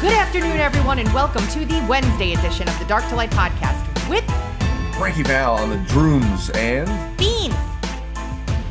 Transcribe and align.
Good 0.00 0.12
afternoon, 0.12 0.58
everyone, 0.58 1.00
and 1.00 1.12
welcome 1.12 1.44
to 1.48 1.64
the 1.64 1.84
Wednesday 1.88 2.34
edition 2.34 2.68
of 2.68 2.78
the 2.78 2.84
Dark 2.84 3.08
to 3.08 3.16
Light 3.16 3.30
podcast 3.30 4.08
with 4.08 4.24
Frankie 4.96 5.24
Val 5.24 5.54
on 5.54 5.70
the 5.70 5.78
drooms 5.88 6.50
and 6.50 6.88
Beanz. 7.18 7.58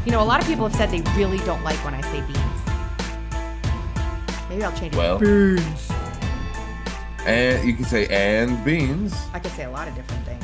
You 0.06 0.14
know, 0.14 0.22
a 0.22 0.24
lot 0.24 0.42
of 0.42 0.48
people 0.48 0.66
have 0.68 0.76
said 0.78 0.90
they 0.90 1.02
really 1.18 1.40
don't 1.40 1.64
like 1.64 1.84
when 1.84 1.94
I 1.94 2.00
say 2.02 2.22
Beanz. 2.22 2.52
Maybe 4.50 4.64
I'll 4.64 4.72
change 4.78 4.94
it. 4.94 4.98
Well. 4.98 5.20
to 5.20 5.56
beans. 5.58 5.91
And 7.26 7.68
you 7.68 7.74
can 7.74 7.86
say 7.86 8.08
and 8.08 8.64
beans. 8.66 9.14
I 9.34 9.40
could 9.40 9.52
say 9.52 9.66
a 9.66 9.70
lot 9.70 9.88
of 9.88 9.96
different 9.96 10.26
things. 10.26 10.44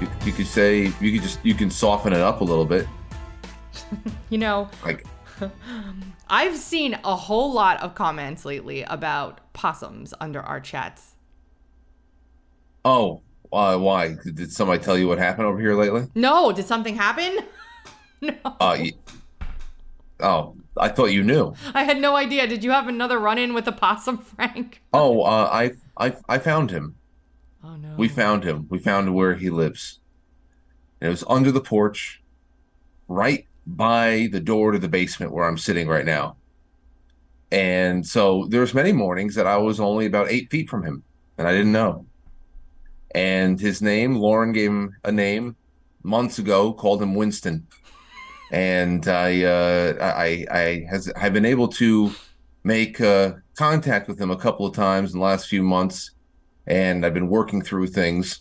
You, 0.00 0.08
you 0.26 0.32
could 0.32 0.46
say 0.46 0.92
you 1.00 1.12
could 1.12 1.22
just 1.22 1.44
you 1.44 1.54
can 1.54 1.70
soften 1.70 2.12
it 2.12 2.20
up 2.20 2.40
a 2.40 2.44
little 2.44 2.64
bit. 2.66 2.86
You 4.30 4.38
know, 4.38 4.68
Like 4.84 5.06
I've 6.28 6.56
seen 6.56 6.98
a 7.04 7.14
whole 7.14 7.52
lot 7.52 7.80
of 7.82 7.94
comments 7.94 8.44
lately 8.44 8.82
about 8.82 9.52
possums 9.52 10.12
under 10.20 10.40
our 10.40 10.58
chats. 10.60 11.14
oh 12.84 13.20
uh, 13.52 13.78
why 13.78 14.16
did 14.34 14.50
somebody 14.52 14.82
tell 14.82 14.98
you 14.98 15.06
what 15.06 15.18
happened 15.18 15.46
over 15.46 15.60
here 15.60 15.74
lately? 15.74 16.08
No, 16.16 16.50
did 16.50 16.66
something 16.66 16.96
happen? 16.96 17.38
no. 18.20 18.34
Uh, 18.44 18.76
y 18.80 18.92
oh, 20.20 20.56
I 20.76 20.88
thought 20.88 21.12
you 21.12 21.22
knew. 21.22 21.54
I 21.72 21.84
had 21.84 22.00
no 22.00 22.16
idea. 22.16 22.48
Did 22.48 22.64
you 22.64 22.72
have 22.72 22.88
another 22.88 23.18
run 23.20 23.38
in 23.38 23.54
with 23.54 23.68
a 23.68 23.72
possum, 23.72 24.18
Frank? 24.18 24.82
Oh, 24.92 25.22
uh, 25.22 25.48
I 25.52 25.72
I 25.96 26.16
I 26.28 26.38
found 26.38 26.70
him. 26.70 26.96
Oh, 27.62 27.76
no. 27.76 27.94
We 27.96 28.08
found 28.08 28.44
him. 28.44 28.66
We 28.68 28.78
found 28.78 29.14
where 29.14 29.34
he 29.34 29.50
lives. 29.50 30.00
And 31.00 31.08
it 31.08 31.10
was 31.10 31.24
under 31.28 31.50
the 31.50 31.60
porch, 31.60 32.22
right 33.08 33.46
by 33.66 34.28
the 34.32 34.40
door 34.40 34.72
to 34.72 34.78
the 34.78 34.88
basement 34.88 35.32
where 35.32 35.46
I'm 35.46 35.58
sitting 35.58 35.88
right 35.88 36.04
now. 36.04 36.36
And 37.50 38.06
so 38.06 38.46
there's 38.48 38.74
many 38.74 38.92
mornings 38.92 39.34
that 39.36 39.46
I 39.46 39.56
was 39.56 39.80
only 39.80 40.06
about 40.06 40.30
eight 40.30 40.50
feet 40.50 40.68
from 40.68 40.82
him, 40.82 41.04
and 41.38 41.46
I 41.46 41.52
didn't 41.52 41.72
know. 41.72 42.06
And 43.14 43.60
his 43.60 43.80
name, 43.80 44.16
Lauren 44.16 44.52
gave 44.52 44.70
him 44.70 44.96
a 45.04 45.12
name 45.12 45.56
months 46.02 46.38
ago, 46.38 46.72
called 46.72 47.00
him 47.00 47.14
Winston. 47.14 47.66
And 48.50 49.06
I, 49.08 49.44
uh, 49.44 49.94
I, 50.00 50.46
I 50.50 50.86
has 50.90 51.10
I've 51.16 51.32
been 51.32 51.46
able 51.46 51.68
to 51.68 52.12
make 52.64 53.00
uh, 53.00 53.34
contact 53.56 54.08
with 54.08 54.20
him 54.20 54.30
a 54.30 54.36
couple 54.36 54.66
of 54.66 54.74
times 54.74 55.12
in 55.12 55.20
the 55.20 55.24
last 55.24 55.46
few 55.46 55.62
months, 55.62 56.10
and 56.66 57.04
I've 57.04 57.14
been 57.14 57.28
working 57.28 57.62
through 57.62 57.88
things. 57.88 58.40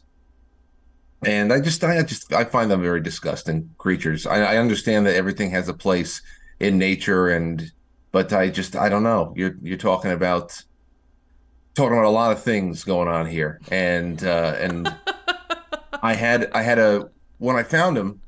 And 1.25 1.53
I 1.53 1.61
just, 1.61 1.83
I 1.83 2.01
just, 2.03 2.33
I 2.33 2.43
find 2.43 2.71
them 2.71 2.81
very 2.81 3.01
disgusting 3.01 3.69
creatures. 3.77 4.25
I, 4.25 4.41
I 4.41 4.57
understand 4.57 5.05
that 5.05 5.15
everything 5.15 5.51
has 5.51 5.69
a 5.69 5.73
place 5.73 6.21
in 6.59 6.77
nature, 6.77 7.29
and 7.29 7.71
but 8.11 8.33
I 8.33 8.49
just, 8.49 8.75
I 8.75 8.89
don't 8.89 9.03
know. 9.03 9.33
You're, 9.35 9.55
you're 9.61 9.77
talking 9.77 10.11
about, 10.11 10.63
talking 11.75 11.93
about 11.93 12.05
a 12.05 12.09
lot 12.09 12.31
of 12.31 12.41
things 12.41 12.83
going 12.83 13.07
on 13.07 13.25
here, 13.25 13.59
and 13.71 14.23
uh, 14.23 14.55
and 14.57 14.93
I 16.01 16.13
had, 16.13 16.49
I 16.53 16.61
had 16.61 16.79
a 16.79 17.09
when 17.43 17.57
I 17.57 17.63
found 17.63 17.97
him, 17.97 18.21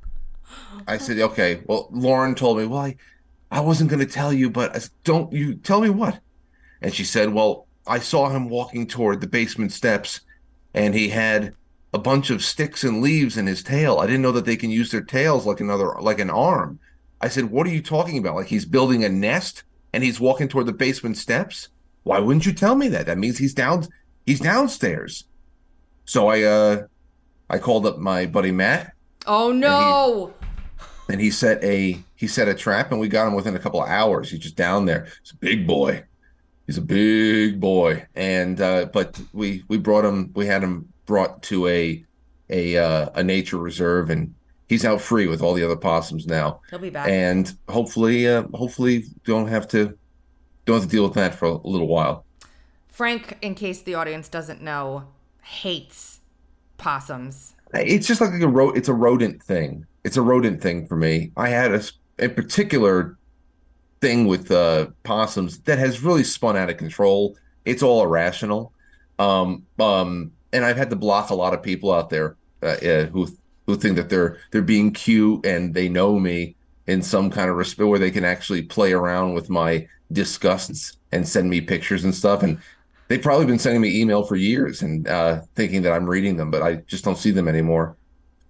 I 0.87 0.97
said, 0.97 1.19
okay. 1.19 1.61
Well, 1.65 1.87
Lauren 1.91 2.35
told 2.35 2.57
me, 2.57 2.65
well, 2.65 2.81
I, 2.81 2.95
I 3.55 3.61
wasn't 3.61 3.89
going 3.89 4.05
to 4.05 4.05
tell 4.05 4.33
you, 4.33 4.49
but 4.49 4.75
I 4.75 4.81
don't 5.05 5.31
you 5.31 5.55
tell 5.55 5.79
me 5.79 5.89
what? 5.89 6.19
And 6.81 6.93
she 6.93 7.05
said, 7.05 7.33
well, 7.33 7.67
I 7.87 7.99
saw 7.99 8.27
him 8.27 8.49
walking 8.49 8.85
toward 8.85 9.21
the 9.21 9.27
basement 9.27 9.71
steps, 9.71 10.19
and 10.73 10.93
he 10.93 11.07
had 11.07 11.55
a 11.93 11.97
bunch 11.97 12.29
of 12.29 12.43
sticks 12.43 12.83
and 12.83 13.01
leaves 13.01 13.37
in 13.37 13.47
his 13.47 13.63
tail. 13.63 13.99
I 13.99 14.07
didn't 14.07 14.23
know 14.23 14.33
that 14.33 14.43
they 14.43 14.57
can 14.57 14.71
use 14.71 14.91
their 14.91 15.01
tails 15.01 15.45
like 15.45 15.61
another 15.61 15.95
like 16.01 16.19
an 16.19 16.29
arm. 16.29 16.79
I 17.21 17.29
said, 17.29 17.49
"What 17.49 17.65
are 17.65 17.69
you 17.71 17.81
talking 17.81 18.17
about? 18.17 18.35
Like 18.35 18.47
he's 18.47 18.65
building 18.65 19.05
a 19.05 19.09
nest 19.09 19.63
and 19.93 20.03
he's 20.03 20.19
walking 20.19 20.49
toward 20.49 20.65
the 20.65 20.73
basement 20.73 21.15
steps? 21.15 21.69
Why 22.03 22.19
wouldn't 22.19 22.45
you 22.45 22.51
tell 22.51 22.75
me 22.75 22.89
that? 22.89 23.05
That 23.05 23.17
means 23.17 23.37
he's 23.37 23.53
down 23.53 23.87
he's 24.25 24.41
downstairs." 24.41 25.23
So 26.03 26.27
I 26.27 26.41
uh 26.43 26.87
I 27.49 27.57
called 27.59 27.85
up 27.85 27.99
my 27.99 28.25
buddy 28.25 28.51
Matt 28.51 28.91
Oh, 29.27 29.51
no. 29.51 30.33
And 31.09 31.21
he 31.21 31.29
set 31.29 31.63
a 31.63 31.99
he 32.15 32.27
set 32.27 32.47
a 32.47 32.53
trap 32.53 32.91
and 32.91 32.99
we 32.99 33.07
got 33.07 33.27
him 33.27 33.33
within 33.33 33.55
a 33.55 33.59
couple 33.59 33.81
of 33.81 33.89
hours. 33.89 34.29
He's 34.29 34.39
just 34.39 34.55
down 34.55 34.85
there. 34.85 35.07
He's 35.21 35.31
a 35.31 35.37
big 35.37 35.67
boy. 35.67 36.03
He's 36.65 36.77
a 36.77 36.81
big 36.81 37.59
boy. 37.59 38.05
And 38.15 38.59
uh 38.59 38.85
but 38.85 39.19
we 39.33 39.63
we 39.67 39.77
brought 39.77 40.05
him 40.05 40.31
we 40.33 40.45
had 40.45 40.63
him 40.63 40.91
brought 41.05 41.43
to 41.43 41.67
a 41.67 42.03
a 42.49 42.77
uh, 42.77 43.09
a 43.15 43.23
nature 43.23 43.57
reserve 43.57 44.09
and 44.09 44.33
he's 44.67 44.85
out 44.85 45.01
free 45.01 45.27
with 45.27 45.41
all 45.41 45.53
the 45.53 45.63
other 45.63 45.75
possums 45.75 46.27
now. 46.27 46.61
He'll 46.69 46.79
be 46.79 46.89
back. 46.89 47.07
And 47.09 47.51
hopefully 47.69 48.27
uh 48.27 48.43
hopefully 48.53 49.05
don't 49.25 49.47
have 49.47 49.67
to 49.69 49.97
don't 50.65 50.81
have 50.81 50.89
to 50.89 50.89
deal 50.89 51.03
with 51.03 51.13
that 51.13 51.35
for 51.35 51.45
a 51.45 51.67
little 51.67 51.87
while. 51.87 52.25
Frank, 52.87 53.37
in 53.41 53.55
case 53.55 53.81
the 53.81 53.93
audience 53.93 54.29
doesn't 54.29 54.61
know, 54.61 55.03
hates 55.43 56.21
possums. 56.77 57.53
It's 57.73 58.07
just 58.07 58.21
like 58.21 58.41
a 58.41 58.47
ro- 58.47 58.71
it's 58.71 58.87
a 58.87 58.93
rodent 58.93 59.43
thing. 59.43 59.85
It's 60.05 60.17
a 60.17 60.21
rodent 60.21 60.61
thing 60.61 60.87
for 60.87 60.95
me. 60.95 61.31
I 61.35 61.49
had 61.49 61.73
a, 61.73 61.81
a 62.19 62.29
particular 62.29 63.17
thing 64.01 64.27
with 64.27 64.51
uh, 64.51 64.87
possums 65.01 65.59
that 65.61 65.79
has 65.79 66.03
really 66.03 66.23
spun 66.23 66.55
out 66.55 66.69
of 66.69 66.77
control. 66.77 67.35
It's 67.65 67.81
all 67.81 68.03
irrational. 68.03 68.71
Um, 69.17 69.65
um, 69.79 70.31
and 70.53 70.63
I've 70.63 70.77
had 70.77 70.91
to 70.91 70.95
block 70.95 71.31
a 71.31 71.35
lot 71.35 71.55
of 71.55 71.63
people 71.63 71.91
out 71.91 72.11
there 72.11 72.37
uh, 72.61 72.67
uh, 72.67 73.05
who 73.07 73.27
who 73.65 73.75
think 73.75 73.95
that 73.95 74.09
they're 74.09 74.37
they're 74.51 74.61
being 74.61 74.91
cute 74.91 75.43
and 75.43 75.73
they 75.73 75.89
know 75.89 76.19
me 76.19 76.55
in 76.85 77.01
some 77.01 77.31
kind 77.31 77.49
of 77.49 77.55
respect 77.55 77.89
where 77.89 77.97
they 77.97 78.11
can 78.11 78.23
actually 78.23 78.61
play 78.61 78.93
around 78.93 79.33
with 79.33 79.49
my 79.49 79.87
disgusts 80.11 80.97
and 81.11 81.27
send 81.27 81.49
me 81.49 81.61
pictures 81.61 82.03
and 82.03 82.13
stuff. 82.13 82.43
And 82.43 82.59
they've 83.07 83.21
probably 83.21 83.47
been 83.47 83.57
sending 83.57 83.81
me 83.81 83.99
email 83.99 84.23
for 84.23 84.35
years 84.35 84.83
and 84.83 85.07
uh, 85.07 85.41
thinking 85.55 85.81
that 85.81 85.93
I'm 85.93 86.07
reading 86.07 86.37
them, 86.37 86.51
but 86.51 86.61
I 86.61 86.75
just 86.75 87.03
don't 87.03 87.17
see 87.17 87.31
them 87.31 87.47
anymore. 87.47 87.97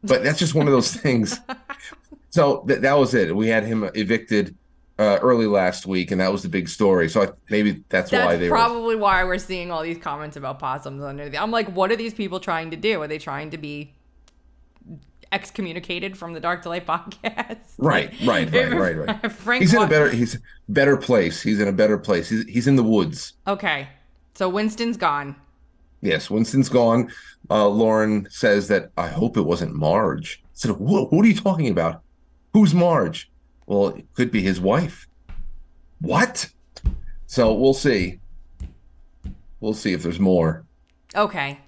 But 0.08 0.24
that's 0.24 0.40
just 0.40 0.56
one 0.56 0.68
of 0.68 0.74
those 0.74 0.94
things. 0.94 1.40
So 2.30 2.64
th- 2.68 2.82
that 2.82 2.98
was 2.98 3.14
it. 3.14 3.36
We 3.36 3.48
had 3.48 3.64
him 3.64 3.90
evicted 3.96 4.56
uh, 4.98 5.20
early 5.22 5.46
last 5.46 5.86
week, 5.86 6.12
and 6.12 6.22
that 6.22 6.32
was 6.32 6.44
the 6.44 6.50
big 6.50 6.70
story. 6.70 7.10
So 7.10 7.24
I, 7.24 7.28
maybe 7.50 7.84
that's, 7.90 8.12
why 8.12 8.20
That's 8.20 8.40
they 8.40 8.50
were. 8.50 8.56
probably 8.56 8.96
why 8.96 9.24
we're 9.24 9.38
seeing 9.38 9.72
all 9.72 9.84
these 9.84 9.98
comments 9.98 10.38
about 10.38 10.60
possums 10.60 11.02
under 11.02 11.30
the. 11.30 11.42
I'm 11.42 11.52
like, 11.52 11.70
what 11.70 11.92
are 11.92 11.96
these 11.96 12.14
people 12.14 12.40
trying 12.40 12.72
to 12.72 12.78
do? 12.78 13.02
Are 13.02 13.08
they 13.08 13.18
trying 13.18 13.52
to 13.52 13.58
be 13.58 13.94
excommunicated 15.32 16.18
from 16.18 16.34
the 16.34 16.40
Dark 16.40 16.62
to 16.64 16.70
Light 16.70 16.86
podcast? 16.88 17.58
Right, 17.78 18.14
right, 18.26 18.52
right, 18.52 18.72
right, 18.74 18.98
right. 18.98 19.32
Frank, 19.32 19.62
He's 19.62 19.74
in 19.74 19.82
a 19.82 19.88
better. 19.88 20.10
He's 20.10 20.38
better 20.70 20.98
place. 20.98 21.42
He's 21.42 21.60
in 21.60 21.68
a 21.68 21.74
better 21.74 21.98
place. 21.98 22.30
He's 22.30 22.46
he's 22.46 22.68
in 22.68 22.76
the 22.76 22.84
woods. 22.84 23.34
Okay, 23.48 23.90
so 24.34 24.50
Winston's 24.50 24.98
gone. 24.98 25.36
Yes, 26.06 26.30
Winston's 26.30 26.70
gone. 26.70 27.12
Uh, 27.50 27.68
Lauren 27.68 28.28
says 28.30 28.68
that 28.68 28.92
I 28.96 29.08
hope 29.08 29.38
it 29.38 29.42
wasn't 29.42 29.74
Marge. 29.74 30.44
I 30.44 30.48
said, 30.54 30.72
what, 30.74 31.12
what 31.12 31.26
are 31.26 31.28
you 31.28 31.36
talking 31.36 31.70
about? 31.70 32.04
Who's 32.54 32.76
Marge? 32.76 33.32
Well, 33.66 33.88
it 33.88 34.06
could 34.16 34.30
be 34.30 34.44
his 34.44 34.62
wife. 34.62 35.08
What? 36.00 36.50
So 37.26 37.52
we'll 37.54 37.74
see. 37.74 38.20
We'll 39.60 39.74
see 39.74 39.94
if 39.94 40.04
there's 40.04 40.20
more. 40.20 40.64
Okay. 41.16 41.60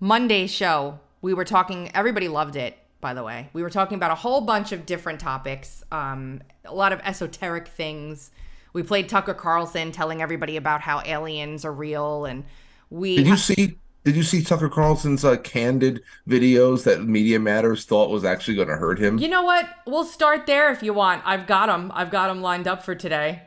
Monday's 0.00 0.50
show, 0.50 0.98
we 1.20 1.34
were 1.34 1.44
talking, 1.44 1.90
everybody 1.94 2.28
loved 2.28 2.56
it, 2.56 2.78
by 3.02 3.12
the 3.12 3.22
way. 3.22 3.50
We 3.52 3.62
were 3.62 3.70
talking 3.70 3.96
about 3.96 4.10
a 4.10 4.16
whole 4.16 4.40
bunch 4.40 4.72
of 4.72 4.86
different 4.86 5.20
topics, 5.20 5.84
um, 5.92 6.40
a 6.64 6.74
lot 6.74 6.94
of 6.94 7.00
esoteric 7.04 7.68
things. 7.68 8.30
We 8.72 8.82
played 8.82 9.10
Tucker 9.10 9.34
Carlson 9.34 9.92
telling 9.92 10.22
everybody 10.22 10.56
about 10.56 10.80
how 10.80 11.02
aliens 11.04 11.66
are 11.66 11.72
real. 11.72 12.24
And 12.24 12.44
we. 12.92 13.16
Did 13.16 13.26
you 13.26 13.36
see? 13.36 13.78
Did 14.04 14.16
you 14.16 14.24
see 14.24 14.42
Tucker 14.42 14.68
Carlson's 14.68 15.24
uh, 15.24 15.36
candid 15.36 16.02
videos 16.28 16.82
that 16.84 17.04
Media 17.04 17.38
Matters 17.38 17.84
thought 17.84 18.10
was 18.10 18.24
actually 18.24 18.56
going 18.56 18.66
to 18.66 18.76
hurt 18.76 18.98
him? 18.98 19.18
You 19.18 19.28
know 19.28 19.44
what? 19.44 19.68
We'll 19.86 20.04
start 20.04 20.46
there 20.46 20.72
if 20.72 20.82
you 20.82 20.92
want. 20.92 21.22
I've 21.24 21.46
got 21.46 21.66
them. 21.66 21.92
I've 21.94 22.10
got 22.10 22.26
them 22.26 22.42
lined 22.42 22.66
up 22.66 22.82
for 22.82 22.96
today. 22.96 23.42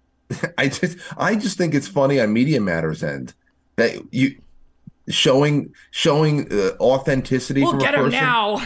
I 0.58 0.68
just, 0.68 0.98
I 1.16 1.36
just 1.36 1.56
think 1.56 1.74
it's 1.74 1.88
funny 1.88 2.20
on 2.20 2.34
Media 2.34 2.60
Matters 2.60 3.02
end 3.02 3.32
that 3.76 3.96
you 4.12 4.36
showing 5.08 5.72
showing 5.90 6.52
uh, 6.52 6.72
authenticity 6.80 7.62
We'll 7.62 7.72
from 7.72 7.80
get 7.80 7.94
a 7.94 8.04
him 8.04 8.10
now. 8.10 8.62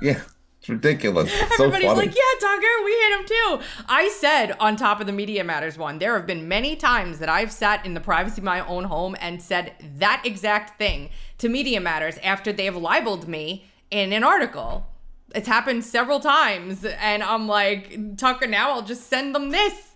Yeah, 0.00 0.22
it's 0.64 0.70
ridiculous. 0.70 1.30
It's 1.30 1.58
so 1.58 1.64
Everybody's 1.64 1.88
funny. 1.88 2.06
like, 2.06 2.16
yeah, 2.16 2.40
Tucker, 2.40 2.66
we 2.86 2.92
hit 2.92 3.20
him 3.20 3.26
too. 3.26 3.60
I 3.86 4.08
said 4.08 4.52
on 4.58 4.76
top 4.76 4.98
of 4.98 5.06
the 5.06 5.12
Media 5.12 5.44
Matters 5.44 5.76
one, 5.76 5.98
there 5.98 6.14
have 6.16 6.26
been 6.26 6.48
many 6.48 6.74
times 6.74 7.18
that 7.18 7.28
I've 7.28 7.52
sat 7.52 7.84
in 7.84 7.92
the 7.92 8.00
privacy 8.00 8.40
of 8.40 8.44
my 8.44 8.66
own 8.66 8.84
home 8.84 9.14
and 9.20 9.42
said 9.42 9.74
that 9.98 10.22
exact 10.24 10.78
thing 10.78 11.10
to 11.36 11.50
Media 11.50 11.82
Matters 11.82 12.16
after 12.22 12.50
they 12.50 12.64
have 12.64 12.76
libeled 12.76 13.28
me 13.28 13.66
in 13.90 14.14
an 14.14 14.24
article. 14.24 14.86
It's 15.34 15.46
happened 15.46 15.84
several 15.84 16.18
times, 16.18 16.82
and 16.82 17.22
I'm 17.22 17.46
like, 17.46 18.16
Tucker, 18.16 18.46
now 18.46 18.70
I'll 18.70 18.86
just 18.86 19.10
send 19.10 19.34
them 19.34 19.50
this. 19.50 19.92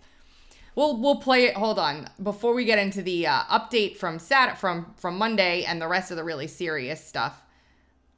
We'll 0.75 0.99
we'll 0.99 1.17
play 1.17 1.45
it. 1.47 1.57
Hold 1.57 1.79
on, 1.79 2.11
before 2.23 2.53
we 2.53 2.67
get 2.67 2.79
into 2.79 3.01
the 3.01 3.27
uh, 3.27 3.45
update 3.45 3.97
from 3.97 4.19
Sat 4.19 4.59
from 4.59 4.93
from 4.99 5.17
Monday 5.17 5.65
and 5.65 5.81
the 5.81 5.89
rest 5.89 6.11
of 6.11 6.19
the 6.19 6.25
really 6.25 6.47
serious 6.47 7.03
stuff. 7.03 7.43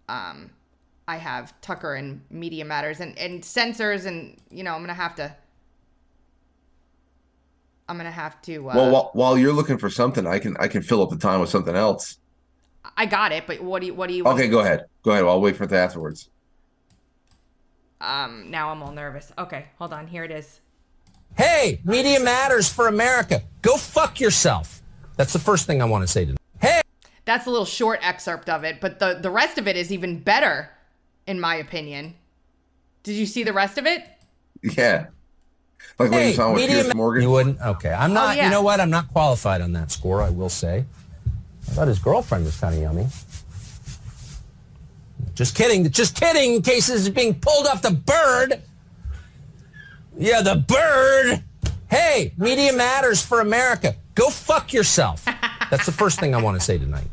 Um, 0.08 0.50
I 1.10 1.16
have 1.16 1.60
Tucker 1.60 1.94
and 1.94 2.20
Media 2.30 2.64
Matters 2.64 3.00
and 3.00 3.18
and 3.18 3.44
censors, 3.44 4.04
and 4.04 4.36
you 4.48 4.62
know 4.62 4.74
I'm 4.74 4.80
gonna 4.80 4.94
have 4.94 5.16
to. 5.16 5.34
I'm 7.88 7.96
gonna 7.96 8.12
have 8.12 8.40
to. 8.42 8.70
Uh, 8.70 8.74
well, 8.76 8.90
while, 8.92 9.10
while 9.14 9.36
you're 9.36 9.52
looking 9.52 9.76
for 9.76 9.90
something, 9.90 10.24
I 10.24 10.38
can 10.38 10.56
I 10.58 10.68
can 10.68 10.82
fill 10.82 11.02
up 11.02 11.10
the 11.10 11.18
time 11.18 11.40
with 11.40 11.50
something 11.50 11.74
else. 11.74 12.18
I 12.96 13.06
got 13.06 13.32
it, 13.32 13.48
but 13.48 13.60
what 13.60 13.80
do 13.80 13.88
you 13.88 13.94
what 13.94 14.08
do 14.08 14.14
you? 14.14 14.24
Okay, 14.24 14.46
go 14.46 14.60
ahead. 14.60 14.84
Go 15.02 15.10
ahead. 15.10 15.24
I'll 15.24 15.40
wait 15.40 15.56
for 15.56 15.64
it 15.64 15.72
afterwards. 15.72 16.28
Um, 18.00 18.48
now 18.48 18.70
I'm 18.70 18.80
all 18.80 18.92
nervous. 18.92 19.32
Okay, 19.36 19.66
hold 19.78 19.92
on. 19.92 20.06
Here 20.06 20.22
it 20.22 20.30
is. 20.30 20.60
Hey, 21.36 21.80
Media 21.84 22.20
Matters 22.20 22.72
for 22.72 22.86
America. 22.86 23.42
Go 23.62 23.76
fuck 23.76 24.20
yourself. 24.20 24.80
That's 25.16 25.32
the 25.32 25.40
first 25.40 25.66
thing 25.66 25.82
I 25.82 25.86
want 25.86 26.02
to 26.02 26.08
say 26.08 26.24
to 26.24 26.32
them. 26.32 26.36
Hey. 26.60 26.82
That's 27.24 27.46
a 27.46 27.50
little 27.50 27.66
short 27.66 27.98
excerpt 28.00 28.48
of 28.48 28.62
it, 28.62 28.80
but 28.80 29.00
the 29.00 29.18
the 29.20 29.30
rest 29.30 29.58
of 29.58 29.66
it 29.66 29.74
is 29.74 29.90
even 29.90 30.20
better, 30.20 30.70
in 31.30 31.40
my 31.40 31.54
opinion. 31.54 32.14
Did 33.04 33.14
you 33.14 33.24
see 33.24 33.44
the 33.44 33.52
rest 33.52 33.78
of 33.78 33.86
it? 33.86 34.04
Yeah. 34.62 35.06
Like 35.98 36.10
when 36.10 36.12
Hey, 36.12 36.28
you 36.30 36.34
saw 36.34 36.52
with 36.52 36.68
Media 36.68 36.94
Morgan. 36.94 37.22
You 37.22 37.30
wouldn't? 37.30 37.60
Okay. 37.60 37.92
I'm 37.92 38.10
oh, 38.10 38.14
not, 38.14 38.36
yeah. 38.36 38.46
you 38.46 38.50
know 38.50 38.62
what? 38.62 38.80
I'm 38.80 38.90
not 38.90 39.08
qualified 39.12 39.60
on 39.60 39.72
that 39.74 39.92
score, 39.92 40.20
I 40.22 40.28
will 40.28 40.48
say. 40.48 40.84
I 41.68 41.70
thought 41.70 41.88
his 41.88 42.00
girlfriend 42.00 42.44
was 42.44 42.58
kind 42.58 42.74
of 42.74 42.82
yummy. 42.82 43.06
Just 45.34 45.54
kidding. 45.54 45.88
Just 45.90 46.20
kidding, 46.20 46.56
in 46.56 46.62
case 46.62 46.88
this 46.88 47.00
is 47.02 47.08
being 47.08 47.34
pulled 47.34 47.68
off 47.68 47.80
the 47.80 47.92
bird. 47.92 48.60
Yeah, 50.18 50.42
the 50.42 50.56
bird. 50.56 51.44
Hey, 51.88 52.34
Media 52.36 52.72
Matters 52.72 53.22
for 53.22 53.40
America. 53.40 53.94
Go 54.14 54.30
fuck 54.30 54.72
yourself. 54.72 55.24
That's 55.70 55.86
the 55.86 55.92
first 55.92 56.18
thing 56.18 56.34
I 56.34 56.42
want 56.42 56.58
to 56.58 56.64
say 56.64 56.76
tonight. 56.76 57.09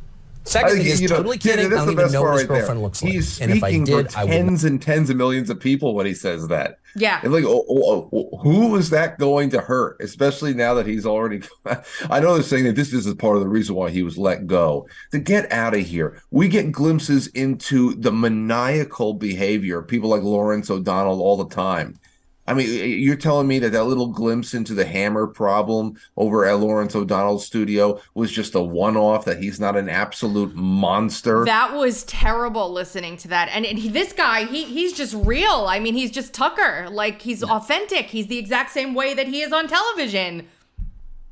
Second 0.48 0.70
I 0.70 0.74
thing 0.78 0.86
is 0.88 1.02
you 1.02 1.10
know, 1.10 1.18
totally 1.18 1.38
dude, 1.38 1.52
kidding. 1.52 1.66
I 1.66 1.70
that's 1.70 1.84
don't 1.84 1.92
even 1.92 2.12
know 2.14 2.22
what 2.24 2.32
his 2.34 2.42
right 2.44 2.48
there. 2.48 2.58
girlfriend 2.60 2.82
looks 2.82 3.04
like. 3.04 3.12
He's 3.12 3.42
and 3.42 3.52
if 3.52 3.62
I 3.64 3.70
speaking 3.70 3.84
did, 3.84 4.12
for 4.12 4.18
I 4.20 4.24
would. 4.24 4.32
tens 4.32 4.64
and 4.64 4.82
tens 4.82 5.10
of 5.10 5.18
millions 5.18 5.50
of 5.50 5.60
people 5.60 5.94
when 5.94 6.06
he 6.06 6.14
says 6.14 6.48
that. 6.48 6.80
Yeah. 6.96 7.20
And 7.22 7.34
like, 7.34 7.44
oh, 7.46 7.66
oh, 7.70 8.10
oh, 8.14 8.38
who 8.38 8.76
is 8.78 8.90
that 8.92 9.20
going 9.20 9.50
to 9.52 9.60
hurt? 9.60 9.98
Especially 10.00 10.54
now 10.54 10.74
that 10.76 10.88
he's 10.88 11.06
already. 11.06 11.42
I 12.10 12.22
know 12.22 12.34
they're 12.36 12.44
saying 12.44 12.64
that 12.64 12.76
this 12.78 12.94
is 12.94 13.14
part 13.16 13.36
of 13.36 13.42
the 13.44 13.50
reason 13.50 13.76
why 13.76 13.90
he 13.90 14.04
was 14.04 14.18
let 14.18 14.48
go. 14.48 14.88
To 15.12 15.20
get 15.20 15.52
out 15.52 15.76
of 15.76 15.86
here, 15.86 16.24
we 16.32 16.48
get 16.48 16.72
glimpses 16.72 17.28
into 17.28 17.94
the 17.96 18.12
maniacal 18.12 19.14
behavior 19.16 19.80
of 19.80 19.88
people 19.88 20.10
like 20.10 20.24
Lawrence 20.24 20.70
O'Donnell 20.72 21.22
all 21.22 21.38
the 21.38 21.54
time. 21.54 22.00
I 22.48 22.54
mean, 22.54 23.02
you're 23.02 23.18
telling 23.18 23.46
me 23.48 23.60
that 23.60 23.74
that 23.74 23.84
little 23.84 24.08
glimpse 24.08 24.54
into 24.54 24.74
the 24.74 24.86
hammer 24.86 25.28
problem 25.28 26.00
over 26.16 26.46
at 26.46 26.60
Lawrence 26.60 26.96
O'Donnell's 26.96 27.46
studio 27.46 28.00
was 28.14 28.32
just 28.32 28.56
a 28.56 28.62
one-off. 28.62 29.26
That 29.26 29.44
he's 29.44 29.60
not 29.60 29.76
an 29.76 29.90
absolute 29.90 30.56
monster. 30.56 31.44
That 31.44 31.76
was 31.76 32.06
terrible 32.06 32.72
listening 32.72 33.18
to 33.18 33.28
that. 33.28 33.50
And, 33.52 33.66
and 33.66 33.78
he, 33.78 33.90
this 33.90 34.14
guy, 34.14 34.46
he 34.46 34.64
he's 34.64 34.94
just 34.94 35.14
real. 35.14 35.66
I 35.68 35.80
mean, 35.80 35.94
he's 35.94 36.12
just 36.12 36.34
Tucker. 36.34 36.88
Like 36.90 37.22
he's 37.22 37.44
authentic. 37.44 38.06
He's 38.06 38.28
the 38.28 38.38
exact 38.38 38.72
same 38.72 38.94
way 38.94 39.14
that 39.14 39.28
he 39.28 39.42
is 39.42 39.52
on 39.52 39.68
television. 39.68 40.48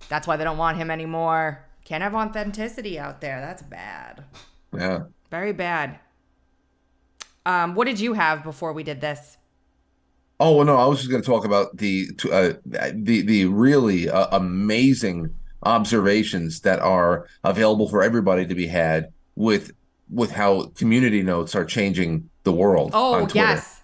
That's 0.10 0.28
why 0.28 0.36
they 0.36 0.44
don't 0.44 0.58
want 0.58 0.78
him 0.78 0.92
anymore. 0.92 1.66
Can't 1.86 2.04
have 2.04 2.14
authenticity 2.14 3.00
out 3.00 3.22
there. 3.22 3.40
That's 3.40 3.62
bad. 3.62 4.26
yeah. 4.76 5.04
Very 5.32 5.54
bad. 5.54 6.00
Um, 7.46 7.76
what 7.76 7.86
did 7.86 8.00
you 8.00 8.14
have 8.14 8.44
before 8.44 8.74
we 8.74 8.84
did 8.84 9.02
this? 9.02 9.38
Oh 10.40 10.58
well, 10.58 10.66
no, 10.66 10.76
I 10.76 10.86
was 10.86 11.00
just 11.00 11.10
going 11.10 11.22
to 11.22 11.26
talk 11.26 11.46
about 11.46 11.78
the 11.78 12.10
uh, 12.32 12.54
the 12.94 13.22
the 13.22 13.46
really 13.46 14.10
uh, 14.10 14.28
amazing 14.32 15.34
observations 15.64 16.62
that 16.62 16.80
are 16.80 17.28
available 17.44 17.88
for 17.90 18.04
everybody 18.04 18.46
to 18.46 18.56
be 18.56 18.68
had 18.68 19.12
with 19.36 19.72
with 20.10 20.32
how 20.32 20.66
community 20.76 21.24
notes 21.24 21.56
are 21.56 21.66
changing 21.66 22.30
the 22.44 22.52
world. 22.52 22.92
Oh, 22.94 23.16
on 23.16 23.22
Twitter. 23.24 23.38
yes. 23.38 23.82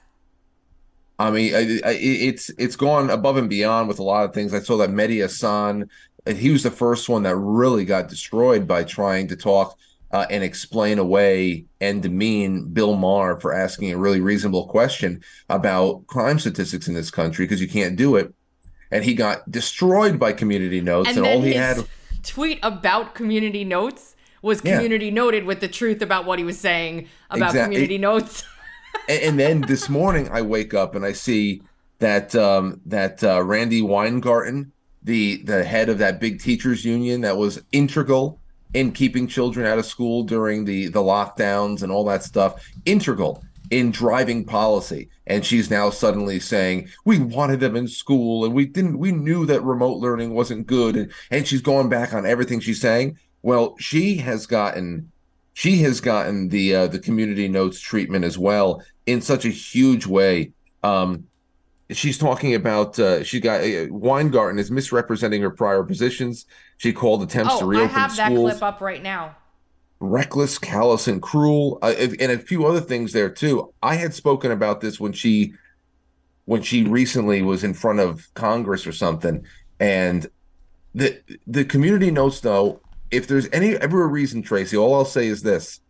I 1.19 1.30
mean, 1.30 1.53
I, 1.53 1.59
I, 1.88 1.92
it's 1.94 2.50
it's 2.57 2.75
gone 2.75 3.09
above 3.09 3.38
and 3.38 3.50
beyond 3.50 3.88
with 3.88 4.00
a 4.00 4.04
lot 4.04 4.25
of 4.25 4.33
things. 4.33 4.54
I 4.54 4.59
saw 4.59 4.77
that 4.77 4.89
Mehdi 4.89 5.21
Hasan, 5.21 5.89
and 6.25 6.38
he 6.38 6.50
was 6.50 6.63
the 6.63 6.71
first 6.71 7.07
one 7.09 7.24
that 7.24 7.36
really 7.36 7.86
got 7.86 8.09
destroyed 8.09 8.68
by 8.68 8.83
trying 8.83 9.27
to 9.27 9.36
talk 9.36 9.77
uh, 10.13 10.25
and 10.29 10.43
explain 10.43 10.99
away 10.99 11.65
and 11.79 12.03
demean 12.03 12.69
Bill 12.73 12.95
Maher 12.95 13.39
for 13.39 13.53
asking 13.53 13.91
a 13.91 13.97
really 13.97 14.19
reasonable 14.19 14.67
question 14.67 15.21
about 15.49 16.05
crime 16.07 16.39
statistics 16.39 16.87
in 16.87 16.93
this 16.93 17.11
country 17.11 17.45
because 17.45 17.61
you 17.61 17.67
can't 17.67 17.95
do 17.95 18.15
it. 18.15 18.33
And 18.91 19.05
he 19.05 19.13
got 19.13 19.49
destroyed 19.49 20.19
by 20.19 20.33
community 20.33 20.81
notes, 20.81 21.09
and, 21.09 21.19
And 21.19 21.27
all 21.27 21.41
he 21.41 21.53
his 21.53 21.55
had. 21.57 21.85
tweet 22.23 22.59
about 22.61 23.15
community 23.15 23.63
notes 23.63 24.15
was 24.41 24.61
Yeah. 24.65 24.75
community 24.75 25.11
noted 25.11 25.45
with 25.45 25.61
the 25.61 25.69
truth 25.69 26.01
about 26.01 26.25
what 26.25 26.39
he 26.39 26.45
was 26.45 26.57
saying 26.59 27.07
about 27.29 27.51
Exact- 27.51 27.65
community 27.67 27.97
notes. 27.97 28.43
and, 29.09 29.21
and 29.21 29.39
then 29.39 29.61
this 29.61 29.87
morning 29.87 30.27
I 30.29 30.41
wake 30.41 30.73
up 30.73 30.93
and 30.95 31.05
I 31.05 31.13
see 31.13 31.61
that 31.99 32.35
um, 32.35 32.81
that 32.87 33.23
uh, 33.23 33.41
Randi 33.43 33.81
Weingarten, 33.81 34.73
the 35.03 35.41
the 35.43 35.63
head 35.63 35.87
of 35.87 35.99
that 35.99 36.19
big 36.19 36.41
teachers 36.41 36.83
union 36.83 37.21
that 37.21 37.37
was 37.37 37.61
integral 37.71 38.40
in 38.73 38.91
keeping 38.91 39.27
children 39.27 39.65
out 39.65 39.79
of 39.79 39.85
school 39.85 40.23
during 40.23 40.65
the 40.65 40.88
the 40.88 41.01
lockdowns 41.01 41.83
and 41.83 41.91
all 41.91 42.06
that 42.06 42.23
stuff, 42.23 42.65
integral 42.85 43.44
in 43.71 43.89
driving 43.89 44.44
policy. 44.44 45.09
And 45.27 45.45
she's 45.45 45.71
now 45.71 45.89
suddenly 45.89 46.39
saying 46.39 46.89
we 47.06 47.19
wanted 47.19 47.62
them 47.62 47.75
in 47.75 47.88
school 47.88 48.45
and 48.45 48.53
we 48.53 48.65
didn't 48.65 49.00
we 49.00 49.12
knew 49.12 49.45
that 49.45 49.63
remote 49.63 49.97
learning 49.97 50.33
wasn't 50.33 50.68
good 50.68 50.95
and 50.95 51.12
and 51.31 51.47
she's 51.47 51.62
going 51.62 51.89
back 51.89 52.13
on 52.13 52.25
everything 52.25 52.59
she's 52.59 52.81
saying. 52.81 53.18
Well, 53.41 53.75
she 53.79 54.18
has 54.18 54.45
gotten 54.45 55.12
she 55.53 55.77
has 55.79 56.01
gotten 56.01 56.50
the 56.50 56.75
uh, 56.75 56.88
the 56.88 57.00
community 57.00 57.47
notes 57.47 57.79
treatment 57.79 58.25
as 58.25 58.38
well 58.38 58.83
in 59.06 59.21
such 59.21 59.45
a 59.45 59.50
huge 59.50 60.06
way. 60.06 60.51
Um, 60.83 61.27
she's 61.91 62.17
talking 62.17 62.55
about 62.55 62.97
uh, 62.99 63.23
she 63.23 63.39
got 63.39 63.61
uh, 63.61 63.88
Weingarten 63.89 64.59
is 64.59 64.71
misrepresenting 64.71 65.41
her 65.41 65.49
prior 65.49 65.83
positions. 65.83 66.45
She 66.77 66.93
called 66.93 67.23
attempts 67.23 67.59
to 67.59 67.65
oh, 67.65 67.67
I 67.67 67.69
reopen 67.69 67.89
have 67.89 68.15
that 68.15 68.31
schools 68.31 68.51
clip 68.51 68.63
up 68.63 68.81
right 68.81 69.01
now. 69.01 69.35
reckless, 69.99 70.57
callous, 70.57 71.07
and 71.07 71.21
cruel, 71.21 71.79
uh, 71.81 71.93
and 72.19 72.31
a 72.31 72.38
few 72.38 72.65
other 72.65 72.81
things 72.81 73.13
there 73.13 73.29
too. 73.29 73.73
I 73.81 73.95
had 73.95 74.13
spoken 74.13 74.51
about 74.51 74.81
this 74.81 74.99
when 74.99 75.13
she 75.13 75.53
when 76.45 76.61
she 76.61 76.83
recently 76.83 77.41
was 77.41 77.63
in 77.63 77.73
front 77.73 77.99
of 77.99 78.33
Congress 78.33 78.87
or 78.87 78.91
something, 78.91 79.45
and 79.79 80.27
the 80.95 81.19
the 81.47 81.65
community 81.65 82.11
notes 82.11 82.39
though. 82.39 82.81
If 83.11 83.27
there's 83.27 83.49
any 83.51 83.75
ever 83.75 84.03
a 84.03 84.07
reason, 84.07 84.41
Tracy, 84.41 84.77
all 84.77 84.95
I'll 84.95 85.05
say 85.05 85.27
is 85.27 85.44
this: 85.44 85.81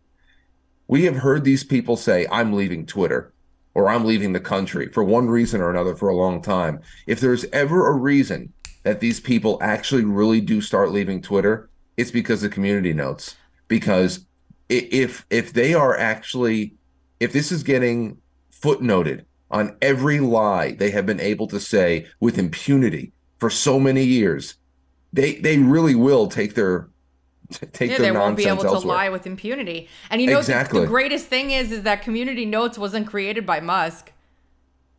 we 0.88 1.04
have 1.04 1.16
heard 1.16 1.44
these 1.44 1.64
people 1.64 1.96
say, 1.96 2.26
"I'm 2.30 2.52
leaving 2.52 2.84
Twitter." 2.84 3.31
Or 3.74 3.88
I'm 3.88 4.04
leaving 4.04 4.32
the 4.32 4.40
country 4.40 4.88
for 4.88 5.02
one 5.02 5.28
reason 5.28 5.60
or 5.60 5.70
another 5.70 5.94
for 5.94 6.08
a 6.08 6.16
long 6.16 6.42
time. 6.42 6.80
If 7.06 7.20
there's 7.20 7.46
ever 7.52 7.88
a 7.88 7.96
reason 7.96 8.52
that 8.82 9.00
these 9.00 9.20
people 9.20 9.58
actually 9.62 10.04
really 10.04 10.40
do 10.40 10.60
start 10.60 10.90
leaving 10.92 11.22
Twitter, 11.22 11.70
it's 11.96 12.10
because 12.10 12.42
of 12.42 12.50
community 12.50 12.92
notes 12.92 13.36
because 13.68 14.26
if 14.68 15.26
if 15.30 15.52
they 15.52 15.74
are 15.74 15.96
actually 15.96 16.74
if 17.20 17.32
this 17.32 17.52
is 17.52 17.62
getting 17.62 18.18
footnoted 18.52 19.24
on 19.50 19.76
every 19.82 20.20
lie 20.20 20.72
they 20.72 20.90
have 20.90 21.06
been 21.06 21.20
able 21.20 21.46
to 21.46 21.60
say 21.60 22.06
with 22.20 22.38
impunity 22.38 23.12
for 23.38 23.50
so 23.50 23.78
many 23.78 24.04
years 24.04 24.54
they 25.12 25.36
they 25.36 25.58
really 25.58 25.94
will 25.94 26.26
take 26.26 26.54
their 26.54 26.88
take 27.72 27.90
Yeah, 27.90 27.98
their 27.98 28.12
they 28.12 28.18
won't 28.18 28.36
be 28.36 28.46
able 28.46 28.62
to 28.62 28.78
lie 28.86 29.08
with 29.08 29.26
impunity. 29.26 29.88
And 30.10 30.20
you 30.20 30.28
know, 30.28 30.42
the- 30.42 30.68
the, 30.70 30.86
greatest 30.86 31.26
thing 31.26 31.50
is, 31.50 31.72
is 31.72 31.82
that 31.82 32.02
community 32.02 32.46
notes 32.46 32.78
wasn't 32.78 33.06
created 33.06 33.44
by 33.46 33.60
Musk. 33.60 34.12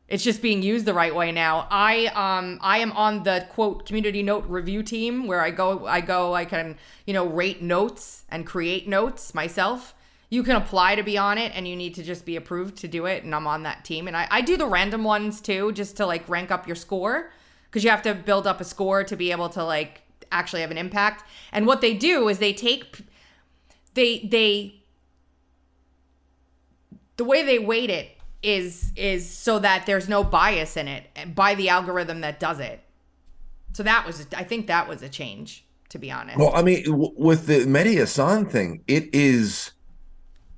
It's 0.08 0.24
just 0.24 0.42
being 0.42 0.62
used 0.62 0.86
the 0.86 0.94
right 0.94 1.16
way 1.16 1.32
now. 1.32 1.68
I 1.72 2.08
um 2.08 2.60
I 2.62 2.80
am 2.80 2.92
on 2.92 3.24
the 3.24 3.48
quote 3.50 3.86
community 3.88 4.22
note 4.22 4.46
review 4.48 4.84
team 4.84 5.28
where 5.28 5.42
I 5.42 5.50
go 5.50 5.88
I 5.88 6.02
go 6.02 6.36
I 6.36 6.46
can 6.46 6.78
you 7.08 7.14
know 7.14 7.26
rate 7.26 7.62
notes 7.62 8.24
and 8.30 8.46
create 8.46 8.88
notes 8.88 9.34
myself. 9.34 9.96
You 10.30 10.44
can 10.44 10.56
apply 10.56 10.96
to 10.96 11.04
be 11.04 11.18
on 11.18 11.38
it 11.38 11.52
and 11.56 11.68
you 11.68 11.76
need 11.76 11.96
to 11.96 12.04
just 12.04 12.26
be 12.26 12.36
approved 12.36 12.76
to 12.78 12.88
do 12.88 13.06
it 13.06 13.24
and 13.24 13.34
I'm 13.34 13.48
on 13.48 13.64
that 13.64 13.86
team 13.86 14.08
and 14.08 14.16
I, 14.16 14.28
I 14.30 14.42
do 14.42 14.58
the 14.58 14.68
random 14.68 15.04
ones 15.04 15.42
too 15.42 15.72
just 15.72 15.98
to 15.98 16.06
like 16.06 16.28
rank 16.28 16.52
up 16.52 16.68
your 16.68 16.76
score 16.76 17.32
because 17.70 17.84
you 17.84 17.90
have 17.90 18.04
to 18.04 18.14
build 18.14 18.46
up 18.46 18.62
a 18.62 18.64
score 18.64 19.04
to 19.04 19.16
be 19.16 19.32
able 19.32 19.50
to 19.50 19.64
like 19.64 20.03
actually 20.34 20.62
have 20.62 20.72
an 20.72 20.78
impact. 20.78 21.24
And 21.52 21.66
what 21.66 21.82
they 21.82 21.94
do 21.94 22.28
is 22.28 22.40
they 22.40 22.54
take 22.54 22.98
they 23.94 24.20
they 24.20 24.84
the 27.18 27.24
way 27.24 27.44
they 27.44 27.60
weight 27.60 27.90
it 27.90 28.10
is 28.42 28.92
is 28.96 29.30
so 29.30 29.60
that 29.60 29.86
there's 29.86 30.10
no 30.10 30.24
bias 30.24 30.76
in 30.76 30.88
it 30.88 31.36
by 31.36 31.56
the 31.56 31.70
algorithm 31.70 32.22
that 32.22 32.40
does 32.40 32.60
it. 32.60 32.82
So 33.74 33.84
that 33.84 34.06
was 34.06 34.28
I 34.36 34.44
think 34.44 34.68
that 34.68 34.88
was 34.88 35.02
a 35.02 35.10
change 35.10 35.66
to 35.94 36.00
be 36.00 36.12
honest. 36.12 36.40
Well, 36.40 36.52
I 36.56 36.64
mean, 36.64 36.84
w- 36.86 37.14
with 37.16 37.46
the 37.46 37.66
Mehdi 37.66 37.94
Hasan 37.94 38.48
thing, 38.48 38.84
it 38.88 39.14
is, 39.14 39.74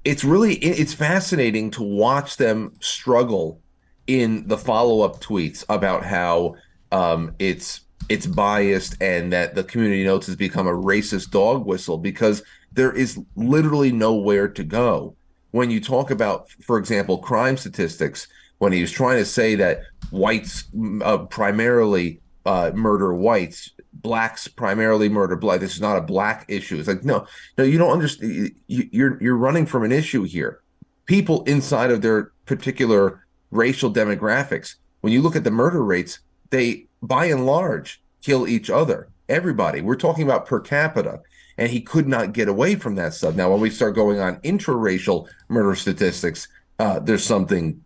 it's 0.06 0.24
really, 0.24 0.56
it's 0.56 0.94
fascinating 0.94 1.72
to 1.72 1.84
watch 1.84 2.38
them 2.38 2.72
struggle 2.80 3.62
in 4.08 4.48
the 4.48 4.58
follow 4.58 5.02
up 5.02 5.20
tweets 5.20 5.66
about 5.68 6.06
how 6.06 6.56
um, 6.94 7.36
it's 7.38 7.82
it's 8.10 8.28
biased 8.28 9.02
and 9.02 9.34
that 9.34 9.56
the 9.56 9.64
community 9.64 10.04
notes 10.04 10.28
has 10.28 10.36
become 10.36 10.68
a 10.68 10.72
racist 10.72 11.32
dog 11.32 11.66
whistle 11.66 11.98
because 11.98 12.44
there 12.72 12.92
is 12.92 13.20
literally 13.36 13.92
nowhere 13.92 14.48
to 14.48 14.64
go. 14.64 15.16
When 15.52 15.72
you 15.72 15.80
talk 15.80 16.12
about, 16.12 16.50
for 16.50 16.78
example, 16.78 17.18
crime 17.18 17.58
statistics, 17.58 18.28
when 18.58 18.74
he 18.74 18.82
was 18.82 18.92
trying 18.92 19.18
to 19.18 19.26
say 19.26 19.56
that 19.56 19.82
whites 20.12 20.66
uh, 21.02 21.20
primarily 21.20 22.20
uh, 22.46 22.72
murder 22.76 23.14
whites, 23.14 23.72
blacks 23.94 24.48
primarily 24.48 25.10
murder 25.10 25.36
black. 25.36 25.60
This 25.60 25.76
is 25.76 25.82
not 25.82 25.98
a 25.98 26.02
black 26.02 26.46
issue. 26.48 26.78
It's 26.78 26.88
like 26.88 27.04
no, 27.04 27.26
no, 27.58 27.64
you 27.64 27.78
don't 27.78 27.92
understand. 27.92 28.52
You're 28.68 29.22
you're 29.22 29.38
running 29.38 29.66
from 29.66 29.84
an 29.84 29.92
issue 29.92 30.24
here. 30.24 30.62
People 31.06 31.44
inside 31.44 31.92
of 31.92 32.02
their 32.02 32.32
particular 32.46 33.26
racial 33.52 33.92
demographics. 33.92 34.76
When 35.02 35.14
you 35.14 35.22
look 35.22 35.36
at 35.36 35.44
the 35.44 35.52
murder 35.52 35.84
rates, 35.84 36.20
they 36.50 36.88
by 37.08 37.26
and 37.26 37.46
large 37.46 38.02
kill 38.22 38.48
each 38.48 38.70
other. 38.70 39.08
Everybody. 39.28 39.82
We're 39.82 39.96
talking 39.96 40.24
about 40.24 40.46
per 40.46 40.60
capita, 40.60 41.22
and 41.58 41.70
he 41.70 41.82
could 41.82 42.08
not 42.08 42.34
get 42.34 42.48
away 42.48 42.76
from 42.76 42.96
that 42.96 43.14
stuff. 43.14 43.36
Now, 43.36 43.52
when 43.52 43.60
we 43.60 43.70
start 43.70 43.96
going 43.96 44.20
on 44.20 44.38
intraracial 44.42 45.28
murder 45.50 45.76
statistics, 45.76 46.48
uh, 46.80 47.00
there's 47.00 47.24
something 47.24 47.84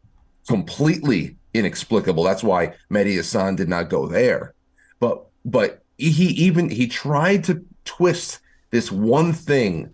completely 0.48 1.38
inexplicable. 1.54 2.24
That's 2.24 2.44
why 2.44 2.74
Mehdi 2.92 3.16
Hasan 3.16 3.56
did 3.56 3.70
not 3.70 3.90
go 3.90 4.08
there. 4.08 4.54
But 5.00 5.26
but 5.46 5.84
he 5.98 6.26
even 6.26 6.70
he 6.70 6.88
tried 6.88 7.44
to 7.46 7.64
twist 7.86 8.40
this 8.72 8.92
one 8.92 9.34
thing 9.34 9.94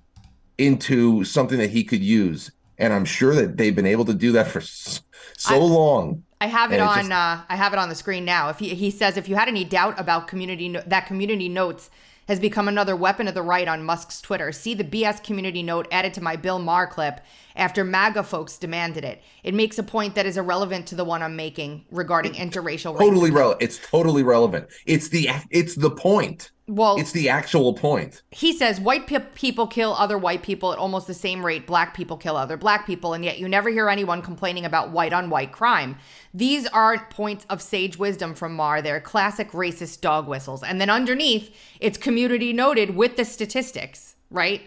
into 0.58 1.24
something 1.24 1.58
that 1.58 1.70
he 1.70 1.84
could 1.84 2.04
use, 2.04 2.52
and 2.78 2.94
I'm 2.94 3.06
sure 3.06 3.36
that 3.36 3.58
they've 3.58 3.76
been 3.76 3.86
able 3.86 4.06
to 4.06 4.14
do 4.14 4.32
that 4.34 4.48
for 4.48 4.62
so, 4.62 5.02
so 5.38 5.56
I, 5.56 5.58
long. 5.60 6.24
I 6.42 6.48
have 6.48 6.72
it 6.72 6.80
on. 6.80 6.98
Just, 6.98 7.12
uh, 7.12 7.42
I 7.48 7.56
have 7.56 7.74
it 7.74 7.80
on 7.80 7.90
the 7.90 7.96
screen 7.96 8.26
now. 8.26 8.50
If 8.50 8.60
he, 8.60 8.70
he 8.70 8.92
says 8.92 9.18
if 9.18 9.30
you 9.30 9.36
had 9.36 9.48
any 9.48 9.64
doubt 9.64 10.00
about 10.00 10.28
community 10.28 10.70
no- 10.70 10.84
that 10.86 11.08
community 11.08 11.50
notes 11.50 11.90
has 12.28 12.40
become 12.40 12.68
another 12.68 12.96
weapon 12.96 13.28
of 13.28 13.36
the 13.36 13.42
right 13.42 13.68
on 13.68 13.84
Musk's 13.84 14.20
Twitter. 14.20 14.52
See 14.52 14.74
the 14.74 14.84
BS 14.84 15.24
community 15.24 15.62
note 15.62 15.88
added 15.92 16.14
to 16.16 16.22
my 16.22 16.36
Bill 16.36 16.60
Maher 16.60 16.88
clip 16.88 17.22
after 17.56 17.84
MAGA 17.84 18.24
folks 18.24 18.58
demanded 18.58 19.04
it. 19.04 19.22
It 19.44 19.54
makes 19.54 19.78
a 19.78 19.84
point 19.84 20.16
that 20.16 20.26
is 20.26 20.36
irrelevant 20.38 20.88
to 20.88 20.96
the 20.96 21.06
one 21.06 21.22
I'm 21.22 21.36
making 21.36 21.86
regarding 21.92 22.34
interracial. 22.34 22.98
Totally 22.98 23.32
relevant. 23.32 23.62
It's 23.62 23.78
totally 23.78 24.24
relevant. 24.24 24.68
It's 24.86 25.10
the 25.10 25.30
it's 25.50 25.76
the 25.76 25.92
point. 25.92 26.52
Well, 26.68 26.98
it's 26.98 27.12
the 27.12 27.30
actual 27.30 27.74
point. 27.74 28.24
He 28.32 28.52
says 28.52 28.80
white 28.80 29.06
pe- 29.06 29.28
people 29.36 29.68
kill 29.68 29.94
other 29.94 30.18
white 30.18 30.42
people 30.42 30.74
at 30.74 30.80
almost 30.80 31.06
the 31.06 31.14
same 31.14 31.46
rate 31.46 31.68
black 31.68 31.94
people 31.94 32.18
kill 32.18 32.36
other 32.36 32.58
black 32.58 32.88
people, 32.88 33.14
and 33.14 33.24
yet 33.24 33.38
you 33.38 33.48
never 33.48 33.70
hear 33.70 33.88
anyone 33.88 34.24
complaining 34.24 34.66
about 34.66 34.90
white 34.90 35.14
on 35.14 35.30
white 35.30 35.52
crime. 35.52 35.98
These 36.34 36.66
aren't 36.68 37.12
points 37.12 37.46
of 37.52 37.62
sage 37.62 37.98
wisdom 37.98 38.34
from 38.34 38.56
Maher. 38.56 38.82
They're 38.82 39.00
classic 39.00 39.52
racist 39.52 40.02
dog 40.02 40.28
whistles. 40.28 40.64
And 40.64 40.82
then 40.82 40.90
underneath, 40.90 41.56
it's 41.80 42.00
community 42.00 42.52
noted 42.52 42.96
with 42.96 43.16
the 43.16 43.26
statistics, 43.26 44.16
right? 44.32 44.64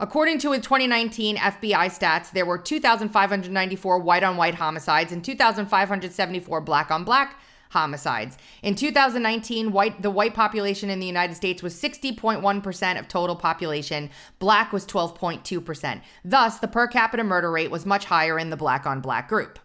According 0.00 0.38
to 0.40 0.52
a 0.52 0.58
2019 0.58 1.36
FBI 1.36 1.86
stats, 1.86 2.32
there 2.32 2.46
were 2.46 2.58
2,594 2.58 3.98
white 3.98 4.24
on 4.24 4.38
white 4.38 4.54
homicides 4.54 5.12
and 5.12 5.22
2,574 5.22 6.60
black 6.62 6.90
on 6.90 7.04
black 7.04 7.38
homicides. 7.72 8.38
In 8.62 8.74
2019, 8.74 9.72
white 9.72 10.00
the 10.02 10.10
white 10.10 10.34
population 10.34 10.90
in 10.90 11.00
the 11.00 11.06
United 11.06 11.34
States 11.34 11.62
was 11.62 11.74
60.1% 11.74 12.98
of 12.98 13.08
total 13.08 13.36
population, 13.36 14.10
black 14.38 14.72
was 14.72 14.86
12.2%. 14.86 16.02
Thus, 16.24 16.58
the 16.58 16.68
per 16.68 16.86
capita 16.86 17.24
murder 17.24 17.50
rate 17.50 17.70
was 17.70 17.84
much 17.84 18.04
higher 18.04 18.38
in 18.38 18.50
the 18.50 18.56
black 18.56 18.86
on 18.86 19.00
black 19.00 19.28
group. 19.28 19.58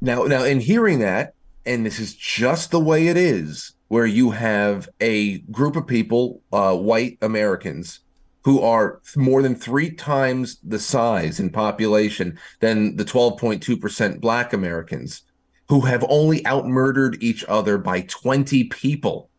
Now, 0.00 0.24
now 0.24 0.44
in 0.44 0.60
hearing 0.60 0.98
that, 1.00 1.34
and 1.66 1.84
this 1.84 1.98
is 1.98 2.14
just 2.14 2.70
the 2.70 2.80
way 2.80 3.08
it 3.08 3.16
is, 3.16 3.74
where 3.88 4.06
you 4.06 4.30
have 4.30 4.88
a 5.00 5.38
group 5.50 5.76
of 5.76 5.86
people, 5.86 6.42
uh, 6.52 6.74
white 6.76 7.18
Americans, 7.20 8.00
who 8.44 8.62
are 8.62 9.00
more 9.16 9.42
than 9.42 9.54
three 9.54 9.90
times 9.90 10.58
the 10.62 10.78
size 10.78 11.38
in 11.38 11.50
population 11.50 12.38
than 12.60 12.96
the 12.96 13.04
12.2% 13.04 14.20
black 14.20 14.52
Americans 14.52 15.22
who 15.70 15.82
have 15.82 16.04
only 16.08 16.44
outmurdered 16.44 17.16
each 17.22 17.44
other 17.48 17.78
by 17.78 18.00
20 18.00 18.64
people 18.64 19.30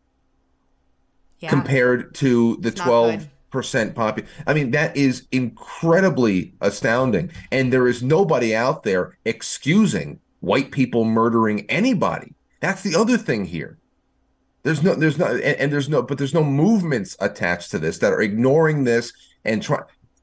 yeah. 1.40 1.50
compared 1.50 2.14
to 2.14 2.56
the 2.56 2.70
12 2.70 3.28
percent 3.50 3.94
popular. 3.94 4.26
I 4.46 4.54
mean, 4.54 4.70
that 4.70 4.96
is 4.96 5.26
incredibly 5.30 6.54
astounding. 6.62 7.30
And 7.50 7.70
there 7.70 7.86
is 7.86 8.02
nobody 8.02 8.56
out 8.56 8.82
there 8.82 9.18
excusing 9.26 10.20
white 10.40 10.72
people 10.72 11.04
murdering 11.04 11.66
anybody. 11.68 12.34
That's 12.60 12.82
the 12.82 12.96
other 12.96 13.18
thing 13.18 13.44
here. 13.44 13.76
There's 14.62 14.82
no, 14.82 14.94
there's 14.94 15.18
no, 15.18 15.26
and, 15.26 15.42
and 15.42 15.70
there's 15.70 15.90
no, 15.90 16.00
but 16.00 16.16
there's 16.16 16.32
no 16.32 16.44
movements 16.44 17.14
attached 17.20 17.70
to 17.72 17.78
this 17.78 17.98
that 17.98 18.14
are 18.14 18.22
ignoring 18.22 18.84
this 18.84 19.12
and 19.44 19.62
try. 19.62 19.82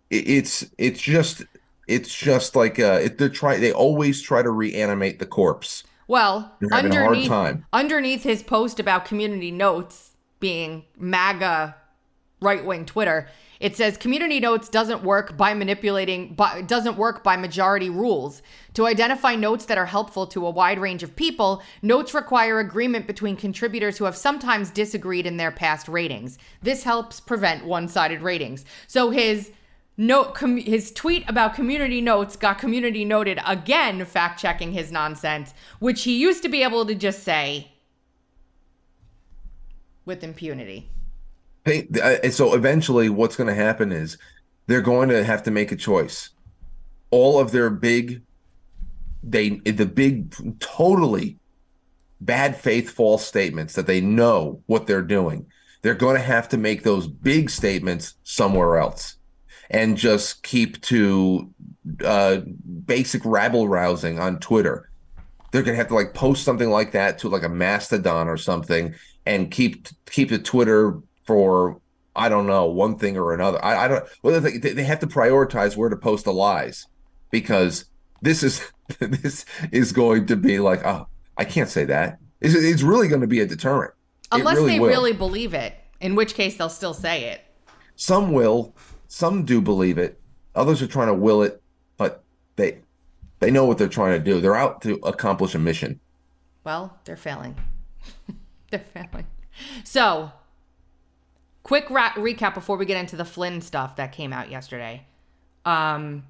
It's, 0.09 0.65
it's 0.79 0.99
just, 0.99 1.43
it's 1.87 2.11
just 2.11 2.55
like 2.55 2.79
uh, 2.79 2.99
it, 3.03 3.19
they're 3.19 3.29
trying. 3.29 3.61
They 3.61 3.71
always 3.71 4.23
try 4.23 4.41
to 4.41 4.49
reanimate 4.49 5.19
the 5.19 5.27
corpse. 5.27 5.83
Well, 6.09 6.57
underneath, 6.71 7.31
underneath 7.71 8.23
his 8.23 8.41
post 8.41 8.79
about 8.79 9.05
community 9.05 9.51
notes 9.51 10.13
being 10.39 10.85
MAGA 10.97 11.75
right 12.41 12.65
wing 12.65 12.87
Twitter, 12.87 13.27
it 13.59 13.75
says 13.77 13.95
community 13.95 14.39
notes 14.39 14.69
doesn't 14.69 15.03
work 15.03 15.37
by 15.37 15.53
manipulating, 15.53 16.33
but 16.33 16.67
doesn't 16.67 16.97
work 16.97 17.23
by 17.23 17.37
majority 17.37 17.91
rules. 17.91 18.41
To 18.73 18.87
identify 18.87 19.35
notes 19.35 19.65
that 19.65 19.77
are 19.77 19.85
helpful 19.85 20.25
to 20.27 20.47
a 20.47 20.49
wide 20.49 20.79
range 20.79 21.03
of 21.03 21.15
people, 21.15 21.61
notes 21.83 22.15
require 22.15 22.57
agreement 22.57 23.05
between 23.05 23.35
contributors 23.35 23.99
who 23.99 24.05
have 24.05 24.17
sometimes 24.17 24.71
disagreed 24.71 25.27
in 25.27 25.37
their 25.37 25.51
past 25.51 25.87
ratings. 25.87 26.39
This 26.63 26.85
helps 26.85 27.19
prevent 27.19 27.65
one 27.65 27.87
sided 27.87 28.23
ratings. 28.23 28.65
So 28.87 29.11
his 29.11 29.51
note 29.99 30.33
com- 30.33 30.57
his 30.57 30.91
tweet 30.91 31.23
about 31.29 31.53
community 31.53 31.99
notes 31.99 32.37
got 32.37 32.57
community 32.57 33.03
noted 33.03 33.37
again 33.45 34.03
fact 34.05 34.39
checking 34.39 34.71
his 34.71 34.91
nonsense 34.91 35.53
which 35.79 36.03
he 36.03 36.17
used 36.17 36.41
to 36.41 36.49
be 36.49 36.63
able 36.63 36.85
to 36.85 36.95
just 36.95 37.21
say 37.21 37.69
with 40.05 40.23
impunity. 40.23 40.89
Uh, 41.67 42.29
so 42.31 42.55
eventually 42.55 43.09
what's 43.09 43.35
going 43.35 43.47
to 43.47 43.53
happen 43.53 43.91
is 43.91 44.17
they're 44.65 44.81
going 44.81 45.09
to 45.09 45.23
have 45.23 45.43
to 45.43 45.51
make 45.51 45.71
a 45.71 45.75
choice. 45.75 46.29
All 47.11 47.39
of 47.39 47.51
their 47.51 47.69
big 47.69 48.23
they 49.21 49.49
the 49.49 49.85
big 49.85 50.33
totally 50.59 51.37
bad 52.21 52.55
faith 52.55 52.89
false 52.89 53.25
statements 53.25 53.73
that 53.73 53.85
they 53.85 53.99
know 53.99 54.61
what 54.65 54.87
they're 54.87 55.01
doing 55.01 55.45
they're 55.81 55.93
going 55.93 56.15
to 56.15 56.21
have 56.21 56.47
to 56.49 56.57
make 56.57 56.83
those 56.83 57.07
big 57.07 57.49
statements 57.49 58.15
somewhere 58.23 58.77
else 58.77 59.17
and 59.69 59.97
just 59.97 60.43
keep 60.43 60.81
to 60.81 61.49
uh, 62.03 62.37
basic 62.85 63.23
rabble 63.25 63.67
rousing 63.67 64.19
on 64.19 64.39
Twitter. 64.39 64.89
They're 65.51 65.63
gonna 65.63 65.77
have 65.77 65.87
to 65.89 65.95
like 65.95 66.13
post 66.13 66.43
something 66.43 66.69
like 66.69 66.91
that 66.91 67.17
to 67.19 67.29
like 67.29 67.43
a 67.43 67.49
Mastodon 67.49 68.27
or 68.27 68.37
something, 68.37 68.93
and 69.25 69.49
keep 69.49 69.87
keep 70.09 70.29
the 70.29 70.39
Twitter 70.39 70.99
for 71.25 71.79
I 72.15 72.29
don't 72.29 72.47
know 72.47 72.65
one 72.65 72.97
thing 72.97 73.17
or 73.17 73.33
another. 73.33 73.63
I, 73.63 73.85
I 73.85 73.87
don't. 73.87 74.05
Well, 74.21 74.39
they, 74.41 74.57
they 74.57 74.83
have 74.83 74.99
to 74.99 75.07
prioritize 75.07 75.75
where 75.75 75.89
to 75.89 75.95
post 75.95 76.25
the 76.25 76.33
lies 76.33 76.85
because 77.31 77.85
this 78.21 78.43
is 78.43 78.63
this 78.99 79.45
is 79.71 79.91
going 79.91 80.27
to 80.27 80.35
be 80.35 80.59
like 80.59 80.85
oh 80.85 81.07
I 81.37 81.45
can't 81.45 81.69
say 81.69 81.85
that. 81.85 82.19
It's, 82.41 82.53
it's 82.53 82.83
really 82.83 83.07
going 83.07 83.21
to 83.21 83.27
be 83.27 83.39
a 83.39 83.45
deterrent. 83.45 83.93
Unless 84.31 84.57
really 84.57 84.73
they 84.73 84.79
will. 84.79 84.89
really 84.89 85.13
believe 85.13 85.53
it, 85.53 85.73
in 86.01 86.15
which 86.15 86.33
case 86.35 86.57
they'll 86.57 86.69
still 86.69 86.93
say 86.93 87.25
it. 87.25 87.41
Some 87.95 88.31
will, 88.31 88.75
some 89.09 89.43
do 89.43 89.59
believe 89.59 89.97
it. 89.97 90.21
Others 90.55 90.81
are 90.83 90.87
trying 90.87 91.07
to 91.07 91.13
will 91.15 91.41
it, 91.41 91.61
but 91.97 92.23
they 92.55 92.77
they 93.39 93.51
know 93.51 93.65
what 93.65 93.77
they're 93.77 93.87
trying 93.87 94.17
to 94.17 94.23
do. 94.23 94.39
They're 94.39 94.55
out 94.55 94.81
to 94.83 94.95
accomplish 95.03 95.55
a 95.55 95.59
mission. 95.59 95.99
Well, 96.63 96.97
they're 97.03 97.17
failing. 97.17 97.55
they're 98.71 98.79
failing. 98.79 99.25
So, 99.83 100.31
quick 101.63 101.89
ra- 101.89 102.11
recap 102.11 102.53
before 102.53 102.77
we 102.77 102.85
get 102.85 102.97
into 102.97 103.15
the 103.15 103.25
Flynn 103.25 103.61
stuff 103.61 103.95
that 103.95 104.11
came 104.11 104.31
out 104.31 104.51
yesterday. 104.51 105.07
Um, 105.65 106.25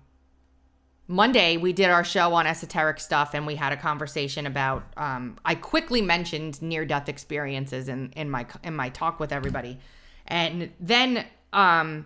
Monday, 1.07 1.57
we 1.57 1.74
did 1.74 1.89
our 1.89 2.03
show 2.03 2.33
on 2.33 2.48
esoteric 2.48 3.00
stuff 3.00 3.33
and 3.33 3.45
we 3.45 3.55
had 3.55 3.74
a 3.74 3.77
conversation 3.77 4.45
about. 4.45 4.83
Um, 4.95 5.38
I 5.43 5.55
quickly 5.55 6.01
mentioned 6.01 6.62
near 6.62 6.86
death 6.86 7.09
experiences 7.09 7.89
in, 7.89 8.12
in 8.15 8.29
my 8.29 8.45
in 8.63 8.74
my 8.74 8.88
talk 8.88 9.19
with 9.19 9.33
everybody, 9.33 9.79
and 10.27 10.71
then 10.79 11.25
um, 11.51 12.05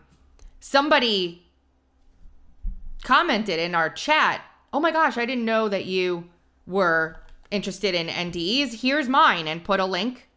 somebody 0.63 1.45
commented 3.03 3.59
in 3.59 3.75
our 3.75 3.89
chat, 3.89 4.41
"Oh 4.71 4.79
my 4.79 4.91
gosh, 4.91 5.17
I 5.17 5.25
didn't 5.25 5.43
know 5.43 5.67
that 5.67 5.85
you 5.85 6.29
were 6.65 7.19
interested 7.51 7.93
in 7.93 8.07
NDEs. 8.07 8.81
Here's 8.81 9.09
mine," 9.09 9.45
and 9.45 9.63
put 9.63 9.81
a 9.81 9.85
link 9.85 10.29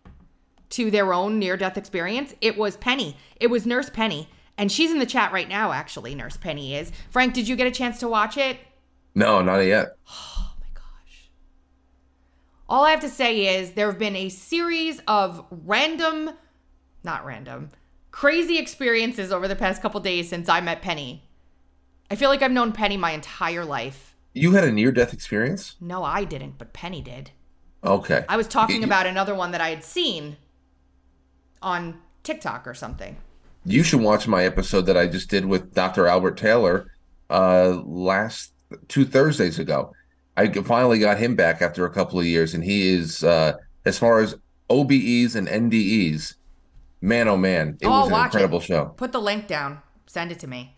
to 0.71 0.91
their 0.91 1.13
own 1.13 1.39
near-death 1.39 1.79
experience. 1.79 2.35
It 2.41 2.59
was 2.59 2.77
Penny. 2.77 3.17
It 3.37 3.47
was 3.47 3.67
Nurse 3.67 3.89
Penny, 3.89 4.29
and 4.59 4.73
she's 4.73 4.91
in 4.91 4.99
the 4.99 5.07
chat 5.07 5.33
right 5.33 5.49
now. 5.49 5.71
Actually, 5.71 6.17
Nurse 6.17 6.37
Penny 6.37 6.75
is. 6.75 6.91
Frank, 7.09 7.33
did 7.33 7.47
you 7.47 7.55
get 7.55 7.69
a 7.69 7.71
chance 7.71 8.01
to 8.01 8.09
watch 8.09 8.37
it? 8.37 8.59
No, 9.15 9.43
not 9.43 9.61
yet. 9.61 9.97
Oh 10.09 10.55
my 10.61 10.67
gosh! 10.75 11.31
All 12.69 12.85
I 12.85 12.91
have 12.91 13.01
to 13.01 13.09
say 13.09 13.59
is 13.59 13.73
there 13.73 13.87
have 13.87 13.99
been 13.99 14.17
a 14.17 14.29
series 14.29 15.01
of 15.07 15.47
random, 15.51 16.31
not 17.05 17.25
random, 17.25 17.71
crazy 18.17 18.57
experiences 18.59 19.31
over 19.31 19.47
the 19.47 19.55
past 19.55 19.83
couple 19.83 20.01
days 20.01 20.27
since 20.27 20.49
I 20.49 20.63
met 20.63 20.81
Penny. 20.81 21.23
I 22.11 22.15
feel 22.15 22.31
like 22.31 22.41
I've 22.41 22.51
known 22.51 22.73
Penny 22.73 22.97
my 22.97 23.11
entire 23.11 23.63
life. 23.63 24.17
You 24.33 24.53
had 24.53 24.65
a 24.65 24.73
near 24.73 24.91
death 24.91 25.13
experience? 25.13 25.75
No, 25.83 26.03
I 26.03 26.25
didn't, 26.25 26.57
but 26.57 26.73
Penny 26.73 27.03
did. 27.03 27.33
Okay. 27.85 28.25
I 28.27 28.39
was 28.39 28.49
talking 28.49 28.81
You- 28.81 28.87
about 28.87 29.07
another 29.07 29.35
one 29.35 29.51
that 29.51 29.61
I 29.61 29.69
had 29.69 29.85
seen 29.85 30.39
on 31.61 32.01
TikTok 32.23 32.67
or 32.67 32.73
something. 32.73 33.17
You 33.67 33.83
should 33.83 34.01
watch 34.01 34.27
my 34.27 34.45
episode 34.45 34.87
that 34.87 34.97
I 34.97 35.09
just 35.09 35.29
did 35.29 35.45
with 35.45 35.75
Dr. 35.75 36.07
Albert 36.07 36.39
Taylor 36.39 36.91
uh 37.29 37.83
last 37.85 38.53
two 38.89 39.05
Thursdays 39.05 39.59
ago. 39.59 39.93
I 40.39 40.49
finally 40.49 41.01
got 41.01 41.19
him 41.19 41.35
back 41.37 41.61
after 41.61 41.85
a 41.85 41.91
couple 41.91 42.19
of 42.19 42.25
years, 42.25 42.55
and 42.55 42.65
he 42.65 42.89
is 42.95 43.23
uh 43.25 43.55
as 43.85 43.99
far 43.99 44.21
as 44.21 44.37
OBEs 44.71 45.35
and 45.35 45.49
NDEs, 45.49 46.35
man 47.01 47.29
oh 47.29 47.37
man, 47.37 47.79
it 47.81 47.87
Oh, 47.87 47.91
was 47.91 48.07
an 48.09 48.13
watch 48.13 48.23
it. 48.27 48.35
incredible 48.39 48.61
show. 48.61 48.87
Put 48.97 49.13
the 49.13 49.21
link 49.21 49.47
down. 49.47 49.81
Send 50.07 50.33
it 50.33 50.39
to 50.41 50.47
me. 50.47 50.77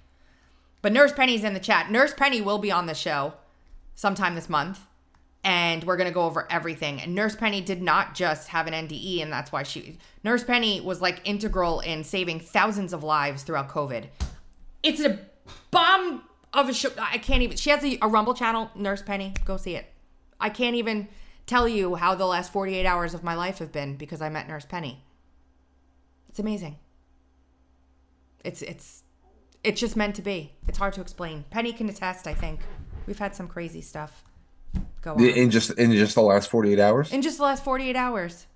But 0.82 0.92
Nurse 0.92 1.12
Penny's 1.12 1.44
in 1.44 1.54
the 1.54 1.60
chat. 1.60 1.90
Nurse 1.90 2.14
Penny 2.14 2.40
will 2.40 2.58
be 2.58 2.70
on 2.70 2.86
the 2.86 2.94
show 2.94 3.34
sometime 3.94 4.34
this 4.34 4.48
month. 4.48 4.80
And 5.44 5.84
we're 5.84 5.96
going 5.96 6.08
to 6.08 6.14
go 6.14 6.22
over 6.22 6.46
everything. 6.50 7.00
And 7.00 7.14
Nurse 7.14 7.36
Penny 7.36 7.60
did 7.60 7.80
not 7.80 8.14
just 8.14 8.48
have 8.48 8.66
an 8.66 8.74
NDE, 8.74 9.22
and 9.22 9.32
that's 9.32 9.52
why 9.52 9.62
she. 9.62 9.96
Nurse 10.24 10.42
Penny 10.44 10.80
was 10.80 11.00
like 11.00 11.20
integral 11.24 11.80
in 11.80 12.02
saving 12.04 12.40
thousands 12.40 12.92
of 12.92 13.04
lives 13.04 13.44
throughout 13.44 13.68
COVID. 13.68 14.06
It's 14.82 15.00
a 15.00 15.20
bomb 15.70 16.22
of 16.52 16.68
a 16.68 16.74
show. 16.74 16.90
I 16.98 17.18
can't 17.18 17.42
even. 17.42 17.56
She 17.56 17.70
has 17.70 17.84
a, 17.84 17.98
a 18.02 18.08
Rumble 18.08 18.34
channel, 18.34 18.70
Nurse 18.74 19.00
Penny. 19.02 19.32
Go 19.44 19.56
see 19.56 19.76
it. 19.76 19.86
I 20.40 20.50
can't 20.50 20.74
even 20.76 21.08
tell 21.46 21.68
you 21.68 21.94
how 21.94 22.14
the 22.16 22.26
last 22.26 22.52
48 22.52 22.84
hours 22.84 23.14
of 23.14 23.22
my 23.22 23.34
life 23.34 23.58
have 23.58 23.72
been 23.72 23.96
because 23.96 24.20
I 24.20 24.28
met 24.28 24.48
Nurse 24.48 24.66
Penny. 24.66 25.04
It's 26.28 26.38
amazing. 26.38 26.76
It's 28.44 28.62
it's 28.62 29.02
it's 29.64 29.80
just 29.80 29.96
meant 29.96 30.14
to 30.16 30.22
be. 30.22 30.52
It's 30.66 30.78
hard 30.78 30.94
to 30.94 31.00
explain. 31.00 31.44
Penny 31.50 31.72
can 31.72 31.88
attest, 31.88 32.26
I 32.26 32.34
think. 32.34 32.60
We've 33.06 33.18
had 33.18 33.34
some 33.34 33.48
crazy 33.48 33.80
stuff 33.80 34.24
go 35.02 35.14
on. 35.14 35.24
In 35.24 35.50
just 35.50 35.70
in 35.72 35.92
just 35.92 36.14
the 36.14 36.22
last 36.22 36.50
48 36.50 36.78
hours? 36.78 37.12
In 37.12 37.22
just 37.22 37.38
the 37.38 37.44
last 37.44 37.64
48 37.64 37.96
hours. 37.96 38.46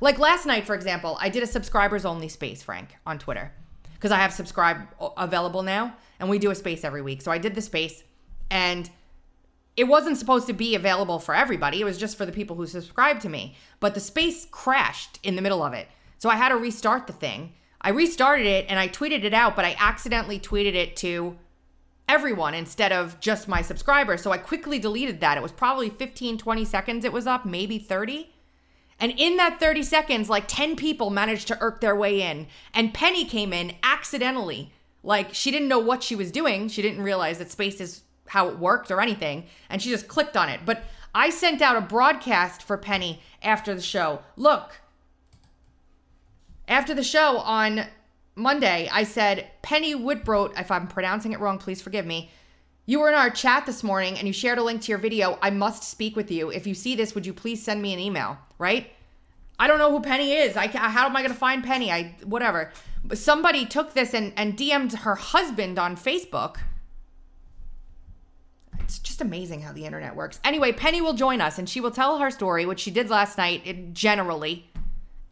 Like 0.00 0.18
last 0.18 0.46
night, 0.46 0.66
for 0.66 0.74
example, 0.74 1.16
I 1.20 1.28
did 1.28 1.42
a 1.42 1.46
subscribers 1.46 2.04
only 2.04 2.28
space, 2.28 2.62
Frank, 2.62 2.96
on 3.06 3.18
Twitter. 3.18 3.52
Because 3.94 4.12
I 4.12 4.18
have 4.18 4.32
subscribe 4.32 4.88
available 5.16 5.62
now, 5.62 5.94
and 6.18 6.30
we 6.30 6.38
do 6.38 6.50
a 6.50 6.54
space 6.54 6.84
every 6.84 7.02
week. 7.02 7.20
So 7.20 7.30
I 7.30 7.36
did 7.36 7.54
the 7.54 7.60
space, 7.60 8.02
and 8.50 8.88
it 9.76 9.84
wasn't 9.84 10.16
supposed 10.16 10.46
to 10.46 10.54
be 10.54 10.74
available 10.74 11.18
for 11.18 11.34
everybody. 11.34 11.80
It 11.80 11.84
was 11.84 11.98
just 11.98 12.16
for 12.16 12.24
the 12.24 12.32
people 12.32 12.56
who 12.56 12.66
subscribed 12.66 13.20
to 13.22 13.28
me. 13.28 13.56
But 13.78 13.94
the 13.94 14.00
space 14.00 14.46
crashed 14.50 15.18
in 15.22 15.36
the 15.36 15.42
middle 15.42 15.62
of 15.62 15.74
it. 15.74 15.88
So 16.20 16.28
I 16.28 16.36
had 16.36 16.50
to 16.50 16.56
restart 16.56 17.06
the 17.06 17.14
thing. 17.14 17.54
I 17.80 17.88
restarted 17.88 18.46
it 18.46 18.66
and 18.68 18.78
I 18.78 18.88
tweeted 18.88 19.24
it 19.24 19.32
out, 19.32 19.56
but 19.56 19.64
I 19.64 19.74
accidentally 19.80 20.38
tweeted 20.38 20.74
it 20.74 20.94
to 20.96 21.38
everyone 22.06 22.52
instead 22.52 22.92
of 22.92 23.18
just 23.20 23.48
my 23.48 23.62
subscribers. 23.62 24.20
So 24.20 24.30
I 24.30 24.36
quickly 24.36 24.78
deleted 24.78 25.20
that. 25.20 25.38
It 25.38 25.42
was 25.42 25.50
probably 25.50 25.88
15, 25.88 26.36
20 26.36 26.64
seconds 26.66 27.04
it 27.06 27.12
was 27.14 27.26
up, 27.26 27.46
maybe 27.46 27.78
30. 27.78 28.30
And 28.98 29.14
in 29.16 29.38
that 29.38 29.58
30 29.60 29.82
seconds, 29.82 30.28
like 30.28 30.44
10 30.46 30.76
people 30.76 31.08
managed 31.08 31.48
to 31.48 31.58
irk 31.62 31.80
their 31.80 31.96
way 31.96 32.20
in. 32.20 32.48
And 32.74 32.92
Penny 32.92 33.24
came 33.24 33.54
in 33.54 33.72
accidentally. 33.82 34.74
Like 35.02 35.32
she 35.32 35.50
didn't 35.50 35.68
know 35.68 35.78
what 35.78 36.02
she 36.02 36.14
was 36.14 36.30
doing. 36.30 36.68
She 36.68 36.82
didn't 36.82 37.02
realize 37.02 37.38
that 37.38 37.50
space 37.50 37.80
is 37.80 38.02
how 38.26 38.48
it 38.48 38.58
worked 38.58 38.90
or 38.90 39.00
anything. 39.00 39.46
And 39.70 39.80
she 39.80 39.88
just 39.88 40.06
clicked 40.06 40.36
on 40.36 40.50
it. 40.50 40.60
But 40.66 40.82
I 41.14 41.30
sent 41.30 41.62
out 41.62 41.76
a 41.76 41.80
broadcast 41.80 42.62
for 42.62 42.76
Penny 42.76 43.22
after 43.42 43.74
the 43.74 43.80
show. 43.80 44.20
Look, 44.36 44.82
after 46.70 46.94
the 46.94 47.02
show 47.02 47.38
on 47.38 47.84
Monday, 48.36 48.88
I 48.90 49.02
said, 49.02 49.50
Penny 49.60 49.94
Wittbrodt, 49.94 50.58
if 50.58 50.70
I'm 50.70 50.86
pronouncing 50.86 51.32
it 51.32 51.40
wrong, 51.40 51.58
please 51.58 51.82
forgive 51.82 52.06
me. 52.06 52.30
You 52.86 53.00
were 53.00 53.08
in 53.08 53.14
our 53.14 53.28
chat 53.28 53.66
this 53.66 53.82
morning 53.82 54.16
and 54.16 54.26
you 54.26 54.32
shared 54.32 54.56
a 54.56 54.62
link 54.62 54.82
to 54.82 54.92
your 54.92 54.98
video. 54.98 55.38
I 55.42 55.50
must 55.50 55.82
speak 55.82 56.16
with 56.16 56.30
you. 56.30 56.50
If 56.50 56.66
you 56.66 56.74
see 56.74 56.94
this, 56.94 57.14
would 57.14 57.26
you 57.26 57.34
please 57.34 57.62
send 57.62 57.82
me 57.82 57.92
an 57.92 57.98
email? 57.98 58.38
Right? 58.56 58.92
I 59.58 59.66
don't 59.66 59.78
know 59.78 59.90
who 59.90 60.00
Penny 60.00 60.32
is. 60.32 60.56
I 60.56 60.68
how 60.68 61.06
am 61.06 61.16
I 61.16 61.20
going 61.20 61.32
to 61.32 61.38
find 61.38 61.62
Penny? 61.62 61.92
I 61.92 62.14
whatever. 62.24 62.72
Somebody 63.12 63.66
took 63.66 63.92
this 63.92 64.14
and, 64.14 64.32
and 64.36 64.56
DM'd 64.56 64.92
her 65.00 65.16
husband 65.16 65.78
on 65.78 65.96
Facebook. 65.96 66.56
It's 68.78 68.98
just 68.98 69.20
amazing 69.20 69.62
how 69.62 69.72
the 69.72 69.84
internet 69.84 70.16
works. 70.16 70.40
Anyway, 70.42 70.72
Penny 70.72 71.00
will 71.00 71.12
join 71.12 71.40
us 71.40 71.58
and 71.58 71.68
she 71.68 71.80
will 71.80 71.90
tell 71.90 72.18
her 72.18 72.30
story, 72.30 72.64
which 72.64 72.80
she 72.80 72.90
did 72.90 73.10
last 73.10 73.36
night, 73.36 73.62
it, 73.64 73.92
generally. 73.92 74.69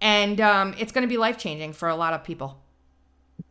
And 0.00 0.40
um, 0.40 0.74
it's 0.78 0.92
going 0.92 1.02
to 1.02 1.08
be 1.08 1.16
life 1.16 1.38
changing 1.38 1.72
for 1.72 1.88
a 1.88 1.96
lot 1.96 2.14
of 2.14 2.24
people. 2.24 2.62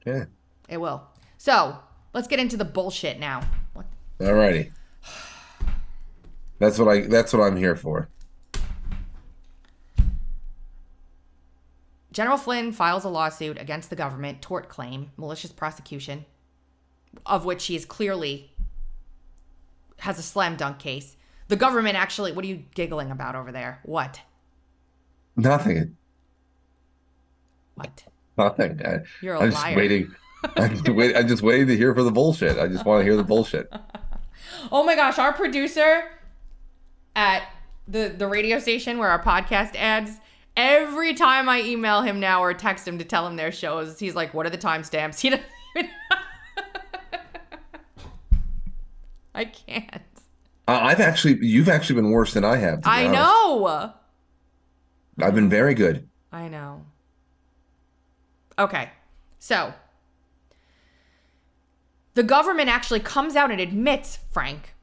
Yeah. 0.05 0.25
It 0.69 0.77
will. 0.77 1.03
So 1.38 1.77
let's 2.13 2.27
get 2.27 2.39
into 2.39 2.57
the 2.57 2.65
bullshit 2.65 3.19
now. 3.19 3.41
What? 3.73 3.86
All 4.21 4.33
righty. 4.33 4.71
That's 6.60 6.79
what 6.79 6.88
I 6.88 7.01
that's 7.01 7.33
what 7.33 7.43
I'm 7.43 7.55
here 7.55 7.75
for. 7.75 8.10
General 12.12 12.38
Flynn 12.38 12.71
files 12.71 13.03
a 13.03 13.10
lawsuit 13.10 13.62
against 13.62 13.91
the 13.91 13.95
government, 13.95 14.41
tort 14.41 14.69
claim, 14.69 15.12
malicious 15.17 15.51
prosecution, 15.51 16.25
of 17.27 17.45
which 17.45 17.67
he 17.67 17.75
is 17.75 17.86
clearly 17.86 18.51
has 19.99 20.17
a 20.17 20.23
slam 20.23 20.55
dunk 20.55 20.79
case. 20.79 21.15
The 21.47 21.55
government 21.55 21.95
actually, 21.95 22.31
what 22.31 22.43
are 22.43 22.47
you 22.47 22.63
giggling 22.73 23.12
about 23.12 23.36
over 23.36 23.51
there? 23.51 23.81
What? 23.83 24.21
Nothing. 25.36 25.95
What? 27.78 28.04
Nothing. 28.38 28.82
I, 28.86 29.00
You're 29.22 29.36
a 29.36 29.40
I'm 29.40 29.52
just 29.52 29.63
liar. 29.63 29.76
waiting. 29.76 30.16
I'm 30.56 30.70
just, 30.70 30.90
wait, 30.90 31.16
I'm 31.18 31.28
just 31.28 31.42
waiting 31.42 31.68
to 31.68 31.76
hear 31.76 31.96
for 31.96 32.04
the 32.04 32.12
bullshit. 32.12 32.58
I 32.60 32.68
just 32.68 32.86
want 32.86 33.00
to 33.00 33.04
hear 33.04 33.16
the 33.16 33.24
bullshit. 33.24 33.72
Oh 34.72 34.84
my 34.84 34.96
gosh, 34.96 35.18
our 35.18 35.34
producer 35.34 36.04
at 37.16 37.44
the 37.88 38.13
the 38.18 38.28
radio 38.28 38.60
station 38.60 38.98
where 38.98 39.10
our 39.10 39.22
podcast 39.22 39.76
ads, 39.76 40.12
every 40.58 41.13
time 41.13 41.48
I 41.48 41.62
email 41.62 42.02
him 42.02 42.20
now 42.20 42.42
or 42.44 42.54
text 42.54 42.88
him 42.88 42.98
to 42.98 43.06
tell 43.06 43.26
him 43.28 43.36
their 43.38 43.52
shows, 43.52 43.98
he's 44.00 44.16
like, 44.16 44.34
"What 44.34 44.46
are 44.46 44.50
the 44.50 44.58
timestamps?" 44.58 45.20
He 45.22 45.30
doesn't 45.30 45.46
even 45.76 45.90
I 49.36 49.46
can't. 49.46 50.02
Uh, 50.68 50.80
I've 50.82 51.00
actually, 51.00 51.46
you've 51.46 51.70
actually 51.70 51.96
been 52.02 52.12
worse 52.12 52.34
than 52.34 52.44
I 52.44 52.58
have. 52.58 52.82
I 52.86 53.06
honest. 53.08 53.13
know. 53.13 53.94
I've 55.26 55.36
been 55.36 55.50
very 55.50 55.74
good. 55.76 56.08
I 56.32 56.48
know. 56.50 56.84
Okay. 58.60 58.89
So, 59.39 59.74
the 62.13 62.24
government 62.24 62.70
actually 62.70 63.00
comes 63.00 63.36
out 63.36 63.52
and 63.52 63.60
admits, 63.62 64.20
Frank, 64.32 64.74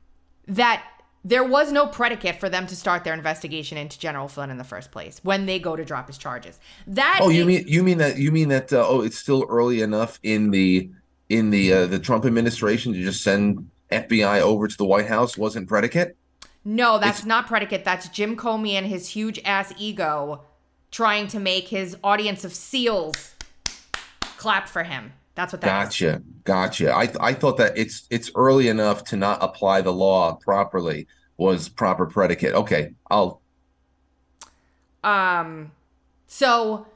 that 0.47 0.85
there 1.25 1.43
was 1.43 1.73
no 1.73 1.87
predicate 1.87 2.39
for 2.39 2.49
them 2.49 2.67
to 2.67 2.77
start 2.77 3.03
their 3.03 3.15
investigation 3.15 3.79
into 3.79 3.99
General 3.99 4.29
Flynn 4.29 4.51
in 4.51 4.59
the 4.59 4.65
first 4.65 4.93
place 4.93 5.21
when 5.23 5.47
they 5.47 5.59
go 5.59 5.75
to 5.75 5.85
drop 5.85 6.07
his 6.07 6.19
charges. 6.19 6.61
That 6.87 7.19
Oh, 7.23 7.31
you 7.31 7.41
is- 7.41 7.47
mean 7.47 7.65
you 7.67 7.83
mean 7.83 7.99
that 7.99 8.19
you 8.19 8.31
mean 8.31 8.49
that? 8.51 8.73
Uh, 8.73 8.87
oh, 8.87 9.01
it's 9.01 9.19
still 9.19 9.47
early 9.49 9.81
enough 9.81 10.21
in 10.23 10.51
the 10.51 10.91
in 11.29 11.51
the 11.51 11.73
uh, 11.73 11.87
the 11.87 11.99
Trump 11.99 12.25
administration 12.27 12.93
to 12.93 13.03
just 13.03 13.23
send 13.23 13.71
FBI 13.91 14.41
over 14.41 14.69
to 14.69 14.77
the 14.77 14.85
White 14.85 15.07
House 15.09 15.37
wasn't 15.39 15.67
predicate. 15.67 16.17
No, 16.65 16.99
that's 16.99 17.25
not 17.25 17.47
predicate. 17.47 17.85
That's 17.85 18.09
Jim 18.09 18.37
Comey 18.37 18.73
and 18.73 18.87
his 18.87 19.09
huge 19.09 19.41
ass 19.45 19.73
ego 19.79 20.43
trying 20.91 21.27
to 21.29 21.41
make 21.41 21.69
his 21.69 21.97
audience 22.05 22.45
of 22.45 22.55
seals 22.55 23.34
clap 24.45 24.69
for 24.69 24.83
him. 24.83 25.13
That's 25.35 25.53
what 25.53 25.63
that 25.63 25.89
is. 25.89 25.89
Gotcha, 25.89 26.23
gotcha. 26.45 26.95
I 26.95 27.11
I 27.19 27.33
thought 27.33 27.57
that 27.57 27.77
it's 27.77 28.07
it's 28.11 28.31
early 28.35 28.69
enough 28.69 29.05
to 29.05 29.17
not 29.17 29.39
apply 29.43 29.81
the 29.81 29.93
law 29.93 30.35
properly 30.35 31.07
was 31.37 31.69
proper 31.69 32.07
predicate. 32.07 32.55
Okay, 32.55 32.93
I'll 33.11 33.41
Um, 35.03 35.73
so 36.27 36.87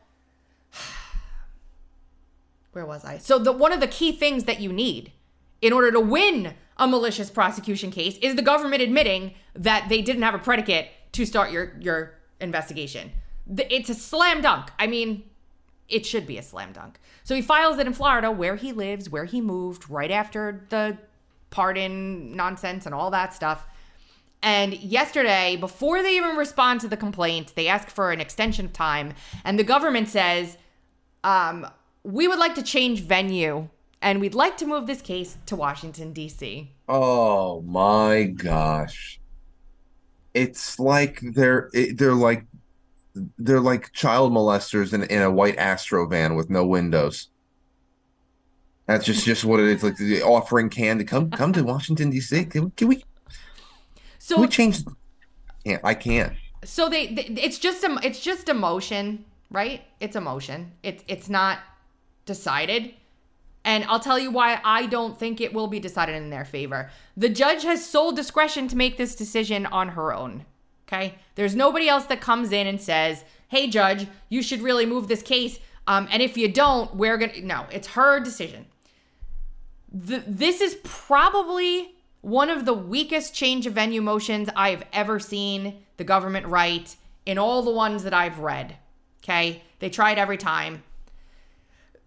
where 2.73 2.87
was 2.87 3.05
I? 3.05 3.19
So 3.19 3.39
the 3.39 3.51
one 3.51 3.73
of 3.73 3.81
the 3.81 3.89
key 3.89 4.13
things 4.13 4.45
that 4.45 4.61
you 4.61 4.73
need 4.73 5.13
in 5.61 5.73
order 5.73 5.91
to 5.91 6.01
win 6.01 6.55
a 6.77 6.87
malicious 6.87 7.31
prosecution 7.31 7.91
case 7.91 8.17
is 8.19 8.37
the 8.37 8.43
government 8.43 8.83
admitting 8.83 9.35
that 9.55 9.89
they 9.89 10.01
didn't 10.01 10.23
have 10.23 10.35
a 10.35 10.39
predicate 10.39 10.91
to 11.13 11.25
start 11.25 11.51
your 11.51 11.75
your 11.81 12.15
investigation. 12.41 13.11
It's 13.49 13.89
a 13.89 13.95
slam 13.95 14.43
dunk. 14.43 14.71
I 14.79 14.87
mean, 14.87 15.25
it 15.89 16.05
should 16.07 16.27
be 16.27 16.39
a 16.39 16.43
slam 16.43 16.73
dunk. 16.73 16.99
So 17.25 17.35
he 17.35 17.43
files 17.43 17.79
it 17.79 17.87
in 17.87 17.93
Florida, 17.93 18.31
where 18.31 18.57
he 18.57 18.73
lives, 18.73 19.11
where 19.11 19.25
he 19.25 19.41
moved, 19.41 19.89
right 19.91 20.11
after 20.11 20.65
the 20.69 20.99
pardon 21.51 22.37
nonsense 22.37 22.87
and 22.87 22.95
all 22.95 23.11
that 23.11 23.35
stuff. 23.35 23.67
And 24.43 24.75
yesterday, 24.75 25.57
before 25.57 26.03
they 26.03 26.17
even 26.17 26.37
respond 26.37 26.81
to 26.83 26.89
the 26.89 26.97
complaint, 26.97 27.55
they 27.57 27.67
ask 27.69 27.89
for 27.89 28.13
an 28.13 28.21
extension 28.21 28.67
of 28.67 28.73
time. 28.73 29.15
And 29.45 29.59
the 29.59 29.65
government 29.65 30.09
says, 30.09 30.57
um, 31.25 31.67
we 32.05 32.29
would 32.29 32.39
like 32.39 32.55
to 32.55 32.63
change 32.63 33.01
venue 33.01 33.69
and 34.01 34.21
we'd 34.21 34.35
like 34.35 34.57
to 34.59 34.67
move 34.67 34.87
this 34.87 35.03
case 35.03 35.39
to 35.47 35.57
Washington, 35.57 36.13
D.C. 36.13 36.71
Oh 36.89 37.63
my 37.63 38.25
gosh. 38.25 39.21
it's 40.35 40.79
like 40.79 41.21
they're 41.35 41.71
they're 41.95 42.15
like 42.15 42.47
they're 43.39 43.61
like 43.61 43.93
child 43.93 44.33
molesters 44.33 44.93
in, 44.93 45.03
in 45.05 45.23
a 45.23 45.31
white 45.31 45.57
Astro 45.59 46.07
van 46.07 46.35
with 46.35 46.51
no 46.51 46.65
windows. 46.67 47.29
That's 48.87 49.05
just 49.05 49.25
just 49.25 49.45
what 49.45 49.61
it 49.61 49.67
is. 49.67 49.83
Like 49.83 49.97
the 49.97 50.23
offering 50.23 50.71
can 50.71 50.99
to 50.99 51.05
come 51.05 51.31
come 51.31 51.53
to 51.53 51.63
Washington 51.63 52.11
D.C. 52.11 52.47
Can, 52.47 52.71
can 52.73 52.89
we 52.89 53.05
So 54.19 54.37
can 54.37 54.43
we 54.43 54.49
change? 54.49 54.79
Can't 55.65 55.85
I 55.85 55.95
can't. 55.95 56.33
so 56.65 56.89
they, 56.89 57.07
they 57.09 57.23
it's 57.41 57.59
just 57.59 57.85
a 57.85 57.99
it's 58.03 58.21
just 58.21 58.49
emotion 58.49 59.25
right 59.51 59.83
it's 60.01 60.17
emotion 60.17 60.73
it's 60.83 61.05
it's 61.07 61.29
not 61.29 61.59
decided 62.27 62.93
and 63.65 63.85
i'll 63.85 64.01
tell 64.01 64.19
you 64.19 64.31
why 64.31 64.61
i 64.65 64.87
don't 64.87 65.19
think 65.19 65.41
it 65.41 65.53
will 65.55 65.69
be 65.69 65.81
decided 65.81 66.15
in 66.15 66.31
their 66.31 66.45
favor 66.45 66.91
the 67.17 67.29
judge 67.29 67.63
has 67.63 67.85
sole 67.85 68.13
discretion 68.13 68.69
to 68.69 68.77
make 68.77 68.97
this 68.99 69.15
decision 69.15 69.67
on 69.67 69.91
her 69.91 70.13
own 70.13 70.45
okay 70.89 71.15
there's 71.35 71.55
nobody 71.55 71.89
else 71.89 72.07
that 72.07 72.21
comes 72.21 72.51
in 72.53 72.67
and 72.67 72.81
says 72.81 73.25
hey 73.49 73.69
judge 73.69 74.07
you 74.29 74.43
should 74.43 74.63
really 74.63 74.87
move 74.87 75.09
this 75.09 75.23
case 75.23 75.61
um, 75.87 76.09
and 76.11 76.23
if 76.23 76.37
you 76.37 76.51
don't 76.51 76.97
we're 76.97 77.17
gonna 77.19 77.41
no 77.43 77.67
it's 77.71 77.89
her 77.89 78.19
decision 78.19 78.67
the, 79.93 80.23
this 80.27 80.61
is 80.61 80.77
probably 80.85 81.95
one 82.21 82.51
of 82.51 82.65
the 82.65 82.75
weakest 82.75 83.35
change 83.35 83.67
of 83.67 83.73
venue 83.73 84.03
motions 84.03 84.49
I've 84.55 84.83
ever 84.93 85.19
seen 85.19 85.83
the 85.97 86.05
government 86.05 86.47
write 86.47 86.97
in 87.25 87.39
all 87.39 87.63
the 87.63 87.71
ones 87.71 88.05
that 88.05 88.13
I've 88.15 88.39
read. 88.39 88.77
Okay, 89.23 89.63
they 89.79 89.89
try 89.91 90.13
it 90.13 90.19
every 90.19 90.37
time. 90.37 90.83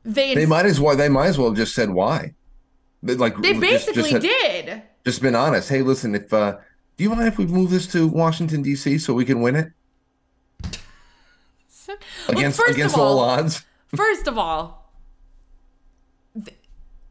They 0.04 0.36
They 0.36 0.46
might 0.46 0.65
as 0.65 0.80
well. 0.80 0.96
They 0.96 1.10
might 1.10 1.28
as 1.28 1.38
well 1.38 1.50
have 1.50 1.58
just 1.58 1.76
said 1.76 1.89
why. 1.91 2.34
Like 3.04 3.38
they 3.38 3.54
just- 3.54 3.62
basically 3.62 4.12
just, 4.12 4.26
had- 4.26 4.65
did. 4.65 4.82
Just 5.06 5.22
been 5.22 5.36
honest. 5.36 5.70
Hey, 5.70 5.82
listen. 5.82 6.13
If 6.13 6.32
uh, 6.32 6.58
do 7.02 7.10
you 7.10 7.16
mind 7.16 7.28
if 7.28 7.40
we 7.40 7.48
move 7.48 7.72
this 7.72 7.88
to 7.88 8.08
Washington 8.08 8.62
D.C. 8.62 9.00
so 9.00 9.16
we 9.16 9.26
can 9.26 9.42
win 9.42 9.56
it 9.56 9.72
Look, 11.88 12.00
against 12.30 12.60
first 12.60 12.76
against 12.76 12.94
of 12.94 13.02
all 13.02 13.18
all, 13.18 13.30
odds? 13.40 13.66
First 13.88 14.28
of 14.28 14.38
all, 14.38 14.94
th- 16.36 16.56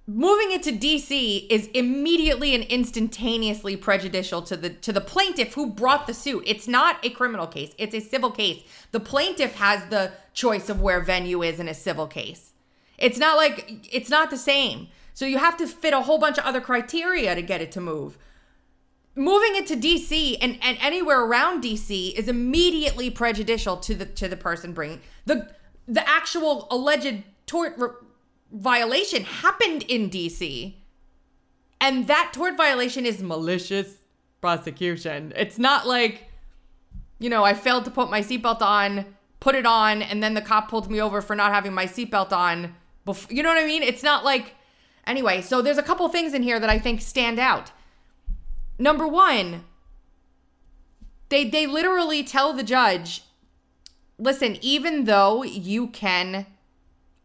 moving 0.07 0.53
it 0.53 0.63
to 0.63 0.71
DC 0.71 1.45
is 1.51 1.67
immediately 1.75 2.55
and 2.55 2.63
instantaneously 2.65 3.77
prejudicial 3.77 4.43
to 4.43 4.57
the 4.57 4.71
to 4.71 4.93
the 4.93 5.01
plaintiff 5.01 5.55
who 5.55 5.67
brought 5.67 6.07
the 6.07 6.15
suit. 6.15 6.45
It's 6.47 6.69
not 6.69 7.05
a 7.05 7.11
criminal 7.11 7.49
case; 7.49 7.75
it's 7.77 7.93
a 7.93 8.01
civil 8.01 8.31
case. 8.31 8.63
The 8.93 9.01
plaintiff 9.01 9.57
has 9.57 9.85
the 9.87 10.13
choice 10.33 10.69
of 10.69 10.81
where 10.81 11.01
venue 11.01 11.43
is 11.43 11.59
in 11.59 11.67
a 11.67 11.75
civil 11.75 12.07
case. 12.07 12.53
It's 12.97 13.19
not 13.19 13.37
like 13.37 13.89
it's 13.93 14.09
not 14.09 14.31
the 14.31 14.39
same. 14.39 14.87
So 15.15 15.25
you 15.25 15.39
have 15.39 15.57
to 15.57 15.67
fit 15.67 15.93
a 15.93 16.03
whole 16.03 16.19
bunch 16.19 16.39
of 16.39 16.45
other 16.45 16.61
criteria 16.61 17.35
to 17.35 17.43
get 17.43 17.61
it 17.61 17.73
to 17.73 17.81
move 17.81 18.17
moving 19.15 19.57
it 19.57 19.67
to 19.67 19.77
DC 19.77 20.37
and, 20.41 20.59
and 20.63 20.79
anywhere 20.81 21.23
around 21.23 21.63
DC 21.63 22.15
is 22.15 22.29
immediately 22.29 23.11
prejudicial 23.11 23.77
to 23.79 23.95
the 23.95 24.07
to 24.07 24.29
the 24.29 24.37
person 24.37 24.73
bringing 24.73 25.01
the 25.27 25.51
the 25.89 26.09
actual 26.09 26.69
alleged 26.71 27.25
tort 27.47 27.75
re- 27.77 27.91
violation 28.53 29.25
happened 29.25 29.83
in 29.85 30.09
DC, 30.09 30.75
and 31.81 32.07
that 32.07 32.33
tort 32.33 32.57
violation 32.57 33.05
is 33.05 33.23
malicious 33.23 33.97
prosecution. 34.41 35.33
It's 35.37 35.59
not 35.59 35.87
like, 35.87 36.29
you 37.19 37.29
know, 37.29 37.45
I 37.45 37.55
failed 37.55 37.85
to 37.87 37.91
put 37.91 38.11
my 38.11 38.21
seatbelt 38.21 38.63
on, 38.63 39.07
put 39.41 39.55
it 39.55 39.67
on, 39.67 40.03
and 40.03 40.23
then 40.23 40.35
the 40.35 40.41
cop 40.41 40.69
pulled 40.69 40.91
me 40.91 41.01
over 41.01 41.21
for 41.21 41.35
not 41.35 41.53
having 41.53 41.73
my 41.73 41.87
seatbelt 41.87 42.33
on. 42.33 42.75
Before, 43.05 43.33
you 43.35 43.43
know 43.43 43.49
what 43.49 43.63
I 43.63 43.67
mean? 43.67 43.83
It's 43.83 44.03
not 44.03 44.25
like. 44.25 44.55
Anyway, 45.07 45.41
so 45.41 45.63
there's 45.63 45.79
a 45.79 45.83
couple 45.83 46.09
things 46.09 46.35
in 46.35 46.43
here 46.43 46.61
that 46.61 46.71
I 46.71 46.79
think 46.79 47.01
stand 47.01 47.39
out. 47.39 47.73
Number 48.81 49.07
one, 49.07 49.65
they 51.29 51.45
they 51.45 51.67
literally 51.67 52.25
tell 52.25 52.55
the 52.55 52.63
judge, 52.63 53.23
listen, 54.19 54.57
even 54.63 55.05
though 55.05 55.43
you 55.43 55.89
can 55.89 56.47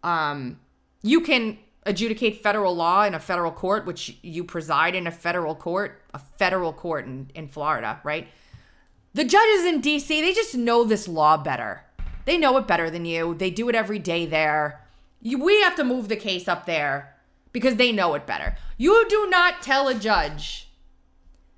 um 0.04 0.60
you 1.02 1.22
can 1.22 1.58
adjudicate 1.86 2.44
federal 2.44 2.76
law 2.76 3.04
in 3.04 3.13
a 3.13 3.22
federal 3.22 3.54
court, 3.54 3.86
which 3.86 4.18
you 4.22 4.44
preside 4.44 4.96
in 4.96 5.08
a 5.08 5.12
federal 5.12 5.56
court, 5.56 6.02
a 6.13 6.20
federal 6.20 6.74
court 6.74 7.06
in, 7.06 7.32
in 7.34 7.48
Florida, 7.48 8.02
right? 8.04 8.28
The 9.13 9.24
judges 9.24 9.63
in 9.63 9.82
DC, 9.82 10.08
they 10.10 10.34
just 10.34 10.56
know 10.56 10.84
this 10.84 11.08
law 11.08 11.38
better. 11.38 11.86
They 12.26 12.38
know 12.38 12.58
it 12.58 12.68
better 12.68 12.89
than 12.89 13.06
you. 13.06 13.34
They 13.34 13.50
do 13.50 13.70
it 13.70 13.76
every 13.76 14.00
day 14.00 14.26
there. 14.26 14.82
You, 15.22 15.41
we 15.41 15.62
have 15.62 15.76
to 15.76 15.86
move 15.86 16.10
the 16.10 16.18
case 16.18 16.50
up 16.50 16.65
there 16.65 17.15
because 17.54 17.76
they 17.78 17.94
know 17.94 18.13
it 18.15 18.26
better. 18.26 18.58
You 18.78 19.06
do 19.08 19.30
not 19.30 19.62
tell 19.62 19.88
a 19.88 19.96
judge 19.96 20.64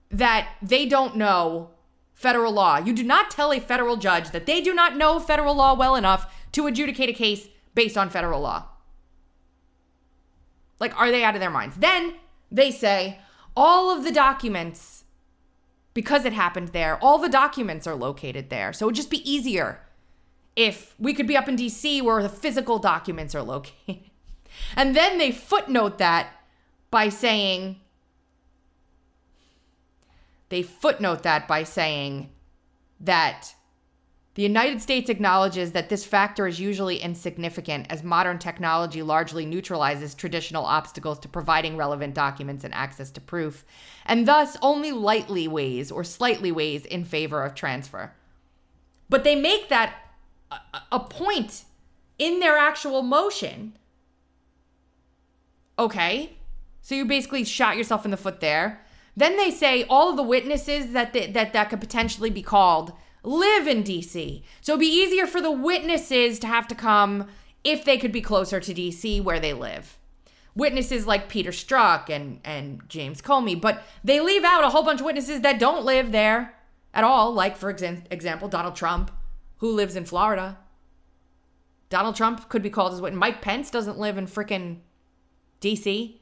that 0.09 0.49
they 0.61 0.85
don't 0.85 1.15
know 1.15 1.71
federal 2.13 2.51
law. 2.51 2.77
You 2.77 2.93
do 2.93 3.03
not 3.03 3.29
tell 3.29 3.51
a 3.53 3.59
federal 3.59 3.95
judge 3.97 4.31
that 4.31 4.45
they 4.45 4.61
do 4.61 4.73
not 4.73 4.95
know 4.95 5.19
federal 5.19 5.55
law 5.55 5.75
well 5.75 5.95
enough 5.95 6.33
to 6.53 6.65
adjudicate 6.65 7.09
a 7.09 7.13
case 7.13 7.49
based 7.75 7.97
on 7.97 8.09
federal 8.09 8.41
law. 8.41 8.65
Like, 10.79 10.97
are 10.99 11.11
they 11.11 11.23
out 11.23 11.35
of 11.35 11.41
their 11.41 11.49
minds? 11.49 11.77
Then 11.77 12.15
they 12.51 12.71
say 12.71 13.19
all 13.55 13.95
of 13.95 14.03
the 14.03 14.11
documents, 14.11 15.03
because 15.93 16.25
it 16.25 16.33
happened 16.33 16.69
there, 16.69 16.97
all 17.03 17.17
the 17.17 17.29
documents 17.29 17.87
are 17.87 17.95
located 17.95 18.49
there. 18.49 18.73
So 18.73 18.85
it'd 18.85 18.95
just 18.95 19.09
be 19.09 19.29
easier 19.29 19.81
if 20.55 20.95
we 20.97 21.13
could 21.13 21.27
be 21.27 21.37
up 21.37 21.47
in 21.47 21.55
DC 21.55 22.01
where 22.01 22.21
the 22.21 22.29
physical 22.29 22.79
documents 22.79 23.35
are 23.35 23.43
located. 23.43 24.01
And 24.75 24.95
then 24.95 25.19
they 25.19 25.31
footnote 25.31 25.99
that 25.99 26.29
by 26.89 27.09
saying, 27.09 27.79
they 30.49 30.61
footnote 30.61 31.23
that 31.23 31.47
by 31.47 31.63
saying 31.63 32.29
that 32.99 33.53
the 34.37 34.43
United 34.43 34.83
States 34.83 35.09
acknowledges 35.09 35.71
that 35.71 35.89
this 35.89 36.05
factor 36.05 36.45
is 36.45 36.59
usually 36.59 36.97
insignificant 36.97 37.87
as 37.89 38.03
modern 38.03 38.37
technology 38.37 39.01
largely 39.01 39.47
neutralizes 39.47 40.13
traditional 40.13 40.63
obstacles 40.63 41.17
to 41.19 41.27
providing 41.27 41.75
relevant 41.75 42.13
documents 42.13 42.63
and 42.63 42.71
access 42.75 43.09
to 43.09 43.19
proof, 43.19 43.65
and 44.05 44.27
thus 44.27 44.55
only 44.61 44.91
lightly 44.91 45.47
weighs 45.47 45.91
or 45.91 46.03
slightly 46.03 46.51
weighs 46.51 46.85
in 46.85 47.03
favor 47.03 47.43
of 47.43 47.55
transfer. 47.55 48.13
But 49.09 49.23
they 49.23 49.35
make 49.35 49.69
that 49.69 49.95
a, 50.91 50.99
point 50.99 51.63
in 52.19 52.39
their 52.39 52.57
actual 52.57 53.01
motion. 53.01 53.73
Okay, 55.79 56.37
so 56.81 56.93
you 56.93 57.05
basically 57.05 57.43
shot 57.43 57.75
yourself 57.75 58.05
in 58.05 58.11
the 58.11 58.17
foot 58.17 58.39
there. 58.39 58.85
Then 59.17 59.35
they 59.35 59.49
say 59.49 59.83
all 59.89 60.11
of 60.11 60.15
the 60.15 60.23
witnesses 60.23 60.91
that 60.91 61.11
th- 61.11 61.33
that 61.33 61.51
that 61.51 61.71
could 61.71 61.81
potentially 61.81 62.29
be 62.29 62.43
called 62.43 62.93
live 63.23 63.67
in 63.67 63.83
DC. 63.83 64.43
So 64.61 64.73
it'd 64.73 64.79
be 64.79 64.85
easier 64.85 65.25
for 65.25 65.41
the 65.41 65.51
witnesses 65.51 66.37
to 66.39 66.47
have 66.47 66.67
to 66.67 66.75
come 66.75 67.27
if 67.63 67.83
they 67.83 67.97
could 67.97 68.11
be 68.11 68.21
closer 68.21 68.59
to 68.59 68.73
DC 68.73 69.21
where 69.23 69.39
they 69.39 69.53
live. 69.53 69.97
Witnesses 70.55 71.07
like 71.07 71.29
Peter 71.29 71.49
Strzok 71.49 72.11
and 72.11 72.39
and 72.43 72.87
James 72.87 73.19
Comey, 73.19 73.59
but 73.59 73.81
they 74.03 74.21
leave 74.21 74.43
out 74.43 74.63
a 74.63 74.69
whole 74.69 74.83
bunch 74.83 74.99
of 74.99 75.05
witnesses 75.07 75.41
that 75.41 75.59
don't 75.59 75.83
live 75.83 76.11
there 76.11 76.53
at 76.93 77.03
all, 77.03 77.33
like 77.33 77.57
for 77.57 77.73
exa- 77.73 78.05
example 78.11 78.47
Donald 78.47 78.75
Trump, 78.75 79.09
who 79.57 79.71
lives 79.71 79.95
in 79.95 80.05
Florida. 80.05 80.59
Donald 81.89 82.15
Trump 82.15 82.49
could 82.49 82.61
be 82.61 82.69
called 82.69 82.93
as 82.93 83.01
witness. 83.01 83.19
Mike 83.19 83.41
Pence 83.41 83.71
doesn't 83.71 83.97
live 83.97 84.17
in 84.17 84.27
frickin' 84.27 84.77
DC. 85.59 86.19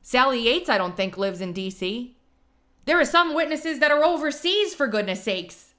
Sally 0.00 0.40
Yates, 0.40 0.70
I 0.70 0.78
don't 0.78 0.96
think, 0.96 1.18
lives 1.18 1.42
in 1.42 1.52
DC. 1.52 2.14
There 2.90 2.98
are 2.98 3.04
some 3.04 3.34
witnesses 3.36 3.78
that 3.78 3.92
are 3.92 4.02
overseas, 4.02 4.74
for 4.74 4.88
goodness 4.88 5.22
sakes. 5.22 5.74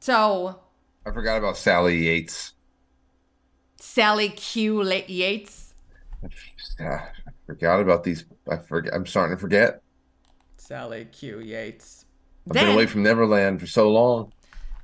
So, 0.00 0.60
I 1.04 1.10
forgot 1.10 1.36
about 1.36 1.58
Sally 1.58 1.98
Yates. 2.06 2.54
Sally 3.76 4.30
Q 4.30 4.82
Yates. 5.06 5.74
Ah, 6.80 7.10
I 7.26 7.30
forgot 7.44 7.80
about 7.80 8.04
these. 8.04 8.24
I 8.50 8.56
forget. 8.56 8.94
I'm 8.94 9.04
starting 9.04 9.36
to 9.36 9.38
forget. 9.38 9.82
Sally 10.56 11.04
Q 11.04 11.40
Yates. 11.40 12.06
I've 12.46 12.54
been 12.54 12.70
away 12.70 12.86
from 12.86 13.02
Neverland 13.02 13.60
for 13.60 13.66
so 13.66 13.92
long. 13.92 14.32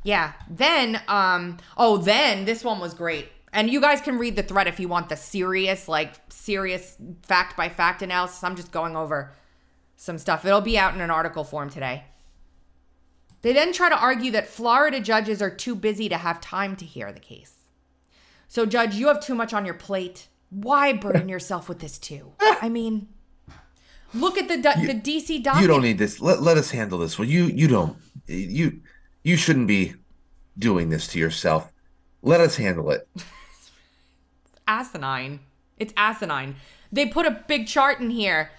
Yeah. 0.03 0.35
Then, 0.51 1.01
um, 1.09 1.57
oh, 1.79 1.97
then 1.97 2.45
this 2.45 2.65
one 2.65 2.81
was 2.81 2.93
great. 2.93 3.29
And 3.51 3.71
you 3.71 3.81
guys 3.81 4.03
can 4.03 4.19
read 4.19 4.37
the 4.37 4.43
thread 4.43 4.67
if 4.67 4.79
you 4.79 4.89
want 4.89 5.09
the 5.09 5.17
serious, 5.17 5.89
like 5.89 6.17
serious 6.29 6.99
fact 7.23 7.57
by 7.57 7.71
fact 7.71 8.03
analysis. 8.03 8.45
I'm 8.45 8.57
just 8.57 8.71
going 8.71 8.95
over 8.95 9.33
some 10.05 10.19
stuff. 10.19 10.45
It'll 10.45 10.61
be 10.61 10.77
out 10.77 10.95
in 10.95 11.01
an 11.01 11.11
article 11.11 11.45
form 11.45 11.71
today. 11.71 12.05
They 13.41 13.55
then 13.55 13.73
try 13.73 13.89
to 13.89 13.99
argue 13.99 14.31
that 14.33 14.49
Florida 14.49 15.01
judges 15.01 15.41
are 15.41 15.51
too 15.51 15.75
busy 15.75 16.11
to 16.11 16.19
have 16.19 16.41
time 16.43 16.77
to 16.77 16.85
hear 16.85 17.11
the 17.11 17.21
case. 17.21 17.55
So, 18.47 18.67
Judge, 18.67 18.95
you 18.95 19.09
have 19.09 19.21
too 19.21 19.35
much 19.35 19.55
on 19.55 19.65
your 19.65 19.75
plate. 19.75 20.29
Why 20.51 20.93
burden 20.93 21.29
yourself 21.31 21.69
with 21.69 21.79
this 21.79 21.99
too? 21.99 22.33
I 22.39 22.69
mean, 22.69 23.09
look 24.13 24.37
at 24.37 24.49
the 24.49 24.57
do- 24.57 24.87
the 24.87 24.95
DC 24.95 25.43
docket. 25.43 25.63
You 25.63 25.69
don't 25.69 25.83
need 25.83 25.99
this. 25.99 26.21
Let, 26.21 26.43
let 26.43 26.59
us 26.59 26.71
handle 26.71 26.99
this. 26.99 27.19
Well, 27.19 27.29
you 27.29 27.47
you 27.47 27.67
don't. 27.67 27.97
You 28.27 28.81
you 29.23 29.37
shouldn't 29.37 29.67
be 29.67 29.95
doing 30.59 30.91
this 30.91 31.07
to 31.09 31.19
yourself. 31.19 31.73
Let 32.23 32.41
us 32.41 32.57
handle 32.57 32.91
it. 32.91 33.09
asinine. 34.69 35.41
It's 35.79 35.95
asinine. 35.97 36.57
They 36.93 37.07
put 37.07 37.27
a 37.27 37.43
big 37.49 37.67
chart 37.67 38.01
in 38.01 38.11
here 38.11 38.51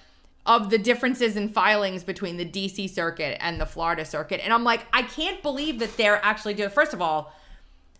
of 0.45 0.69
the 0.69 0.77
differences 0.77 1.35
in 1.35 1.49
filings 1.49 2.03
between 2.03 2.37
the 2.37 2.45
DC 2.45 2.89
circuit 2.89 3.37
and 3.39 3.59
the 3.59 3.65
Florida 3.65 4.05
circuit. 4.05 4.41
And 4.43 4.53
I'm 4.53 4.63
like, 4.63 4.85
I 4.93 5.01
can't 5.01 5.41
believe 5.41 5.79
that 5.79 5.97
they're 5.97 6.23
actually 6.23 6.53
doing 6.53 6.69
first 6.69 6.93
of 6.93 7.01
all, 7.01 7.33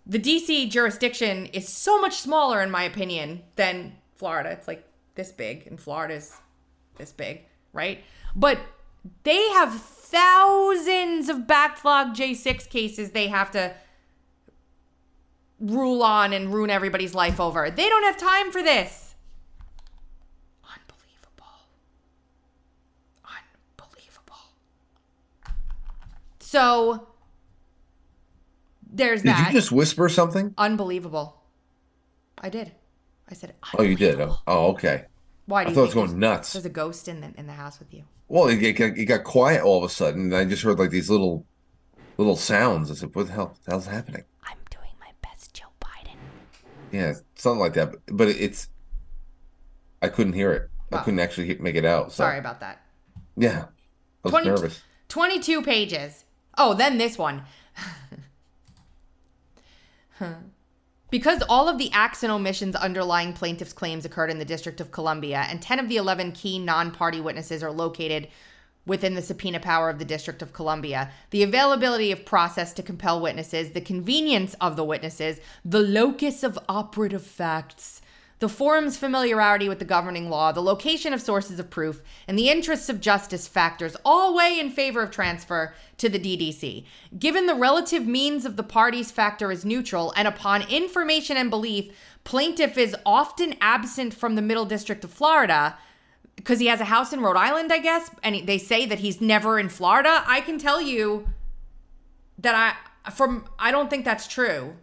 the 0.06 0.20
DC 0.20 0.70
jurisdiction 0.70 1.48
is 1.48 1.68
so 1.68 2.00
much 2.00 2.14
smaller 2.18 2.62
in 2.62 2.70
my 2.70 2.84
opinion 2.84 3.42
than 3.56 3.96
Florida. 4.16 4.52
It's 4.52 4.68
like 4.68 4.88
this 5.16 5.32
big 5.32 5.66
and 5.66 5.80
Florida's 5.80 6.38
this 6.98 7.12
big, 7.12 7.42
right? 7.74 8.04
But 8.36 8.60
they 9.24 9.50
have 9.50 9.74
thousands 9.82 11.30
of 11.30 11.48
backlog 11.48 12.16
J6 12.16 12.70
cases 12.70 13.12
they 13.12 13.28
have 13.28 13.52
to 13.52 13.74
rule 15.60 16.04
on 16.04 16.34
and 16.34 16.54
ruin 16.54 16.70
everybody's 16.70 17.16
life 17.16 17.40
over. 17.40 17.70
They 17.70 17.90
don't 17.90 18.04
have 18.04 18.18
time 18.18 18.52
for 18.52 18.62
this. 18.62 19.05
So 26.56 27.06
there's 28.90 29.24
Did 29.24 29.32
that. 29.32 29.48
you 29.52 29.60
just 29.60 29.74
whisper 29.74 30.08
something? 30.08 30.54
Unbelievable. 30.58 31.42
I 32.38 32.48
did. 32.48 32.72
I 33.30 33.34
said. 33.34 33.56
Oh, 33.78 33.84
you 33.84 33.98
did. 33.98 34.22
Oh, 34.22 34.38
oh, 34.48 34.68
okay. 34.68 35.04
Why 35.48 35.64
do 35.64 35.68
I 35.68 35.70
you 35.72 35.76
thought 35.76 35.82
it 35.82 35.86
was 35.88 35.94
going 35.96 36.18
nuts. 36.18 36.54
There's 36.54 36.64
a 36.64 36.70
ghost 36.70 37.10
in 37.10 37.20
the 37.20 37.34
in 37.38 37.48
the 37.48 37.54
house 37.54 37.78
with 37.78 37.94
you. 37.94 38.06
Well, 38.30 38.48
it, 38.48 38.64
it, 38.64 38.72
got- 38.74 38.98
it 38.98 39.04
got 39.04 39.26
quiet 39.26 39.64
all 39.64 39.80
of 39.80 39.84
a 39.84 39.94
sudden, 39.94 40.22
and 40.32 40.36
I 40.36 40.46
just 40.46 40.64
heard 40.64 40.80
like 40.80 40.92
these 40.92 41.10
little, 41.10 41.46
little 42.18 42.38
sounds. 42.38 42.90
I 42.90 42.94
said, 42.94 43.14
"What 43.14 43.28
the 43.28 43.34
hell? 43.34 43.58
The 43.66 43.72
hell's 43.72 43.88
happening?" 43.88 44.24
I'm 44.44 44.58
doing 44.70 44.92
my 45.02 45.12
best, 45.22 45.54
Joe 45.54 45.66
Biden. 45.82 46.16
Yeah, 46.94 47.16
something 47.36 47.60
like 47.60 47.74
that. 47.74 47.92
But, 47.92 48.00
but 48.16 48.28
it's, 48.30 48.70
I 50.02 50.08
couldn't 50.08 50.34
hear 50.34 50.54
it. 50.54 50.70
I 50.90 51.04
couldn't 51.04 51.20
actually 51.20 51.54
make 51.60 51.76
it 51.76 51.84
out. 51.84 52.14
So, 52.14 52.24
Sorry 52.24 52.40
about 52.40 52.62
that. 52.62 52.82
Yeah, 53.36 53.66
I 54.24 54.30
was 54.30 54.32
20 54.32 54.48
nervous. 54.48 54.82
22 55.10 55.62
pages. 55.62 56.25
Oh, 56.58 56.74
then 56.74 56.98
this 56.98 57.18
one. 57.18 57.44
Because 61.12 61.44
all 61.48 61.70
of 61.70 61.78
the 61.78 61.92
acts 61.94 62.24
and 62.24 62.32
omissions 62.32 62.76
underlying 62.76 63.34
plaintiff's 63.34 63.74
claims 63.74 64.06
occurred 64.06 64.30
in 64.30 64.40
the 64.40 64.46
District 64.46 64.82
of 64.82 64.92
Columbia, 64.92 65.46
and 65.50 65.62
10 65.62 65.80
of 65.80 65.88
the 65.90 65.98
11 65.98 66.32
key 66.32 66.60
non 66.60 66.92
party 66.92 67.22
witnesses 67.22 67.64
are 67.64 67.72
located 67.72 68.28
within 68.86 69.16
the 69.16 69.22
subpoena 69.22 69.60
power 69.60 69.90
of 69.90 69.98
the 69.98 70.06
District 70.06 70.42
of 70.42 70.54
Columbia, 70.54 71.12
the 71.32 71.44
availability 71.44 72.12
of 72.12 72.26
process 72.26 72.74
to 72.74 72.84
compel 72.84 73.20
witnesses, 73.20 73.72
the 73.72 73.82
convenience 73.82 74.56
of 74.62 74.76
the 74.76 74.84
witnesses, 74.84 75.40
the 75.64 75.80
locus 75.80 76.44
of 76.44 76.60
operative 76.70 77.26
facts, 77.26 78.02
the 78.40 78.50
forum's 78.50 78.98
familiarity 78.98 79.70
with 79.70 79.80
the 79.80 79.86
governing 79.86 80.30
law, 80.30 80.52
the 80.52 80.62
location 80.62 81.14
of 81.14 81.22
sources 81.22 81.58
of 81.58 81.70
proof, 81.70 82.02
and 82.28 82.38
the 82.38 82.50
interests 82.50 82.90
of 82.90 83.00
justice 83.00 83.48
factors 83.48 83.96
all 84.04 84.36
weigh 84.36 84.60
in 84.60 84.70
favor 84.70 85.02
of 85.02 85.10
transfer 85.10 85.74
to 85.98 86.10
the 86.10 86.20
DDC. 86.20 86.86
Given 87.18 87.46
the 87.46 87.56
relative 87.56 88.06
means 88.06 88.46
of 88.46 88.58
the 88.58 88.64
parties 88.64 89.10
factor 89.10 89.52
is 89.52 89.64
neutral, 89.64 90.14
and 90.18 90.28
upon 90.28 90.70
information 90.70 91.38
and 91.38 91.50
belief, 91.50 91.96
plaintiff 92.26 92.78
is 92.78 92.96
often 93.06 93.56
absent 93.62 94.14
from 94.14 94.36
the 94.36 94.42
Middle 94.42 94.66
District 94.66 95.04
of 95.04 95.12
Florida 95.12 95.78
because 96.36 96.60
he 96.60 96.68
has 96.68 96.82
a 96.82 96.86
house 96.86 97.14
in 97.14 97.22
Rhode 97.22 97.38
Island, 97.38 97.72
I 97.72 97.80
guess, 97.80 98.12
and 98.22 98.46
they 98.46 98.58
say 98.58 98.86
that 98.86 99.00
he's 99.00 99.22
never 99.22 99.58
in 99.58 99.70
Florida. 99.70 100.24
I 100.28 100.42
can 100.42 100.58
tell 100.58 100.82
you 100.82 101.30
that 102.38 102.54
I 103.06 103.12
from 103.12 103.46
I 103.58 103.72
don't 103.72 103.90
think 103.90 104.04
that's 104.04 104.28
true. 104.28 104.76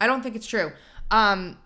I 0.00 0.08
don't 0.08 0.22
think 0.22 0.34
it's 0.34 0.46
true. 0.46 0.72
Um, 1.10 1.58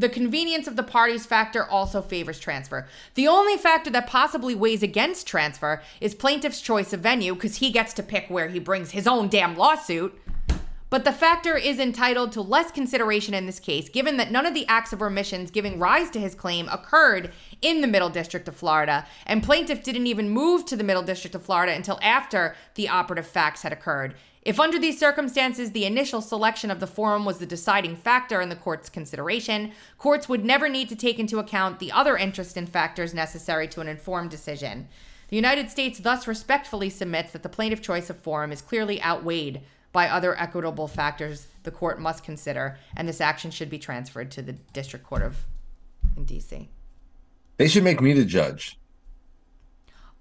the 0.00 0.08
convenience 0.08 0.66
of 0.66 0.76
the 0.76 0.82
parties 0.82 1.26
factor 1.26 1.62
also 1.62 2.00
favors 2.00 2.40
transfer. 2.40 2.88
The 3.16 3.28
only 3.28 3.58
factor 3.58 3.90
that 3.90 4.06
possibly 4.06 4.54
weighs 4.54 4.82
against 4.82 5.26
transfer 5.26 5.82
is 6.00 6.14
plaintiff's 6.14 6.62
choice 6.62 6.94
of 6.94 7.00
venue 7.00 7.34
because 7.34 7.56
he 7.56 7.70
gets 7.70 7.92
to 7.94 8.02
pick 8.02 8.28
where 8.28 8.48
he 8.48 8.58
brings 8.58 8.92
his 8.92 9.06
own 9.06 9.28
damn 9.28 9.56
lawsuit. 9.58 10.18
But 10.88 11.04
the 11.04 11.12
factor 11.12 11.56
is 11.56 11.78
entitled 11.78 12.32
to 12.32 12.40
less 12.40 12.72
consideration 12.72 13.34
in 13.34 13.44
this 13.46 13.60
case, 13.60 13.88
given 13.90 14.16
that 14.16 14.32
none 14.32 14.46
of 14.46 14.54
the 14.54 14.66
acts 14.66 14.92
of 14.92 15.02
remissions 15.02 15.50
giving 15.50 15.78
rise 15.78 16.10
to 16.10 16.18
his 16.18 16.34
claim 16.34 16.68
occurred 16.68 17.30
in 17.60 17.80
the 17.80 17.86
Middle 17.86 18.08
District 18.08 18.48
of 18.48 18.56
Florida, 18.56 19.06
and 19.26 19.42
plaintiff 19.42 19.84
didn't 19.84 20.08
even 20.08 20.30
move 20.30 20.64
to 20.64 20.76
the 20.76 20.82
Middle 20.82 21.02
District 21.04 21.36
of 21.36 21.44
Florida 21.44 21.72
until 21.72 22.00
after 22.02 22.56
the 22.74 22.88
operative 22.88 23.26
facts 23.26 23.62
had 23.62 23.72
occurred. 23.72 24.14
If 24.42 24.58
under 24.58 24.78
these 24.78 24.98
circumstances 24.98 25.72
the 25.72 25.84
initial 25.84 26.22
selection 26.22 26.70
of 26.70 26.80
the 26.80 26.86
forum 26.86 27.24
was 27.24 27.38
the 27.38 27.46
deciding 27.46 27.96
factor 27.96 28.40
in 28.40 28.48
the 28.48 28.56
court's 28.56 28.88
consideration, 28.88 29.72
courts 29.98 30.28
would 30.28 30.44
never 30.44 30.68
need 30.68 30.88
to 30.88 30.96
take 30.96 31.18
into 31.18 31.38
account 31.38 31.78
the 31.78 31.92
other 31.92 32.16
interest 32.16 32.56
and 32.56 32.68
factors 32.68 33.12
necessary 33.12 33.68
to 33.68 33.80
an 33.80 33.88
informed 33.88 34.30
decision. 34.30 34.88
The 35.28 35.36
United 35.36 35.70
States 35.70 35.98
thus 36.00 36.26
respectfully 36.26 36.88
submits 36.88 37.32
that 37.32 37.42
the 37.42 37.48
plaintiff 37.50 37.82
choice 37.82 38.08
of 38.08 38.18
forum 38.18 38.50
is 38.50 38.62
clearly 38.62 39.00
outweighed 39.02 39.60
by 39.92 40.08
other 40.08 40.38
equitable 40.38 40.88
factors 40.88 41.48
the 41.64 41.70
court 41.70 42.00
must 42.00 42.24
consider, 42.24 42.78
and 42.96 43.06
this 43.06 43.20
action 43.20 43.50
should 43.50 43.68
be 43.68 43.78
transferred 43.78 44.30
to 44.30 44.42
the 44.42 44.52
District 44.52 45.04
Court 45.04 45.22
of 45.22 45.44
in 46.16 46.24
DC. 46.24 46.68
They 47.58 47.68
should 47.68 47.84
make 47.84 48.00
me 48.00 48.12
the 48.12 48.24
judge. 48.24 48.78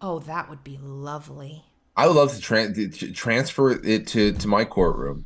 Oh, 0.02 0.20
that 0.20 0.50
would 0.50 0.64
be 0.64 0.78
lovely. 0.82 1.66
I 1.96 2.08
would 2.08 2.16
love 2.16 2.34
to, 2.34 2.42
tran- 2.42 2.98
to 3.00 3.12
transfer 3.12 3.72
it 3.72 4.08
to 4.08 4.32
to 4.34 4.48
my 4.48 4.66
courtroom. 4.66 5.26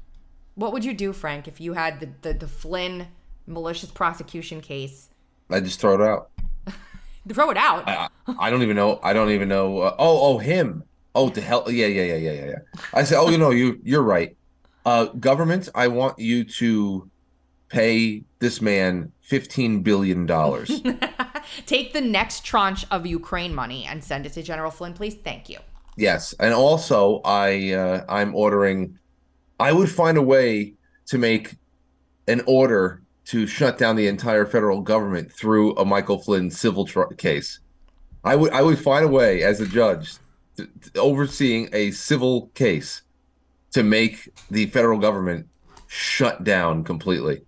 What 0.56 0.73
would 0.73 0.86
you 0.86 0.93
do, 0.93 1.13
Frank, 1.13 1.47
if 1.47 1.60
you 1.60 1.73
had 1.73 1.99
the, 1.99 2.10
the, 2.21 2.34
the 2.39 2.47
Flynn 2.47 3.08
malicious 3.47 3.91
prosecution 3.91 4.62
case? 4.62 5.10
I 5.49 5.60
just 5.60 5.80
throw 5.80 5.95
it 5.95 6.02
out. 6.02 6.30
Throw 7.30 7.49
it 7.52 7.58
out. 7.58 7.88
I, 7.88 8.10
I 8.38 8.49
don't 8.49 8.63
even 8.63 8.76
know. 8.76 8.99
I 9.02 9.13
don't 9.13 9.30
even 9.30 9.47
know. 9.47 9.80
Uh, 9.80 9.95
oh, 9.97 10.34
oh, 10.34 10.38
him. 10.39 10.84
Oh, 11.15 11.30
the 11.30 11.39
hell. 11.39 11.71
Yeah, 11.71 11.88
yeah, 11.88 12.04
yeah, 12.04 12.15
yeah, 12.15 12.32
yeah, 12.32 12.45
yeah. 12.47 12.82
I 12.93 13.04
said, 13.04 13.17
oh, 13.17 13.30
you 13.30 13.38
know, 13.38 13.52
you 13.52 13.80
you're 13.82 14.04
right. 14.04 14.36
Uh, 14.86 15.06
government, 15.06 15.69
I 15.73 15.88
want 15.88 16.19
you 16.19 16.43
to 16.43 17.10
pay 17.69 18.23
this 18.39 18.62
man 18.62 19.13
fifteen 19.21 19.84
billion 19.84 20.26
dollars. 20.26 20.82
Take 21.65 21.93
the 21.93 22.02
next 22.02 22.43
tranche 22.43 22.86
of 22.91 23.06
Ukraine 23.06 23.56
money 23.56 23.86
and 23.86 24.04
send 24.04 24.26
it 24.26 24.34
to 24.34 24.43
General 24.43 24.71
Flynn, 24.71 24.93
please. 24.93 25.15
Thank 25.15 25.47
you. 25.47 25.60
Yes, 25.97 26.34
and 26.39 26.53
also 26.53 27.21
I 27.23 27.73
uh, 27.73 28.06
I'm 28.10 28.36
ordering. 28.36 28.97
I 29.60 29.71
would 29.71 29.89
find 29.89 30.17
a 30.17 30.21
way 30.21 30.73
to 31.08 31.17
make 31.17 31.56
an 32.27 32.41
order 32.47 33.01
to 33.25 33.47
shut 33.47 33.77
down 33.77 33.95
the 33.95 34.08
entire 34.08 34.45
federal 34.45 34.82
government 34.82 35.32
through 35.32 35.75
a 35.75 35.86
Michael 35.86 36.19
Flynn 36.19 36.51
civil 36.51 36.86
tr- 36.86 37.13
case. 37.17 37.60
I 38.23 38.36
would 38.36 38.51
I 38.51 38.62
would 38.62 38.79
find 38.79 39.06
a 39.06 39.08
way 39.08 39.43
as 39.43 39.62
a 39.62 39.67
judge 39.67 40.15
to, 40.58 40.67
to 40.93 40.99
overseeing 40.99 41.69
a 41.73 41.91
civil 41.91 42.47
case 42.53 43.01
to 43.71 43.84
make 43.84 44.29
the 44.49 44.67
federal 44.67 44.99
government 44.99 45.47
shut 45.88 46.43
down 46.43 46.84
completely. 46.84 47.41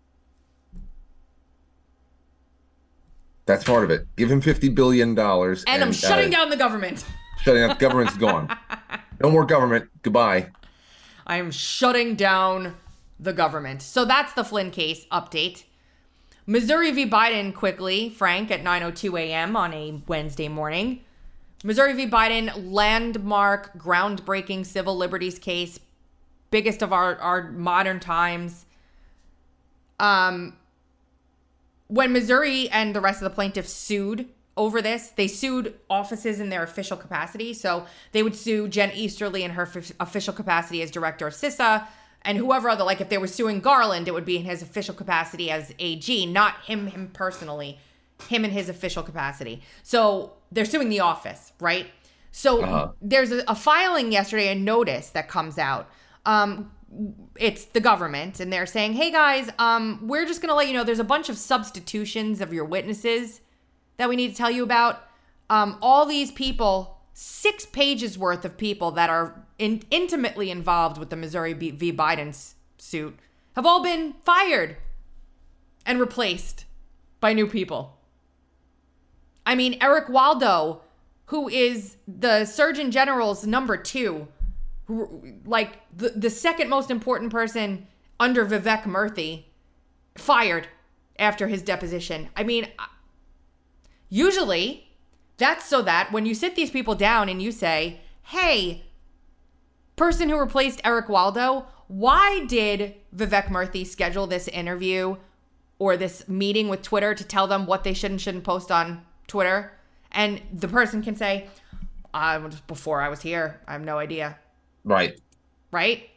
That's 3.46 3.64
part 3.64 3.84
of 3.84 3.92
it. 3.92 4.08
Give 4.16 4.30
him 4.30 4.42
fifty 4.42 4.70
billion 4.70 5.14
dollars, 5.16 5.64
And, 5.68 5.84
I'm 5.84 5.92
shutting 5.94 6.34
uh, 6.34 6.38
down 6.38 6.50
the 6.50 6.58
government. 6.58 7.06
Shutting 7.46 7.62
up. 7.62 7.78
Government's 7.78 8.18
gone. 8.18 8.50
No 9.22 9.32
more 9.32 9.46
government. 9.46 9.90
Goodbye. 10.02 10.50
I 11.26 11.38
am 11.38 11.50
shutting 11.50 12.16
down 12.16 12.76
the 13.18 13.32
government. 13.32 13.82
So 13.82 14.04
that's 14.04 14.34
the 14.34 14.44
Flynn 14.44 14.72
case 14.72 15.06
update. 15.06 15.64
Missouri 16.46 16.92
v. 16.92 17.10
Biden 17.10 17.56
quickly, 17.56 18.10
Frank, 18.10 18.52
at 18.52 18.62
9:02 18.62 19.18
a.m. 19.18 19.56
on 19.56 19.74
a 19.74 20.02
Wednesday 20.06 20.50
morning. 20.50 21.00
Missouri 21.64 21.94
v. 21.94 22.06
Biden, 22.08 22.74
landmark, 22.74 23.78
groundbreaking 23.78 24.66
civil 24.66 24.98
liberties 24.98 25.40
case, 25.40 25.80
biggest 26.52 26.82
of 26.82 26.92
our, 26.92 27.16
our 27.20 27.52
modern 27.52 28.02
times. 28.02 28.66
Um, 29.98 30.58
when 31.88 32.12
Missouri 32.12 32.70
and 32.70 32.94
the 32.94 33.00
rest 33.00 33.22
of 33.22 33.30
the 33.30 33.34
plaintiffs 33.34 33.72
sued 33.72 34.28
over 34.58 34.82
this, 34.82 35.10
they 35.10 35.28
sued 35.28 35.74
offices 35.90 36.40
in 36.40 36.50
their 36.50 36.64
official 36.64 36.96
capacity. 36.98 37.54
So 37.54 37.86
they 38.14 38.24
would 38.24 38.36
sue 38.36 38.68
Jen 38.68 38.92
Easterly 38.94 39.44
in 39.44 39.52
her 39.52 39.64
f- 39.64 39.92
official 40.00 40.34
capacity 40.34 40.82
as 40.82 40.92
director 40.92 41.28
of 41.28 41.34
CISA, 41.34 41.86
and 42.22 42.38
whoever 42.38 42.70
other, 42.70 42.84
like 42.84 43.02
if 43.02 43.10
they 43.10 43.18
were 43.18 43.28
suing 43.28 43.60
Garland, 43.60 44.08
it 44.08 44.14
would 44.14 44.26
be 44.26 44.38
in 44.38 44.46
his 44.46 44.62
official 44.62 44.96
capacity 44.96 45.52
as 45.52 45.74
AG, 45.78 46.26
not 46.28 46.56
him 46.66 46.88
him 46.88 47.10
personally, 47.14 47.80
him 48.30 48.44
in 48.46 48.52
his 48.52 48.70
official 48.70 49.04
capacity. 49.04 49.62
So 49.84 50.34
they're 50.52 50.66
suing 50.66 50.90
the 50.90 51.02
office, 51.02 51.52
right? 51.60 51.88
So 52.32 52.64
Uh-huh. 52.64 52.92
there's 53.02 53.32
a, 53.32 53.44
a 53.48 53.56
filing 53.56 54.12
yesterday, 54.12 54.52
a 54.52 54.56
notice 54.56 55.10
that 55.10 55.28
comes 55.28 55.58
out. 55.58 55.90
Um, 56.26 56.72
it's 57.38 57.66
the 57.66 57.82
government, 57.82 58.40
and 58.40 58.52
they're 58.52 58.66
saying, 58.66 58.94
"Hey 58.94 59.12
guys, 59.12 59.50
um, 59.60 60.00
we're 60.08 60.26
just 60.26 60.42
gonna 60.42 60.56
let 60.56 60.68
you 60.68 60.74
know 60.74 60.84
there's 60.84 61.00
a 61.00 61.04
bunch 61.04 61.30
of 61.30 61.38
substitutions 61.38 62.40
of 62.42 62.54
your 62.54 62.66
witnesses 62.66 63.42
that 63.98 64.10
we 64.10 64.16
need 64.16 64.32
to 64.32 64.36
tell 64.36 64.52
you 64.52 64.64
about. 64.64 65.04
Um, 65.50 65.78
all 65.82 66.06
these 66.06 66.32
people, 66.32 67.00
six 67.14 67.66
pages 67.66 68.18
worth 68.18 68.46
of 68.46 68.58
people 68.58 68.92
that 68.92 69.10
are 69.10 69.46
in, 69.58 69.84
intimately 69.92 70.50
involved 70.50 70.98
with 70.98 71.10
the 71.10 71.16
Missouri 71.16 71.54
v. 71.54 71.72
v. 71.72 71.94
Biden 71.94 72.54
suit, 72.78 73.18
have 73.56 73.66
all 73.66 73.82
been 73.82 74.14
fired 74.24 74.78
and 75.86 76.00
replaced 76.00 76.66
by 77.20 77.34
new 77.34 77.48
people. 77.48 77.98
I 79.46 79.56
mean, 79.56 79.78
Eric 79.80 80.10
Waldo 80.10 80.82
who 81.28 81.50
is 81.50 81.98
the 82.08 82.46
Surgeon 82.46 82.92
General's 82.92 83.46
number 83.46 83.78
two, 83.78 84.28
who, 84.86 85.40
like 85.46 85.80
the, 85.96 86.10
the 86.10 86.30
second 86.30 86.70
most 86.70 86.92
important 86.92 87.32
person 87.32 87.88
under 88.20 88.46
Vivek 88.46 88.84
Murthy, 88.84 89.46
fired 90.16 90.68
after 91.18 91.48
his 91.48 91.62
deposition. 91.62 92.30
I 92.36 92.44
mean, 92.44 92.68
usually 94.10 94.88
that's 95.38 95.66
so 95.66 95.82
that 95.82 96.12
when 96.12 96.26
you 96.26 96.34
sit 96.34 96.56
these 96.56 96.72
people 96.72 96.96
down 96.96 97.28
and 97.30 97.42
you 97.42 97.52
say, 97.52 98.02
hey, 98.24 98.86
person 99.96 100.30
who 100.30 100.40
replaced 100.40 100.82
Eric 100.84 101.10
Waldo, 101.10 101.68
why 101.88 102.46
did 102.46 102.96
Vivek 103.16 103.48
Murthy 103.48 103.86
schedule 103.86 104.28
this 104.28 104.48
interview 104.48 105.18
or 105.78 105.98
this 105.98 106.28
meeting 106.28 106.70
with 106.70 106.82
Twitter 106.82 107.14
to 107.14 107.24
tell 107.24 107.48
them 107.48 107.66
what 107.66 107.84
they 107.84 107.94
should 107.94 108.12
and 108.12 108.22
shouldn't 108.22 108.44
post 108.44 108.72
on 108.72 109.06
Twitter? 109.28 109.72
and 110.16 110.42
the 110.52 110.68
person 110.68 111.04
can 111.04 111.16
say, 111.16 111.48
"I 112.14 112.38
was 112.38 112.62
before 112.62 113.02
I 113.02 113.10
was 113.10 113.22
here. 113.22 113.62
I 113.68 113.74
have 113.74 113.84
no 113.84 114.00
idea." 114.00 114.40
Right. 114.84 115.20
Right. 115.72 116.10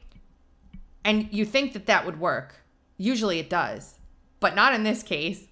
And 1.05 1.29
you 1.33 1.45
think 1.45 1.73
that 1.73 1.87
that 1.87 2.07
would 2.07 2.21
work. 2.21 2.55
Usually 2.97 3.39
it 3.39 3.51
does, 3.51 3.99
but 4.41 4.55
not 4.55 4.73
in 4.73 4.85
this 4.85 5.03
case. 5.03 5.49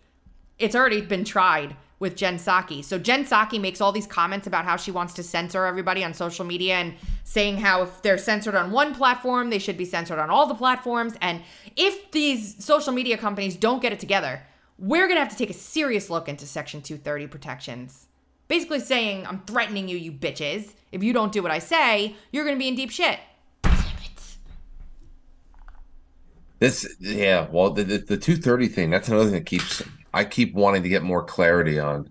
It's 0.59 0.77
already 0.77 1.01
been 1.01 1.25
tried 1.25 1.77
with 1.98 2.16
Jen 2.16 2.37
Psaki. 2.37 2.85
So 2.85 2.98
Jen 2.98 3.24
Psaki 3.24 3.61
makes 3.61 3.80
all 3.80 3.92
these 3.92 4.06
comments 4.06 4.46
about 4.46 4.64
how 4.64 4.76
she 4.76 4.90
wants 4.90 5.14
to 5.14 5.22
censor 5.22 5.64
everybody 5.64 6.04
on 6.04 6.12
social 6.12 6.44
media 6.44 6.74
and 6.74 6.94
saying 7.24 7.59
how 7.59 7.82
if 7.82 8.02
they're 8.02 8.18
censored 8.18 8.54
on 8.54 8.70
one 8.70 8.94
platform, 8.94 9.50
they 9.50 9.59
should 9.59 9.78
be 9.78 9.85
censored 9.85 10.18
on 10.18 10.28
all 10.28 10.46
the 10.46 10.54
platforms. 10.54 11.14
And 11.20 11.42
if 11.74 12.11
these 12.11 12.62
social 12.64 12.92
media 12.92 13.16
companies 13.16 13.56
don't 13.56 13.80
get 13.80 13.92
it 13.92 14.00
together, 14.00 14.42
we're 14.78 15.06
going 15.06 15.16
to 15.16 15.20
have 15.20 15.30
to 15.30 15.37
take 15.37 15.50
a 15.50 15.54
serious 15.54 16.11
look 16.11 16.28
into 16.28 16.46
Section 16.46 16.82
230 16.82 17.26
protections 17.28 18.09
basically 18.48 18.80
saying, 18.80 19.26
I'm 19.26 19.40
threatening 19.40 19.88
you, 19.88 19.96
you 19.96 20.12
bitches. 20.12 20.74
If 20.92 21.02
you 21.02 21.12
don't 21.12 21.32
do 21.32 21.42
what 21.42 21.50
I 21.50 21.59
say, 21.59 22.14
you're 22.32 22.44
going 22.44 22.56
to 22.56 22.59
be 22.59 22.68
in 22.68 22.74
deep 22.74 22.90
shit. 22.90 23.18
This, 26.59 26.96
yeah, 27.00 27.48
well, 27.50 27.70
the, 27.70 27.85
the, 27.85 27.98
the 27.98 28.16
230 28.16 28.68
thing, 28.68 28.90
that's 28.90 29.09
another 29.09 29.24
thing 29.24 29.35
that 29.35 29.46
keeps, 29.46 29.82
I 30.16 30.24
keep 30.24 30.55
wanting 30.55 30.83
to 30.83 30.88
get 30.88 31.02
more 31.02 31.22
clarity 31.22 31.79
on. 31.79 32.09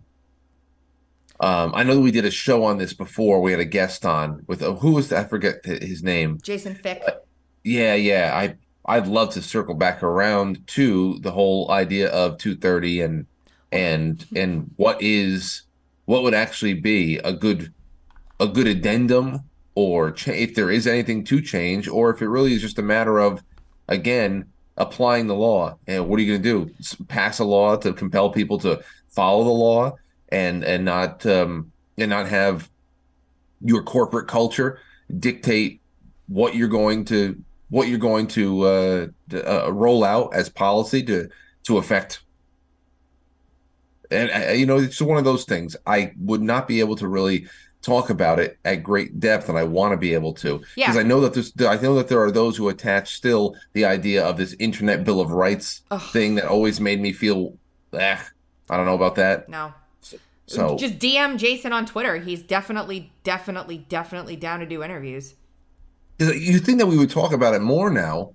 Um, 1.39 1.71
I 1.73 1.83
know 1.83 1.95
that 1.95 2.01
we 2.01 2.11
did 2.11 2.23
a 2.23 2.31
show 2.31 2.63
on 2.63 2.77
this 2.77 2.93
before. 2.93 3.41
We 3.41 3.49
had 3.51 3.59
a 3.59 3.65
guest 3.65 4.05
on 4.05 4.43
with 4.45 4.61
uh, 4.61 4.75
who 4.75 4.91
was 4.91 5.11
I 5.11 5.23
forget 5.23 5.65
his 5.65 6.03
name. 6.03 6.37
Jason 6.43 6.75
Fyk. 6.75 7.01
Uh, 7.05 7.13
yeah, 7.63 7.95
yeah. 7.95 8.31
I 8.33 8.55
I'd 8.85 9.07
love 9.07 9.31
to 9.33 9.41
circle 9.41 9.73
back 9.73 10.03
around 10.03 10.67
to 10.67 11.17
the 11.19 11.31
whole 11.31 11.71
idea 11.71 12.09
of 12.09 12.37
230 12.37 13.01
and 13.01 13.25
and 13.71 14.25
and 14.35 14.71
what 14.75 15.01
is 15.01 15.63
what 16.05 16.21
would 16.21 16.35
actually 16.35 16.75
be 16.75 17.17
a 17.17 17.33
good 17.33 17.73
a 18.39 18.47
good 18.47 18.67
addendum 18.67 19.41
or 19.73 20.11
cha- 20.11 20.31
if 20.31 20.53
there 20.53 20.69
is 20.69 20.85
anything 20.85 21.23
to 21.25 21.41
change 21.41 21.87
or 21.87 22.11
if 22.11 22.21
it 22.21 22.27
really 22.27 22.53
is 22.53 22.61
just 22.61 22.77
a 22.77 22.83
matter 22.83 23.17
of 23.17 23.43
again 23.87 24.45
applying 24.77 25.27
the 25.27 25.35
law. 25.35 25.77
And 25.87 26.07
what 26.07 26.19
are 26.19 26.23
you 26.23 26.37
going 26.37 26.43
to 26.43 26.65
do 26.65 27.05
pass 27.05 27.39
a 27.39 27.43
law 27.43 27.75
to 27.77 27.93
compel 27.93 28.29
people 28.29 28.57
to 28.59 28.83
follow 29.09 29.43
the 29.43 29.49
law 29.49 29.95
and 30.29 30.63
and 30.63 30.83
not 30.83 31.25
um 31.25 31.71
and 31.97 32.09
not 32.09 32.27
have 32.27 32.69
your 33.61 33.83
corporate 33.83 34.27
culture 34.27 34.79
dictate 35.19 35.81
what 36.27 36.55
you're 36.55 36.67
going 36.67 37.05
to 37.05 37.41
what 37.69 37.87
you're 37.87 37.97
going 37.97 38.27
to 38.27 38.61
uh, 38.63 39.07
uh 39.33 39.71
roll 39.71 40.03
out 40.03 40.33
as 40.33 40.49
policy 40.49 41.03
to 41.03 41.29
to 41.63 41.77
affect. 41.77 42.21
And 44.11 44.29
uh, 44.31 44.51
you 44.51 44.65
know 44.65 44.77
it's 44.77 45.01
one 45.01 45.17
of 45.17 45.23
those 45.23 45.45
things. 45.45 45.75
I 45.85 46.11
would 46.19 46.41
not 46.41 46.67
be 46.67 46.79
able 46.79 46.95
to 46.97 47.07
really 47.07 47.47
talk 47.85 48.09
about 48.09 48.39
it 48.39 48.57
at 48.65 48.81
great 48.83 49.19
depth 49.19 49.47
and 49.47 49.57
i 49.57 49.63
want 49.63 49.91
to 49.93 49.97
be 49.97 50.13
able 50.13 50.33
to 50.33 50.57
because 50.75 50.95
Yeah. 50.95 50.99
i 50.99 51.03
know 51.03 51.21
that 51.21 51.33
there's 51.35 51.53
i 51.61 51.79
know 51.81 51.93
that 51.95 52.07
there 52.07 52.21
are 52.21 52.31
those 52.31 52.57
who 52.57 52.67
attach 52.69 53.13
still 53.15 53.55
the 53.73 53.85
idea 53.85 54.25
of 54.25 54.37
this 54.37 54.55
internet 54.59 55.03
bill 55.03 55.21
of 55.21 55.31
rights 55.31 55.81
Ugh. 55.91 56.01
thing 56.11 56.35
that 56.35 56.45
always 56.45 56.79
made 56.81 56.99
me 56.99 57.13
feel 57.13 57.57
eh, 57.93 58.17
i 58.69 58.77
don't 58.77 58.85
know 58.87 58.95
about 58.95 59.15
that 59.15 59.47
No. 59.49 59.73
so 60.47 60.77
Just 60.77 60.99
DM 60.99 61.37
Jason 61.37 61.73
on 61.73 61.85
Twitter. 61.87 62.17
He's 62.17 62.43
definitely, 62.43 63.11
definitely, 63.23 63.79
definitely 63.89 64.35
down 64.35 64.59
to 64.59 64.65
do 64.67 64.83
interviews. 64.83 65.33
you 66.19 66.59
think 66.59 66.77
that 66.79 66.85
we 66.87 66.97
would 66.97 67.09
talk 67.09 67.33
about 67.33 67.53
it 67.55 67.61
more 67.61 67.89
now 67.89 68.31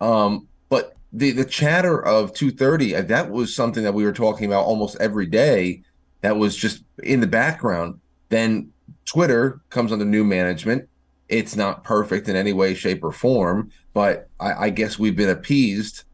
um 0.00 0.46
but 0.68 0.96
the 1.12 1.30
the 1.32 1.44
chatter 1.44 2.02
of 2.04 2.32
230 2.34 2.96
uh, 2.96 3.02
that 3.02 3.30
was 3.30 3.54
something 3.54 3.84
that 3.84 3.94
we 3.94 4.04
were 4.04 4.12
talking 4.12 4.46
about 4.46 4.64
almost 4.64 4.96
every 5.00 5.26
day 5.26 5.82
that 6.22 6.36
was 6.36 6.56
just 6.56 6.82
in 7.02 7.20
the 7.20 7.26
background 7.26 7.98
then 8.30 8.70
twitter 9.04 9.60
comes 9.70 9.92
under 9.92 10.04
new 10.04 10.24
management 10.24 10.88
it's 11.28 11.56
not 11.56 11.84
perfect 11.84 12.28
in 12.28 12.36
any 12.36 12.52
way 12.52 12.74
shape 12.74 13.02
or 13.02 13.12
form 13.12 13.70
but 13.94 14.28
i, 14.40 14.66
I 14.66 14.70
guess 14.70 14.98
we've 14.98 15.16
been 15.16 15.28
appeased 15.30 16.04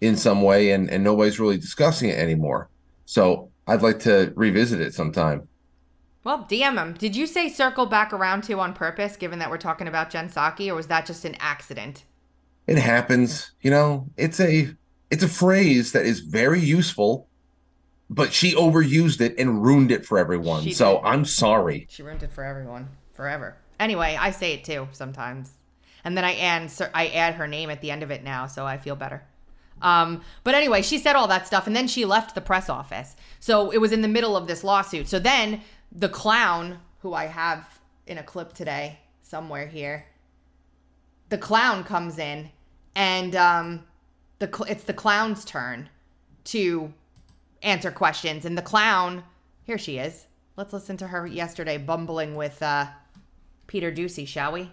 in 0.00 0.16
some 0.16 0.42
way 0.42 0.70
and 0.70 0.88
and 0.90 1.02
nobody's 1.02 1.40
really 1.40 1.58
discussing 1.58 2.08
it 2.10 2.18
anymore 2.18 2.68
so 3.04 3.50
i'd 3.66 3.82
like 3.82 3.98
to 4.00 4.32
revisit 4.36 4.80
it 4.80 4.94
sometime 4.94 5.48
Well, 6.24 6.46
DM 6.50 6.76
him. 6.76 6.92
Did 6.94 7.16
you 7.16 7.26
say 7.26 7.48
circle 7.48 7.86
back 7.86 8.12
around 8.12 8.42
to 8.44 8.58
on 8.60 8.74
purpose, 8.74 9.16
given 9.16 9.38
that 9.38 9.50
we're 9.50 9.56
talking 9.56 9.88
about 9.88 10.10
Jen 10.10 10.28
Psaki, 10.28 10.68
or 10.68 10.74
was 10.74 10.88
that 10.88 11.06
just 11.06 11.24
an 11.24 11.36
accident? 11.40 12.04
it 12.66 12.76
happens 12.78 13.52
you 13.62 13.70
know 13.70 14.06
it's 14.16 14.40
a 14.40 14.68
it's 15.10 15.22
a 15.22 15.28
phrase 15.28 15.92
that 15.92 16.04
is 16.04 16.20
very 16.20 16.60
useful 16.60 17.27
but 18.10 18.32
she 18.32 18.54
overused 18.54 19.20
it 19.20 19.34
and 19.38 19.62
ruined 19.62 19.90
it 19.90 20.04
for 20.06 20.18
everyone 20.18 20.62
She 20.62 20.72
so 20.72 20.94
did. 20.96 21.04
i'm 21.04 21.24
sorry 21.24 21.86
She 21.90 22.02
ruined 22.02 22.22
it 22.22 22.32
for 22.32 22.44
everyone, 22.44 22.88
forever. 23.12 23.56
Anyway, 23.80 24.16
I 24.20 24.30
say 24.32 24.54
it 24.54 24.64
too 24.64 24.88
sometimes, 24.92 25.52
and 26.04 26.16
then 26.16 26.24
I 26.24 26.34
add 26.38 26.72
I 26.94 27.08
add 27.08 27.34
her 27.34 27.46
name 27.46 27.70
at 27.70 27.80
the 27.80 27.90
end 27.90 28.02
of 28.02 28.10
it 28.10 28.24
now, 28.24 28.46
so 28.46 28.66
I 28.66 28.76
feel 28.78 28.96
better. 28.96 29.22
Um, 29.80 30.22
but 30.42 30.54
anyway, 30.56 30.82
she 30.82 30.98
said 30.98 31.14
all 31.14 31.28
that 31.28 31.46
stuff, 31.46 31.68
and 31.68 31.76
then 31.76 31.86
she 31.86 32.04
left 32.04 32.34
the 32.34 32.40
press 32.40 32.68
office. 32.68 33.14
So 33.38 33.70
it 33.70 33.78
was 33.78 33.92
in 33.92 34.02
the 34.02 34.08
middle 34.08 34.36
of 34.36 34.48
this 34.48 34.64
lawsuit. 34.64 35.06
So 35.08 35.20
then 35.20 35.60
the 35.92 36.08
clown, 36.08 36.80
who 37.02 37.14
I 37.14 37.26
have 37.26 37.78
in 38.08 38.18
a 38.18 38.24
clip 38.24 38.52
today 38.54 38.98
somewhere 39.22 39.68
here, 39.68 40.06
the 41.28 41.38
clown 41.38 41.84
comes 41.84 42.18
in, 42.18 42.50
and 42.96 43.36
um, 43.36 43.84
the 44.40 44.46
cl- 44.52 44.68
it's 44.68 44.82
the 44.84 44.94
clown's 44.94 45.44
turn 45.44 45.88
to 46.46 46.92
answer 47.62 47.90
questions, 47.90 48.44
and 48.44 48.56
the 48.56 48.62
clown 48.62 49.24
here 49.64 49.78
she 49.78 49.98
is. 49.98 50.26
Let's 50.56 50.72
listen 50.72 50.96
to 50.98 51.08
her 51.08 51.26
yesterday 51.26 51.78
bumbling 51.78 52.34
with 52.34 52.62
uh, 52.62 52.86
Peter 53.66 53.92
Doocy, 53.92 54.26
shall 54.26 54.52
we? 54.52 54.70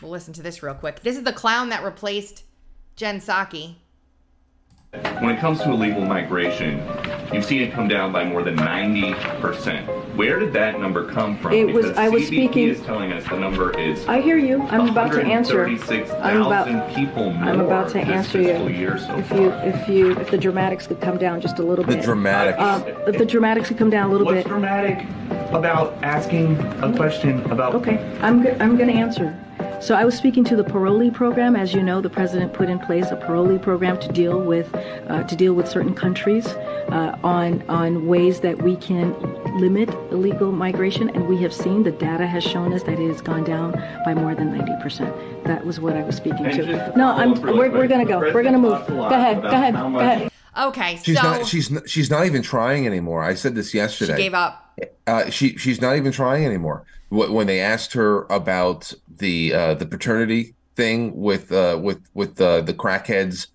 We'll 0.00 0.10
listen 0.10 0.32
to 0.34 0.42
this 0.42 0.62
real 0.62 0.74
quick. 0.74 1.00
This 1.00 1.16
is 1.16 1.22
the 1.22 1.32
clown 1.32 1.68
that 1.68 1.84
replaced 1.84 2.44
Jen 2.96 3.20
Psaki. 3.20 3.76
When 4.90 5.30
it 5.30 5.38
comes 5.38 5.60
to 5.60 5.70
illegal 5.70 6.04
migration, 6.04 6.78
you've 7.32 7.44
seen 7.44 7.62
it 7.62 7.72
come 7.72 7.88
down 7.88 8.12
by 8.12 8.24
more 8.24 8.42
than 8.42 8.56
90%. 8.56 9.86
Where 10.16 10.38
did 10.38 10.52
that 10.52 10.78
number 10.78 11.04
come 11.10 11.38
from? 11.38 11.52
It 11.52 11.72
was- 11.72 11.86
Because 11.86 11.98
I 11.98 12.08
was 12.08 12.24
CBP 12.24 12.26
speaking- 12.48 12.68
is 12.68 12.80
telling 12.82 13.12
us 13.12 13.24
the 13.28 13.36
number 13.38 13.78
is 13.78 14.06
I 14.06 14.20
hear 14.20 14.36
you. 14.36 14.62
I'm 14.70 14.88
about 14.90 15.12
to 15.12 15.22
answer. 15.22 15.64
I'm 15.64 15.70
136,000 15.76 16.76
about. 16.76 16.94
people 16.94 17.32
more 17.32 17.48
I'm 17.48 17.60
about 17.60 17.88
to 17.88 17.94
this 17.98 18.08
answer 18.08 18.42
fiscal 18.42 18.70
you. 18.70 18.76
year 18.78 18.98
so 18.98 19.16
if 19.16 19.26
far. 19.26 19.38
you, 19.40 19.48
if 19.64 19.88
you, 19.88 20.10
if 20.12 20.30
the 20.30 20.38
dramatics 20.38 20.86
could 20.86 21.00
come 21.00 21.16
down 21.18 21.40
just 21.40 21.58
a 21.58 21.62
little 21.62 21.84
the 21.84 21.96
bit. 21.96 22.04
dramatic 22.04 22.56
Uh, 22.58 22.80
if 23.06 23.16
the 23.18 23.24
dramatics 23.26 23.68
could 23.68 23.78
come 23.78 23.90
down 23.90 24.08
a 24.08 24.12
little 24.12 24.26
What's 24.26 24.38
bit. 24.42 24.48
dramatic 24.48 24.98
about 25.52 25.94
asking 26.02 26.58
a 26.82 26.92
question 26.94 27.42
about 27.50 27.74
Okay, 27.76 27.98
I'm 28.20 28.42
go- 28.42 28.56
I'm 28.60 28.76
going 28.76 28.88
to 28.88 28.94
answer. 28.94 29.34
So 29.82 29.96
I 29.96 30.04
was 30.04 30.16
speaking 30.16 30.44
to 30.44 30.54
the 30.54 30.62
parolee 30.62 31.12
program. 31.12 31.56
As 31.56 31.74
you 31.74 31.82
know, 31.82 32.00
the 32.00 32.08
president 32.08 32.52
put 32.52 32.68
in 32.70 32.78
place 32.78 33.06
a 33.10 33.16
parolee 33.16 33.60
program 33.60 33.98
to 33.98 34.08
deal 34.12 34.40
with 34.40 34.72
uh, 34.74 35.24
to 35.24 35.34
deal 35.34 35.54
with 35.54 35.66
certain 35.66 35.92
countries 35.92 36.46
uh, 36.46 37.18
on 37.24 37.62
on 37.68 38.06
ways 38.06 38.38
that 38.40 38.62
we 38.62 38.76
can 38.76 39.12
limit 39.58 39.88
illegal 40.12 40.52
migration, 40.52 41.10
and 41.10 41.26
we 41.26 41.36
have 41.38 41.52
seen 41.52 41.82
the 41.82 41.90
data 41.90 42.28
has 42.28 42.44
shown 42.44 42.72
us 42.72 42.84
that 42.84 43.00
it 43.00 43.08
has 43.08 43.20
gone 43.20 43.42
down 43.42 43.72
by 44.04 44.14
more 44.14 44.36
than 44.36 44.56
ninety 44.56 44.80
percent. 44.80 45.12
That 45.44 45.66
was 45.66 45.80
what 45.80 45.96
I 45.96 46.04
was 46.04 46.14
speaking 46.14 46.46
And 46.46 46.54
to. 46.54 46.92
No, 46.96 47.08
I'm. 47.08 47.34
really 47.42 47.58
We're, 47.58 47.72
we're 47.72 47.88
going 47.88 48.06
to 48.06 48.12
go. 48.12 48.20
We're 48.20 48.44
going 48.44 48.52
to 48.52 48.60
move. 48.60 48.86
Go 48.86 49.06
ahead. 49.06 49.42
Go 49.42 49.48
ahead. 49.48 49.74
Go 49.74 49.98
ahead. 49.98 50.30
Okay, 50.56 51.00
she's 51.02 51.20
so 51.20 51.22
not 51.22 51.46
she's 51.46 51.76
she's 51.86 52.08
not 52.08 52.26
even 52.26 52.42
trying 52.42 52.86
anymore 52.86 53.22
i 53.24 53.32
said 53.32 53.54
this 53.54 53.72
yesterday. 53.72 54.16
she 54.16 54.22
gave 54.22 54.34
up. 54.34 54.78
uh, 55.06 55.30
she 55.30 55.56
she's 55.56 55.80
not 55.80 55.96
even 55.96 56.12
trying 56.12 56.44
anymore. 56.44 56.84
Wh- 57.12 57.32
When 57.32 57.46
they 57.46 57.60
asked 57.60 57.92
her 57.92 58.24
about 58.24 58.92
the 59.18 59.52
uh, 59.52 59.74
the 59.74 59.86
paternity 59.86 60.54
thing 60.76 61.14
with 61.14 61.52
uh, 61.52 61.78
with 61.82 62.00
with 62.14 62.40
uh, 62.40 62.62
the 62.62 62.72
crackhead's 62.72 63.48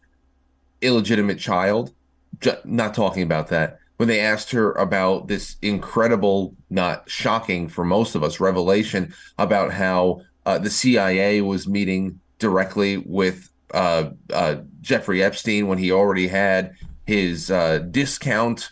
illegitimate 0.82 1.40
child, 1.40 1.92
ju- 2.40 2.62
not 2.66 2.94
talking 2.94 3.24
about 3.24 3.48
that. 3.48 3.80
When 3.98 4.08
they 4.08 4.20
asked 4.20 4.52
her 4.52 4.74
about 4.74 5.28
this 5.28 5.56
incredible, 5.64 6.54
not 6.70 7.10
shocking 7.10 7.68
for 7.68 7.84
most 7.84 8.14
of 8.14 8.24
us, 8.24 8.40
revelation 8.40 9.12
about 9.40 9.74
how 9.74 10.22
uh, 10.46 10.60
the 10.60 10.70
CIA 10.70 11.42
was 11.42 11.68
meeting 11.68 12.20
directly 12.38 12.98
with 12.98 13.50
uh, 13.74 14.12
uh, 14.32 14.58
Jeffrey 14.82 15.24
Epstein 15.24 15.66
when 15.68 15.80
he 15.80 15.92
already 15.92 16.28
had 16.28 16.76
his 17.08 17.48
discount 17.90 18.70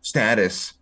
status 0.00 0.73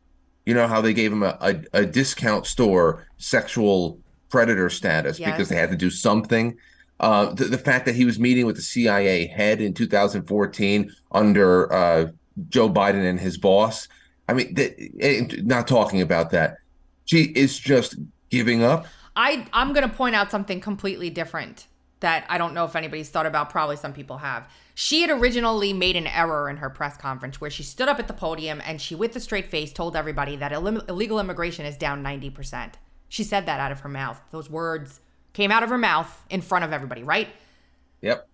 You 0.47 0.55
know 0.55 0.67
how 0.67 0.81
they 0.81 0.93
gave 0.93 1.13
him 1.13 1.23
a, 1.23 1.37
a, 1.41 1.63
a 1.73 1.87
discount 1.87 2.47
store 2.47 3.07
sexual 3.19 3.99
predator 4.29 4.69
status 4.71 5.19
Yes. 5.19 5.31
because 5.33 5.49
they 5.49 5.57
had 5.57 5.71
to 5.71 5.77
do 5.77 5.91
something. 5.91 6.57
Uh, 7.01 7.33
the, 7.35 7.45
the 7.45 7.59
fact 7.59 7.85
that 7.87 7.95
he 7.95 8.05
was 8.05 8.19
meeting 8.19 8.47
with 8.47 8.57
the 8.57 8.63
CIA 8.63 9.27
head 9.27 9.61
in 9.61 9.75
2014 9.75 10.93
under 11.11 11.73
uh, 11.73 12.07
Joe 12.49 12.69
Biden 12.71 13.05
and 13.09 13.19
his 13.21 13.37
boss. 13.39 13.89
I 14.29 14.35
mean, 14.35 14.55
th- 14.55 15.43
not 15.43 15.67
talking 15.69 16.01
about 16.01 16.31
that. 16.31 16.57
She 17.05 17.25
is 17.25 17.59
just 17.59 17.97
giving 18.31 18.63
up. 18.63 18.87
I 19.17 19.47
I'm 19.53 19.73
gonna 19.73 19.89
point 19.89 20.15
out 20.15 20.31
something 20.31 20.61
completely 20.61 21.11
different 21.11 21.67
that 22.03 22.27
I 22.29 22.39
don't 22.39 22.55
know 22.55 22.65
if 22.65 22.77
anybody's 22.77 23.09
thought 23.09 23.27
about. 23.27 23.51
Probably 23.51 23.77
some 23.77 23.93
people 23.93 24.19
have. 24.19 24.49
She 24.75 25.03
had 25.03 25.11
originally 25.11 25.73
made 25.73 25.97
an 25.97 26.07
error 26.07 26.49
in 26.49 26.59
her 26.59 26.71
press 26.71 26.97
conference 26.97 27.41
where 27.41 27.51
she 27.51 27.63
stood 27.63 27.89
up 27.89 27.99
at 27.99 28.07
the 28.07 28.15
podium 28.15 28.63
and 28.65 28.81
she, 28.81 28.95
with 28.95 29.17
a 29.17 29.21
straight 29.21 29.47
face, 29.47 29.73
told 29.73 29.97
everybody 29.97 30.37
that 30.37 30.53
Ill- 30.53 30.81
illegal 30.89 31.19
immigration 31.19 31.67
is 31.67 31.77
down 31.77 32.03
90%. 32.03 32.75
She 33.09 33.25
said 33.25 33.47
that 33.47 33.61
out 33.61 33.73
of 33.73 33.81
her 33.81 33.89
mouth. 33.89 34.21
Those 34.31 34.49
words 34.49 35.01
came 35.33 35.51
out 35.51 35.63
of 35.63 35.71
her 35.71 35.79
mouth 35.79 36.25
in 36.31 36.41
front 36.41 36.65
of 36.65 36.73
everybody, 36.73 37.03
right? 37.03 37.29
Yep. 38.01 38.29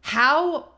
How 0.00 0.70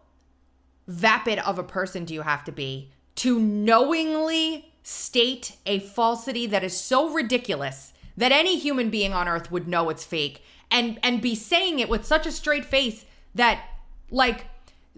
vapid 0.86 1.38
of 1.40 1.58
a 1.58 1.62
person 1.62 2.04
do 2.04 2.14
you 2.14 2.22
have 2.22 2.44
to 2.44 2.52
be 2.52 2.90
to 3.16 3.38
knowingly 3.38 4.72
state 4.82 5.56
a 5.66 5.80
falsity 5.80 6.46
that 6.46 6.64
is 6.64 6.78
so 6.78 7.10
ridiculous 7.10 7.92
that 8.16 8.32
any 8.32 8.58
human 8.58 8.90
being 8.90 9.12
on 9.12 9.28
earth 9.28 9.50
would 9.50 9.68
know 9.68 9.90
it's 9.90 10.04
fake 10.04 10.42
and 10.70 10.98
and 11.02 11.20
be 11.20 11.34
saying 11.34 11.78
it 11.78 11.88
with 11.88 12.04
such 12.04 12.26
a 12.26 12.32
straight 12.32 12.64
face 12.64 13.04
that 13.34 13.64
like 14.10 14.46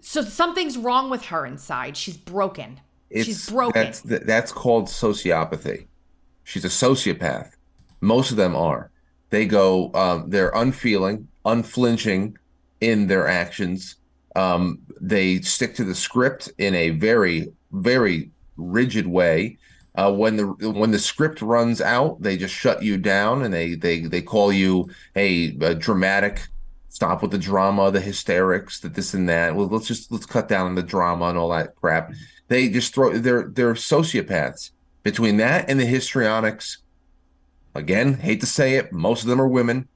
so 0.01 0.21
something's 0.21 0.77
wrong 0.77 1.09
with 1.09 1.25
her 1.25 1.45
inside 1.45 1.95
she's 1.95 2.17
broken 2.17 2.79
It's, 3.09 3.25
she's 3.25 3.49
broken 3.49 3.81
That's 3.81 4.01
that's 4.01 4.51
called 4.51 4.87
sociopathy. 4.87 5.87
She's 6.43 6.65
a 6.65 6.69
sociopath. 6.69 7.51
Most 8.01 8.31
of 8.31 8.37
them 8.37 8.55
are. 8.55 8.89
They 9.29 9.45
go. 9.45 9.91
Um, 9.93 10.29
they're 10.29 10.51
unfeeling, 10.53 11.27
unflinching 11.45 12.37
in 12.81 13.07
their 13.07 13.27
actions. 13.27 13.95
Um, 14.35 14.79
they 14.99 15.41
stick 15.41 15.75
to 15.75 15.83
the 15.83 15.95
script 15.95 16.51
in 16.57 16.75
a 16.75 16.89
very, 16.89 17.51
very 17.71 18.31
rigid 18.57 19.07
way. 19.07 19.57
Uh, 19.93 20.11
when 20.11 20.37
the 20.37 20.45
when 20.71 20.91
the 20.91 20.99
script 20.99 21.41
runs 21.41 21.81
out, 21.81 22.21
they 22.21 22.37
just 22.37 22.55
shut 22.55 22.81
you 22.81 22.97
down 22.97 23.41
and 23.41 23.53
they 23.53 23.75
they 23.75 24.01
they 24.01 24.21
call 24.21 24.51
you 24.51 24.89
a, 25.15 25.55
a 25.59 25.75
dramatic. 25.75 26.47
Stop 26.87 27.21
with 27.21 27.31
the 27.31 27.37
drama, 27.37 27.91
the 27.91 27.99
hysterics, 27.99 28.79
the 28.79 28.89
this 28.89 29.13
and 29.13 29.27
that. 29.27 29.55
Well, 29.55 29.67
let's 29.67 29.87
just 29.87 30.11
let's 30.11 30.25
cut 30.25 30.47
down 30.47 30.67
on 30.67 30.75
the 30.75 30.83
drama 30.83 31.25
and 31.25 31.37
all 31.37 31.49
that 31.49 31.75
crap. 31.75 32.13
They 32.47 32.69
just 32.69 32.93
throw. 32.93 33.17
They're 33.17 33.49
they're 33.49 33.73
sociopaths. 33.73 34.71
Between 35.03 35.37
that 35.37 35.69
and 35.69 35.79
the 35.79 35.85
histrionics, 35.85 36.77
again, 37.73 38.13
hate 38.13 38.39
to 38.41 38.45
say 38.45 38.75
it, 38.75 38.93
most 38.93 39.23
of 39.23 39.29
them 39.29 39.41
are 39.41 39.47
women. 39.47 39.87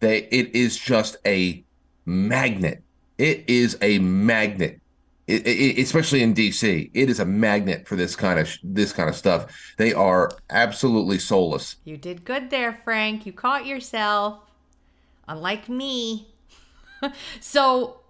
They 0.00 0.24
it 0.24 0.54
is 0.54 0.76
just 0.76 1.16
a 1.24 1.64
magnet. 2.04 2.82
It 3.16 3.44
is 3.48 3.78
a 3.80 3.98
magnet. 3.98 4.81
It, 5.26 5.46
it, 5.46 5.78
especially 5.80 6.22
in 6.22 6.34
DC, 6.34 6.90
it 6.92 7.08
is 7.08 7.20
a 7.20 7.24
magnet 7.24 7.86
for 7.86 7.94
this 7.94 8.16
kind 8.16 8.40
of 8.40 8.48
sh- 8.48 8.58
this 8.64 8.92
kind 8.92 9.08
of 9.08 9.14
stuff. 9.16 9.74
They 9.78 9.92
are 9.92 10.30
absolutely 10.50 11.18
soulless. 11.18 11.76
you 11.84 11.96
did 11.96 12.24
good 12.24 12.50
there 12.50 12.72
frank 12.72 13.26
you 13.26 13.32
caught 13.32 13.66
yourself 13.66 14.40
unlike 15.28 15.68
me 15.68 16.28
so 17.40 18.00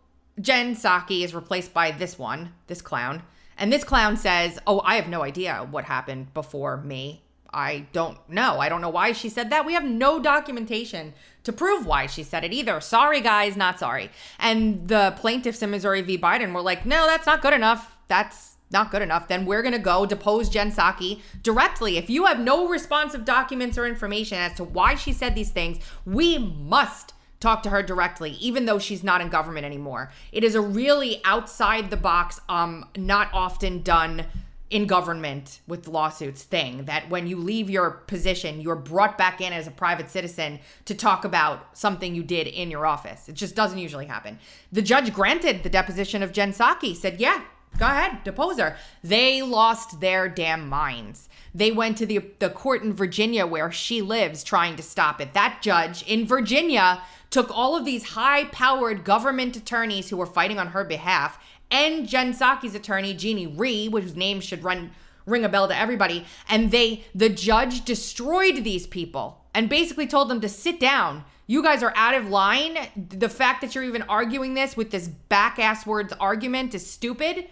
jen 0.41 0.75
Psaki 0.75 1.23
is 1.23 1.35
replaced 1.35 1.73
by 1.75 1.91
this 1.91 2.19
one 2.19 2.53
this 2.67 2.83
clown 2.83 3.23
and 3.57 3.73
this 3.73 3.85
clown 3.85 4.17
says 4.17 4.59
oh 4.67 4.81
i 4.85 4.97
have 4.97 5.09
no 5.09 5.23
idea 5.23 5.67
what 5.71 5.85
happened 5.85 6.33
before 6.35 6.79
me 6.79 7.23
i 7.53 7.87
don't 7.93 8.19
know. 8.29 8.59
I 8.61 8.69
don't 8.69 8.81
know 8.81 8.89
why 8.89 9.13
she 9.13 9.29
said 9.29 9.51
that. 9.51 9.67
We 9.67 9.75
have 9.75 9.85
no 9.85 10.21
documentation 10.21 11.15
to 11.45 11.53
prove 11.53 11.87
why 11.87 12.07
she 12.07 12.23
said 12.23 12.45
it 12.45 12.53
either. 12.53 12.81
Sorry 12.81 13.21
guys 13.21 13.57
not 13.57 13.79
sorry. 13.79 14.11
And 14.39 14.89
the 14.89 15.15
plaintiffs 15.19 15.63
in 15.63 15.71
missouri 15.71 16.03
v. 16.03 16.19
Biden 16.19 16.55
were 16.55 16.63
like 16.63 16.87
no 16.87 17.07
that's 17.07 17.27
not 17.27 17.43
good 17.43 17.55
enough. 17.55 17.97
That's 18.09 18.53
not 18.73 18.91
good 18.91 19.03
enough, 19.03 19.29
then 19.29 19.45
we're 19.45 19.63
going 19.63 19.75
to 19.75 19.79
go 19.79 20.07
depose 20.07 20.49
Jen 20.49 20.73
Psaki 20.73 21.21
directly. 21.43 21.99
If 21.99 22.09
you 22.09 22.25
have 22.27 22.41
no 22.41 22.69
responsive 22.69 23.25
documents 23.25 23.77
or 23.77 23.87
information 23.87 24.39
as 24.39 24.55
to 24.55 24.65
why 24.65 24.95
she 24.95 25.13
said 25.13 25.35
these 25.35 25.51
things, 25.51 25.79
we 26.05 26.39
must 26.39 27.13
talk 27.39 27.63
to 27.65 27.71
her 27.71 27.83
directly, 27.83 28.31
even 28.33 28.67
though 28.67 28.79
she's 28.79 29.05
not 29.05 29.21
in 29.21 29.29
government 29.29 29.67
anymore. 29.67 30.11
It 30.31 30.45
is 30.45 30.55
a 30.55 30.61
really 30.61 31.21
outside 31.25 31.91
the 31.91 31.97
box, 31.97 32.41
um, 32.49 32.87
not 32.97 33.29
often 33.33 33.83
done 33.83 34.27
in 34.73 34.87
government 34.87 35.61
with 35.69 35.87
lawsuits 35.87 36.43
thing 36.43 36.87
that 36.87 37.11
when 37.11 37.27
you 37.27 37.37
leave 37.37 37.69
your 37.69 37.91
position, 37.91 38.61
you're 38.61 38.75
brought 38.75 39.19
back 39.19 39.41
in 39.41 39.53
as 39.53 39.67
a 39.67 39.71
private 39.71 40.09
citizen 40.09 40.59
to 40.87 40.95
talk 40.95 41.27
about 41.27 41.77
something 41.77 42.15
you 42.15 42.23
did 42.23 42.47
in 42.47 42.71
your 42.71 42.87
office. 42.87 43.29
It 43.29 43.35
just 43.35 43.55
doesn't 43.55 43.79
usually 43.79 44.07
happen. 44.07 44.39
The 44.73 44.81
judge 44.81 45.13
granted 45.13 45.63
the 45.63 45.69
deposition 45.69 46.23
of 46.23 46.33
Jen 46.33 46.53
Psaki, 46.53 46.97
said, 46.97 47.21
yeah, 47.21 47.43
Go 47.79 47.87
ahead, 47.87 48.23
depose 48.23 48.59
her. 48.59 48.77
They 49.03 49.41
lost 49.41 50.01
their 50.01 50.29
damn 50.29 50.69
minds. 50.69 51.31
They 51.55 51.71
went 51.71 51.97
to 51.99 52.07
the 52.07 52.19
the 52.39 52.51
court 52.51 52.83
in 52.83 52.93
Virginia 52.93 53.47
where 53.47 53.73
she 53.73 54.03
lives 54.03 54.45
trying 54.45 54.77
to 54.77 54.83
stop 54.83 55.23
it. 55.23 55.33
That 55.33 55.61
judge 55.63 56.03
in 56.03 56.27
Virginia 56.27 57.03
took 57.31 57.51
all 57.51 57.75
of 57.75 57.87
these 57.87 58.11
high-powered 58.11 59.05
government 59.05 59.57
attorneys 59.57 60.11
who 60.11 60.19
were 60.19 60.27
fighting 60.27 60.59
on 60.59 60.69
her 60.69 60.85
behalf 60.85 61.39
and 61.73 62.07
Jen 62.07 62.33
Psaki's 62.33 62.77
attorney 62.77 63.15
Jeannie 63.15 63.49
Rhee, 63.49 63.91
whose 63.91 64.15
name 64.15 64.41
should 64.41 64.63
run 64.63 64.93
ring 65.27 65.45
a 65.45 65.49
bell 65.49 65.69
to 65.69 65.77
everybody, 65.77 66.25
and 66.49 66.71
they 66.71 67.05
the 67.15 67.29
judge 67.29 67.85
destroyed 67.85 68.63
these 68.63 68.87
people 68.87 69.45
and 69.55 69.69
basically 69.69 70.07
told 70.07 70.29
them 70.29 70.41
to 70.41 70.49
sit 70.49 70.79
down. 70.79 71.25
You 71.47 71.63
guys 71.63 71.83
are 71.83 71.93
out 71.97 72.15
of 72.15 72.29
line. 72.29 72.79
The 72.97 73.29
fact 73.29 73.61
that 73.61 73.75
you're 73.75 73.85
even 73.85 74.03
arguing 74.03 74.55
this 74.55 74.77
with 74.77 74.91
this 74.91 75.09
back 75.09 75.59
ass 75.59 75.85
words 75.85 76.13
argument 76.21 76.75
is 76.75 76.89
stupid 76.89 77.47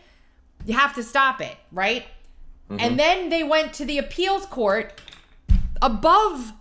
you 0.66 0.74
have 0.74 0.94
to 0.94 1.02
stop 1.02 1.40
it, 1.40 1.56
right? 1.72 2.04
Mm-hmm. 2.70 2.80
And 2.80 2.98
then 2.98 3.28
they 3.28 3.42
went 3.42 3.72
to 3.74 3.84
the 3.84 3.98
appeals 3.98 4.46
court 4.46 5.00
above 5.82 6.52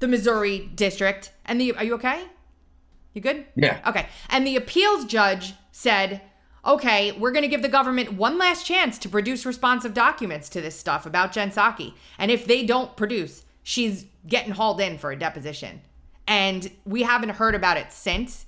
the 0.00 0.08
Missouri 0.08 0.70
district. 0.74 1.32
And 1.44 1.60
the, 1.60 1.74
are 1.74 1.84
you 1.84 1.94
okay? 1.94 2.24
You 3.14 3.20
good? 3.20 3.46
Yeah. 3.56 3.80
Okay. 3.86 4.06
And 4.28 4.46
the 4.46 4.56
appeals 4.56 5.04
judge 5.04 5.54
said, 5.72 6.20
okay, 6.68 7.12
we're 7.12 7.32
going 7.32 7.42
to 7.42 7.48
give 7.48 7.62
the 7.62 7.68
government 7.68 8.12
one 8.12 8.36
last 8.36 8.66
chance 8.66 8.98
to 8.98 9.08
produce 9.08 9.46
responsive 9.46 9.94
documents 9.94 10.50
to 10.50 10.60
this 10.60 10.78
stuff 10.78 11.06
about 11.06 11.32
Jen 11.32 11.50
Psaki. 11.50 11.94
And 12.18 12.30
if 12.30 12.44
they 12.44 12.64
don't 12.64 12.94
produce, 12.94 13.44
she's 13.62 14.04
getting 14.26 14.52
hauled 14.52 14.80
in 14.80 14.98
for 14.98 15.10
a 15.10 15.18
deposition. 15.18 15.80
And 16.26 16.70
we 16.84 17.02
haven't 17.02 17.30
heard 17.30 17.54
about 17.54 17.78
it 17.78 17.90
since, 17.90 18.44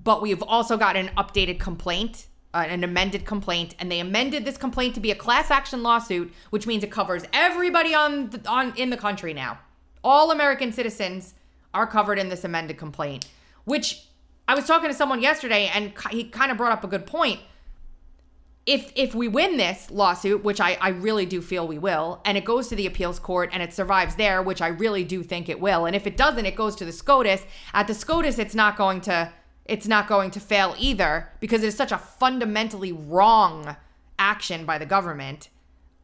but 0.00 0.22
we've 0.22 0.42
also 0.42 0.76
got 0.76 0.96
an 0.96 1.08
updated 1.18 1.58
complaint, 1.58 2.28
uh, 2.54 2.64
an 2.68 2.84
amended 2.84 3.26
complaint, 3.26 3.74
and 3.80 3.90
they 3.90 3.98
amended 3.98 4.44
this 4.44 4.56
complaint 4.56 4.94
to 4.94 5.00
be 5.00 5.10
a 5.10 5.16
class 5.16 5.50
action 5.50 5.82
lawsuit, 5.82 6.32
which 6.50 6.66
means 6.68 6.84
it 6.84 6.92
covers 6.92 7.24
everybody 7.32 7.92
on 7.92 8.30
the, 8.30 8.48
on 8.48 8.72
in 8.76 8.90
the 8.90 8.96
country 8.96 9.34
now. 9.34 9.58
All 10.04 10.30
American 10.30 10.72
citizens 10.72 11.34
are 11.74 11.88
covered 11.88 12.20
in 12.20 12.28
this 12.28 12.44
amended 12.44 12.78
complaint, 12.78 13.26
which 13.64 14.06
I 14.50 14.54
was 14.54 14.66
talking 14.66 14.90
to 14.90 14.94
someone 14.94 15.22
yesterday 15.22 15.70
and 15.72 15.92
he 16.10 16.24
kind 16.24 16.50
of 16.50 16.56
brought 16.56 16.72
up 16.72 16.82
a 16.82 16.88
good 16.88 17.06
point. 17.06 17.38
If 18.66 18.90
if 18.96 19.14
we 19.14 19.28
win 19.28 19.58
this 19.58 19.92
lawsuit, 19.92 20.42
which 20.42 20.60
I, 20.60 20.76
I 20.80 20.88
really 20.88 21.24
do 21.24 21.40
feel 21.40 21.68
we 21.68 21.78
will, 21.78 22.20
and 22.24 22.36
it 22.36 22.44
goes 22.44 22.66
to 22.66 22.74
the 22.74 22.84
appeals 22.84 23.20
court 23.20 23.50
and 23.52 23.62
it 23.62 23.72
survives 23.72 24.16
there, 24.16 24.42
which 24.42 24.60
I 24.60 24.66
really 24.66 25.04
do 25.04 25.22
think 25.22 25.48
it 25.48 25.60
will, 25.60 25.86
and 25.86 25.94
if 25.94 26.04
it 26.04 26.16
doesn't, 26.16 26.44
it 26.46 26.56
goes 26.56 26.74
to 26.76 26.84
the 26.84 26.90
SCOTUS. 26.90 27.46
At 27.72 27.86
the 27.86 27.94
SCOTUS, 27.94 28.40
it's 28.40 28.56
not 28.56 28.76
going 28.76 29.00
to 29.02 29.32
it's 29.66 29.86
not 29.86 30.08
going 30.08 30.32
to 30.32 30.40
fail 30.40 30.74
either 30.76 31.28
because 31.38 31.62
it's 31.62 31.76
such 31.76 31.92
a 31.92 31.98
fundamentally 31.98 32.90
wrong 32.90 33.76
action 34.18 34.64
by 34.64 34.78
the 34.78 34.86
government. 34.86 35.48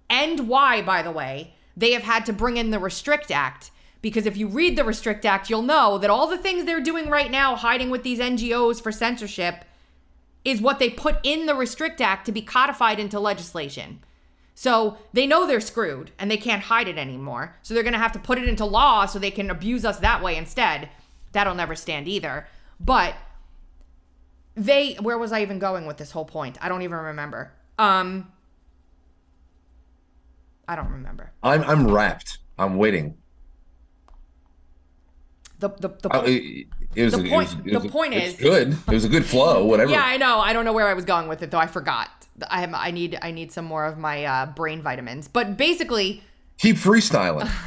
And 0.09 0.47
why, 0.47 0.83
by 0.83 1.03
the 1.03 1.11
way, 1.11 1.55
they 1.77 1.95
have 1.95 2.05
had 2.05 2.25
to 2.27 2.33
bring 2.33 2.59
in 2.59 2.71
the 2.71 2.79
Restrict 2.79 3.33
Act. 3.33 3.73
Because 4.03 4.27
if 4.27 4.37
you 4.37 4.47
read 4.47 4.77
the 4.77 4.85
Restrict 4.85 5.25
Act, 5.25 5.51
you'll 5.51 5.63
know 5.63 5.99
that 5.99 6.11
all 6.11 6.27
the 6.27 6.39
things 6.39 6.65
they're 6.65 6.81
doing 6.81 7.09
right 7.09 7.31
now, 7.31 7.57
hiding 7.57 7.91
with 7.91 8.03
these 8.03 8.19
NGOs 8.19 8.81
for 8.81 8.93
censorship, 8.93 9.65
is 10.45 10.61
what 10.61 10.79
they 10.79 10.91
put 10.91 11.19
in 11.25 11.47
the 11.47 11.55
Restrict 11.55 12.01
Act 12.01 12.27
to 12.27 12.33
be 12.33 12.43
codified 12.43 13.01
into 13.01 13.19
legislation. 13.19 14.01
So 14.55 14.97
they 15.13 15.27
know 15.27 15.47
they're 15.47 15.61
screwed 15.61 16.13
and 16.19 16.31
they 16.31 16.39
can't 16.39 16.63
hide 16.63 16.89
it 16.89 16.97
anymore. 16.97 17.57
So 17.63 17.75
they're 17.75 17.83
going 17.83 17.93
to 17.93 17.99
have 17.99 18.13
to 18.13 18.19
put 18.19 18.39
it 18.39 18.49
into 18.49 18.65
law 18.65 19.05
so 19.05 19.19
they 19.19 19.31
can 19.31 19.51
abuse 19.51 19.85
us 19.85 19.99
that 19.99 20.23
way 20.23 20.37
instead. 20.37 20.89
That'll 21.33 21.55
never 21.55 21.75
stand 21.75 22.09
either. 22.09 22.47
But 22.81 23.17
they 24.55 24.95
where 24.95 25.19
was 25.19 25.33
I 25.33 25.43
even 25.43 25.59
going 25.59 25.85
with 25.85 25.99
this 25.99 26.13
whole 26.13 26.25
point? 26.25 26.57
I 26.63 26.71
don't 26.71 26.81
even 26.81 26.97
remember. 26.97 27.53
Um 27.79 28.33
I 30.67 30.75
don't 30.75 30.91
remember. 30.91 31.33
I'm 31.43 31.63
I'm 31.63 31.89
wrapped. 31.89 32.39
I'm 32.59 32.77
waiting. 32.79 33.19
The 35.59 35.69
the, 35.71 35.89
the 35.89 36.15
Uh, 36.15 36.23
it, 36.27 36.67
it 36.95 37.05
was 37.05 37.13
The 37.15 37.21
a- 37.25 37.29
point- 37.29 37.65
was- 37.65 37.83
the 37.83 37.89
a- 37.89 37.91
point 37.91 38.15
is- 38.15 38.35
good. 38.37 38.73
It 38.89 38.93
was 38.93 39.05
a 39.05 39.09
good 39.09 39.25
flow. 39.25 39.65
Whatever. 39.71 39.91
Yeah, 39.93 40.03
I 40.05 40.17
know. 40.17 40.39
I 40.41 40.53
don't 40.53 40.65
know 40.65 40.73
where 40.73 40.89
I 40.89 40.95
was 40.95 41.05
going 41.05 41.29
with 41.29 41.43
it 41.43 41.51
though. 41.51 41.59
I 41.59 41.67
forgot. 41.67 42.09
I 42.51 42.61
have, 42.61 42.75
I 42.75 42.91
need 42.91 43.19
I 43.23 43.31
need 43.31 43.51
some 43.53 43.65
more 43.65 43.87
of 43.87 43.97
my 43.97 44.25
uh, 44.25 44.47
brain 44.47 44.83
vitamins. 44.83 45.27
But 45.29 45.57
basically, 45.57 46.23
Keep 46.59 46.77
freestyling. 46.77 47.51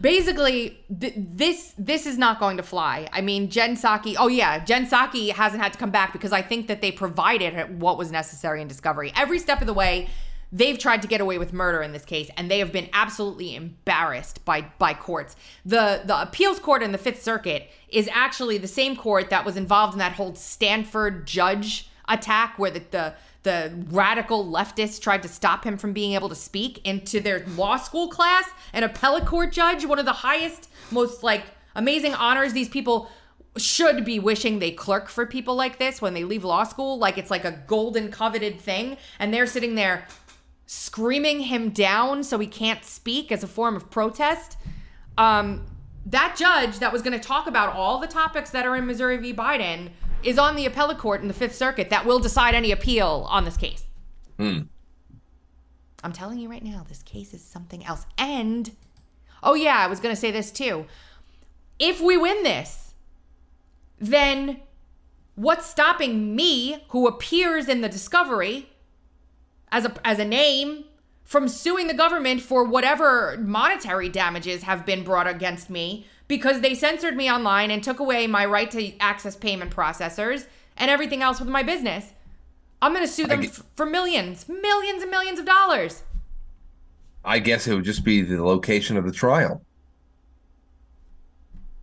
basically 0.00 0.78
th- 1.00 1.14
this 1.16 1.74
this 1.78 2.04
is 2.06 2.18
not 2.18 2.38
going 2.38 2.56
to 2.58 2.62
fly. 2.62 3.08
I 3.12 3.20
mean, 3.20 3.48
Jen 3.50 3.76
Psaki. 3.76 4.14
Oh 4.18 4.28
yeah, 4.28 4.62
Jen 4.64 4.86
Psaki 4.86 5.30
hasn't 5.32 5.62
had 5.62 5.72
to 5.72 5.78
come 5.78 5.90
back 5.90 6.12
because 6.12 6.32
I 6.32 6.42
think 6.42 6.66
that 6.68 6.82
they 6.82 6.92
provided 6.92 7.80
what 7.80 7.96
was 7.96 8.10
necessary 8.10 8.60
in 8.60 8.68
discovery 8.68 9.12
every 9.16 9.38
step 9.38 9.60
of 9.60 9.66
the 9.66 9.74
way. 9.74 10.08
They've 10.50 10.78
tried 10.78 11.02
to 11.02 11.08
get 11.08 11.20
away 11.20 11.38
with 11.38 11.52
murder 11.52 11.82
in 11.82 11.92
this 11.92 12.04
case, 12.04 12.30
and 12.36 12.50
they 12.50 12.58
have 12.58 12.72
been 12.72 12.88
absolutely 12.92 13.54
embarrassed 13.54 14.44
by 14.44 14.62
by 14.78 14.94
courts. 14.94 15.36
the 15.64 16.02
The 16.04 16.22
appeals 16.22 16.58
court 16.58 16.82
in 16.82 16.92
the 16.92 16.98
Fifth 16.98 17.22
Circuit 17.22 17.70
is 17.88 18.08
actually 18.12 18.58
the 18.58 18.68
same 18.68 18.96
court 18.96 19.30
that 19.30 19.44
was 19.44 19.56
involved 19.56 19.92
in 19.92 19.98
that 19.98 20.12
whole 20.12 20.34
Stanford 20.34 21.26
judge 21.26 21.90
attack, 22.08 22.58
where 22.58 22.70
the, 22.70 22.82
the 22.90 23.14
the 23.42 23.72
radical 23.90 24.44
leftists 24.44 25.00
tried 25.00 25.22
to 25.22 25.28
stop 25.28 25.64
him 25.64 25.76
from 25.76 25.92
being 25.92 26.12
able 26.12 26.28
to 26.28 26.34
speak 26.34 26.80
into 26.86 27.20
their 27.20 27.44
law 27.56 27.76
school 27.76 28.08
class. 28.08 28.48
An 28.72 28.82
appellate 28.82 29.26
court 29.26 29.52
judge, 29.52 29.84
one 29.84 29.98
of 29.98 30.04
the 30.04 30.12
highest, 30.12 30.68
most 30.90 31.22
like 31.22 31.44
amazing 31.74 32.14
honors 32.14 32.52
these 32.52 32.68
people 32.68 33.10
should 33.56 34.04
be 34.04 34.18
wishing 34.18 34.58
they 34.58 34.70
clerk 34.70 35.08
for 35.08 35.26
people 35.26 35.54
like 35.54 35.78
this 35.78 36.00
when 36.00 36.14
they 36.14 36.24
leave 36.24 36.44
law 36.44 36.64
school. 36.64 36.98
Like 36.98 37.18
it's 37.18 37.30
like 37.30 37.44
a 37.44 37.62
golden 37.66 38.10
coveted 38.10 38.60
thing. 38.60 38.96
And 39.18 39.32
they're 39.32 39.46
sitting 39.46 39.74
there 39.74 40.06
screaming 40.70 41.40
him 41.40 41.70
down 41.70 42.22
so 42.22 42.38
he 42.38 42.46
can't 42.46 42.84
speak 42.84 43.32
as 43.32 43.42
a 43.42 43.46
form 43.46 43.74
of 43.74 43.90
protest. 43.90 44.58
Um, 45.16 45.64
that 46.04 46.36
judge 46.38 46.78
that 46.80 46.92
was 46.92 47.00
going 47.00 47.18
to 47.18 47.26
talk 47.26 47.46
about 47.46 47.74
all 47.74 47.98
the 47.98 48.06
topics 48.06 48.50
that 48.50 48.66
are 48.66 48.76
in 48.76 48.86
Missouri 48.86 49.16
v. 49.16 49.32
Biden 49.32 49.88
is 50.22 50.38
on 50.38 50.56
the 50.56 50.66
appellate 50.66 50.98
court 50.98 51.22
in 51.22 51.28
the 51.28 51.32
Fifth 51.32 51.54
Circuit 51.54 51.88
that 51.88 52.04
will 52.04 52.18
decide 52.18 52.54
any 52.54 52.70
appeal 52.70 53.26
on 53.30 53.46
this 53.46 53.56
case. 53.56 53.86
Hmm. 54.36 54.60
I'm 56.04 56.12
telling 56.12 56.38
you 56.38 56.50
right 56.50 56.62
now, 56.62 56.84
this 56.86 57.02
case 57.02 57.32
is 57.32 57.42
something 57.42 57.84
else. 57.86 58.04
And, 58.18 58.70
oh 59.42 59.54
yeah, 59.54 59.78
I 59.78 59.86
was 59.86 60.00
going 60.00 60.14
to 60.14 60.20
say 60.20 60.30
this 60.30 60.50
too. 60.50 60.84
If 61.78 62.02
we 62.02 62.18
win 62.18 62.42
this, 62.42 62.92
then 63.98 64.60
what's 65.34 65.64
stopping 65.64 66.36
me, 66.36 66.84
who 66.90 67.08
appears 67.08 67.68
in 67.68 67.80
the 67.80 67.88
discovery 67.88 68.68
as 69.72 69.84
a, 69.84 69.94
as 70.04 70.18
a 70.18 70.24
name, 70.24 70.84
from 71.24 71.48
suing 71.48 71.86
the 71.86 71.94
government 71.94 72.40
for 72.40 72.64
whatever 72.64 73.36
monetary 73.38 74.08
damages 74.08 74.62
have 74.62 74.86
been 74.86 75.04
brought 75.04 75.26
against 75.26 75.68
me 75.68 76.06
because 76.26 76.60
they 76.60 76.74
censored 76.74 77.16
me 77.16 77.30
online 77.30 77.70
and 77.70 77.82
took 77.82 78.00
away 78.00 78.26
my 78.26 78.44
right 78.44 78.70
to 78.70 78.96
access 78.98 79.36
payment 79.36 79.74
processors 79.74 80.46
and 80.76 80.90
everything 80.90 81.22
else 81.22 81.40
with 81.40 81.48
my 81.48 81.62
business. 81.62 82.12
I'm 82.80 82.92
going 82.92 83.04
to 83.04 83.12
sue 83.12 83.26
them 83.26 83.42
f- 83.42 83.62
for 83.74 83.84
millions, 83.84 84.48
millions 84.48 85.02
and 85.02 85.10
millions 85.10 85.38
of 85.38 85.46
dollars. 85.46 86.02
I 87.24 87.40
guess 87.40 87.66
it 87.66 87.74
would 87.74 87.84
just 87.84 88.04
be 88.04 88.22
the 88.22 88.42
location 88.42 88.96
of 88.96 89.04
the 89.04 89.12
trial. 89.12 89.62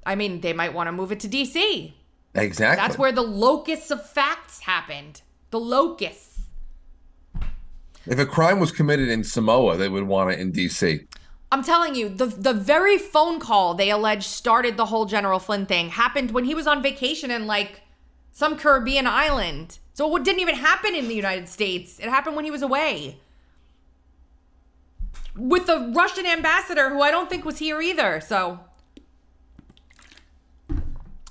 I 0.06 0.16
mean, 0.16 0.42
they 0.42 0.54
might 0.54 0.74
want 0.74 0.88
to 0.88 0.92
move 0.92 1.12
it 1.12 1.20
to 1.22 1.28
DC. 1.28 1.94
Exactly. 2.36 2.82
That's 2.82 2.98
where 2.98 3.12
the 3.12 3.22
locus 3.22 3.92
of 3.92 4.08
facts 4.08 4.62
happened. 4.62 5.22
The 5.52 5.60
locus. 5.60 6.35
If 8.08 8.20
a 8.20 8.26
crime 8.26 8.60
was 8.60 8.72
committed 8.72 9.10
in 9.10 9.24
Samoa, 9.24 9.78
they 9.78 9.90
would 9.90 10.04
want 10.04 10.32
it 10.32 10.40
in 10.40 10.52
DC. 10.52 11.08
I'm 11.52 11.64
telling 11.64 11.96
you, 11.96 12.10
the 12.10 12.26
the 12.26 12.54
very 12.54 12.98
phone 12.98 13.40
call 13.40 13.74
they 13.76 13.90
allege 13.90 14.28
started 14.28 14.78
the 14.78 14.88
whole 14.88 15.06
General 15.06 15.40
Flynn 15.40 15.66
thing 15.66 15.90
happened 15.90 16.32
when 16.32 16.46
he 16.46 16.56
was 16.56 16.68
on 16.68 16.84
vacation 16.84 17.32
in 17.32 17.48
like 17.48 17.82
some 18.32 18.58
Caribbean 18.58 19.08
island. 19.08 19.80
So 19.94 20.14
it 20.18 20.24
didn't 20.26 20.42
even 20.42 20.56
happen 20.56 20.94
in 20.94 21.08
the 21.08 21.16
United 21.16 21.48
States. 21.48 22.00
It 22.00 22.10
happened 22.10 22.36
when 22.36 22.46
he 22.46 22.52
was 22.52 22.62
away. 22.62 23.20
With 25.38 25.68
the 25.68 25.92
Russian 25.96 26.26
ambassador 26.26 26.90
who 26.90 27.02
I 27.02 27.12
don't 27.12 27.30
think 27.30 27.46
was 27.46 27.60
here 27.60 27.82
either. 27.82 28.20
So 28.20 28.60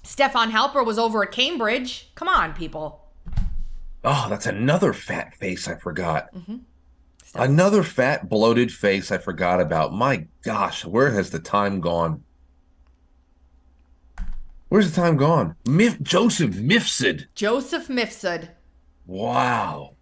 Stefan 0.03 0.53
Halper 0.53 0.85
was 0.85 0.99
over 0.99 1.22
at 1.22 1.33
Cambridge. 1.33 2.11
Come 2.14 2.29
on, 2.29 2.55
people. 2.55 3.04
Oh, 4.05 4.27
that's 4.29 4.47
another 4.47 4.93
fat 4.93 5.35
face 5.35 5.67
I 5.67 5.77
forgot. 5.77 6.33
Mm-hmm. 6.35 6.57
Another 7.35 7.83
fat, 7.83 8.29
bloated 8.29 8.71
face 8.71 9.11
I 9.11 9.19
forgot 9.19 9.61
about. 9.61 9.93
My 9.93 10.27
gosh, 10.43 10.85
where 10.85 11.11
has 11.13 11.31
the 11.31 11.41
time 11.41 11.81
gone? 11.81 12.23
Where's 14.69 14.91
the 14.91 15.01
time 15.01 15.17
gone? 15.17 15.57
Mif- 15.65 16.03
Joseph 16.03 16.53
Mifsud. 16.53 17.27
Joseph 17.35 17.89
Mifsud. 17.89 18.51
Wow. 19.07 19.95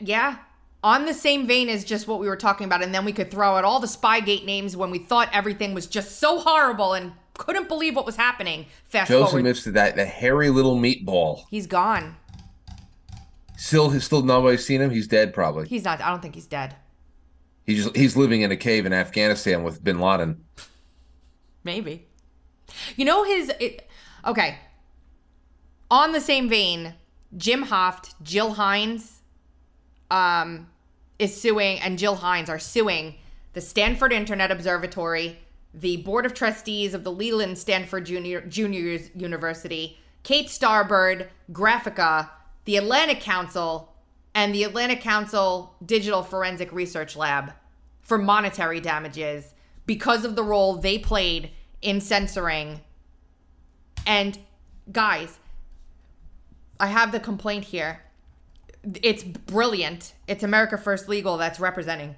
Yeah. 0.00 0.38
On 0.84 1.06
the 1.06 1.14
same 1.14 1.46
vein 1.46 1.68
as 1.68 1.84
just 1.84 2.06
what 2.06 2.20
we 2.20 2.28
were 2.28 2.36
talking 2.36 2.64
about, 2.64 2.82
and 2.82 2.94
then 2.94 3.04
we 3.04 3.12
could 3.12 3.30
throw 3.30 3.56
out 3.56 3.64
all 3.64 3.80
the 3.80 3.86
Spygate 3.86 4.44
names 4.44 4.76
when 4.76 4.90
we 4.90 4.98
thought 4.98 5.28
everything 5.32 5.74
was 5.74 5.86
just 5.86 6.18
so 6.18 6.38
horrible 6.38 6.94
and 6.94 7.12
couldn't 7.34 7.68
believe 7.68 7.96
what 7.96 8.06
was 8.06 8.16
happening. 8.16 8.66
Fast 8.84 9.08
Joseph 9.10 9.30
forward. 9.30 9.44
Mifsud, 9.46 9.72
that 9.72 9.96
the 9.96 10.04
hairy 10.04 10.50
little 10.50 10.76
meatball. 10.76 11.44
He's 11.50 11.66
gone. 11.66 12.16
Still, 13.58 14.00
still 14.00 14.22
nobody's 14.22 14.64
seen 14.64 14.80
him. 14.80 14.90
He's 14.90 15.08
dead, 15.08 15.34
probably. 15.34 15.66
He's 15.66 15.82
not. 15.82 16.00
I 16.00 16.10
don't 16.10 16.22
think 16.22 16.36
he's 16.36 16.46
dead. 16.46 16.76
He's 17.66 17.84
just, 17.84 17.96
he's 17.96 18.16
living 18.16 18.42
in 18.42 18.52
a 18.52 18.56
cave 18.56 18.86
in 18.86 18.92
Afghanistan 18.92 19.64
with 19.64 19.82
Bin 19.82 19.98
Laden. 19.98 20.44
Maybe. 21.64 22.06
You 22.96 23.04
know 23.04 23.24
his. 23.24 23.52
It, 23.58 23.88
okay. 24.24 24.58
On 25.90 26.12
the 26.12 26.20
same 26.20 26.48
vein, 26.48 26.94
Jim 27.36 27.64
Hoft, 27.64 28.14
Jill 28.22 28.54
Hines, 28.54 29.22
um, 30.08 30.68
is 31.18 31.38
suing, 31.38 31.80
and 31.80 31.98
Jill 31.98 32.14
Hines 32.14 32.48
are 32.48 32.60
suing 32.60 33.16
the 33.54 33.60
Stanford 33.60 34.12
Internet 34.12 34.52
Observatory, 34.52 35.40
the 35.74 35.96
Board 35.96 36.24
of 36.24 36.32
Trustees 36.32 36.94
of 36.94 37.02
the 37.02 37.10
Leland 37.10 37.58
Stanford 37.58 38.06
Junior 38.06 38.40
Juniors 38.42 39.10
University, 39.16 39.98
Kate 40.22 40.46
Starbird, 40.46 41.26
Graphika, 41.50 42.30
the 42.68 42.76
Atlantic 42.76 43.18
Council, 43.18 43.94
and 44.34 44.54
the 44.54 44.62
Atlantic 44.62 45.00
Council 45.00 45.74
Digital 45.82 46.22
Forensic 46.22 46.70
Research 46.70 47.16
Lab 47.16 47.54
for 48.02 48.18
monetary 48.18 48.78
damages 48.78 49.54
because 49.86 50.22
of 50.22 50.36
the 50.36 50.42
role 50.42 50.74
they 50.76 50.98
played 50.98 51.50
in 51.80 51.98
censoring. 51.98 52.82
And 54.06 54.38
guys, 54.92 55.38
I 56.78 56.88
have 56.88 57.10
the 57.10 57.18
complaint 57.18 57.64
here. 57.64 58.02
It's 59.02 59.22
brilliant. 59.22 60.12
It's 60.26 60.42
America 60.42 60.76
First 60.76 61.08
Legal 61.08 61.38
that's 61.38 61.58
representing. 61.58 62.16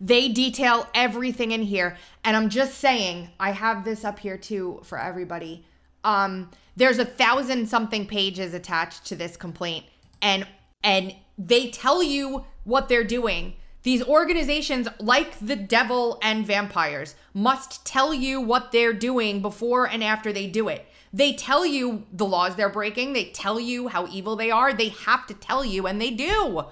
They 0.00 0.30
detail 0.30 0.88
everything 0.96 1.52
in 1.52 1.62
here. 1.62 1.96
And 2.24 2.36
I'm 2.36 2.48
just 2.48 2.74
saying, 2.74 3.30
I 3.38 3.52
have 3.52 3.84
this 3.84 4.04
up 4.04 4.18
here 4.18 4.36
too 4.36 4.80
for 4.82 4.98
everybody. 4.98 5.64
Um, 6.04 6.50
there's 6.76 6.98
a 6.98 7.04
thousand 7.04 7.68
something 7.68 8.06
pages 8.06 8.54
attached 8.54 9.04
to 9.06 9.16
this 9.16 9.36
complaint, 9.36 9.86
and 10.20 10.46
and 10.82 11.14
they 11.38 11.70
tell 11.70 12.02
you 12.02 12.44
what 12.64 12.88
they're 12.88 13.04
doing. 13.04 13.54
These 13.82 14.02
organizations, 14.04 14.88
like 15.00 15.38
the 15.40 15.56
devil 15.56 16.18
and 16.22 16.46
vampires, 16.46 17.16
must 17.34 17.84
tell 17.84 18.14
you 18.14 18.40
what 18.40 18.70
they're 18.70 18.92
doing 18.92 19.42
before 19.42 19.88
and 19.88 20.04
after 20.04 20.32
they 20.32 20.46
do 20.46 20.68
it. 20.68 20.86
They 21.12 21.32
tell 21.32 21.66
you 21.66 22.06
the 22.12 22.24
laws 22.24 22.54
they're 22.54 22.68
breaking, 22.68 23.12
they 23.12 23.24
tell 23.26 23.58
you 23.60 23.88
how 23.88 24.06
evil 24.06 24.36
they 24.36 24.50
are. 24.50 24.72
They 24.72 24.88
have 24.90 25.26
to 25.26 25.34
tell 25.34 25.64
you, 25.64 25.86
and 25.86 26.00
they 26.00 26.10
do. 26.10 26.62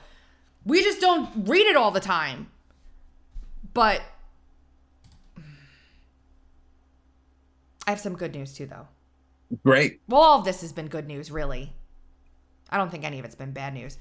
We 0.65 0.83
just 0.83 1.01
don't 1.01 1.49
read 1.49 1.67
it 1.67 1.77
all 1.77 1.91
the 1.91 2.01
time. 2.01 2.49
But 3.75 4.03
I 7.87 7.91
have 7.91 8.01
some 8.01 8.17
good 8.17 8.35
news 8.35 8.55
too, 8.55 8.67
though. 8.67 8.87
Great. 9.65 10.01
Well, 10.09 10.21
all 10.21 10.39
of 10.39 10.45
this 10.45 10.61
has 10.61 10.73
been 10.73 10.89
good 10.89 11.07
news, 11.07 11.31
really. 11.31 11.73
I 12.71 12.77
don't 12.77 12.91
think 12.91 13.05
any 13.05 13.19
of 13.19 13.25
it's 13.25 13.35
been 13.35 13.53
bad 13.53 13.75
news. 13.75 13.99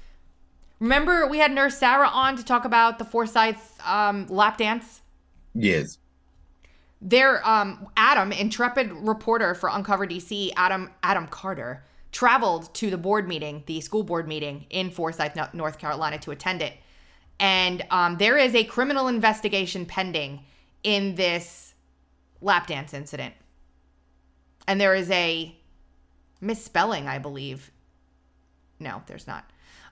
Remember, 0.78 1.26
we 1.26 1.38
had 1.38 1.52
Nurse 1.52 1.76
Sarah 1.76 2.08
on 2.08 2.36
to 2.36 2.44
talk 2.44 2.64
about 2.64 2.98
the 2.98 3.04
Forsyth 3.04 3.78
um, 3.86 4.26
lap 4.28 4.56
dance? 4.56 5.02
Yes. 5.54 5.98
Their 7.02 7.46
um, 7.46 7.88
Adam, 7.96 8.32
intrepid 8.32 8.92
reporter 8.92 9.54
for 9.54 9.68
Uncover 9.68 10.06
DC, 10.06 10.52
Adam 10.56 10.90
Adam 11.02 11.26
Carter, 11.26 11.84
traveled 12.12 12.72
to 12.74 12.90
the 12.90 12.98
board 12.98 13.26
meeting, 13.28 13.62
the 13.66 13.80
school 13.80 14.02
board 14.02 14.28
meeting 14.28 14.66
in 14.70 14.90
Forsyth, 14.90 15.36
North 15.54 15.78
Carolina, 15.78 16.18
to 16.18 16.30
attend 16.30 16.62
it. 16.62 16.74
And 17.38 17.84
um, 17.90 18.18
there 18.18 18.36
is 18.36 18.54
a 18.54 18.64
criminal 18.64 19.08
investigation 19.08 19.86
pending 19.86 20.44
in 20.82 21.14
this 21.14 21.74
lap 22.40 22.66
dance 22.66 22.92
incident. 22.94 23.34
And 24.66 24.80
there 24.80 24.94
is 24.94 25.10
a 25.10 25.54
misspelling, 26.40 27.08
I 27.08 27.18
believe. 27.18 27.70
No, 28.78 29.02
there's 29.06 29.26
not. 29.26 29.50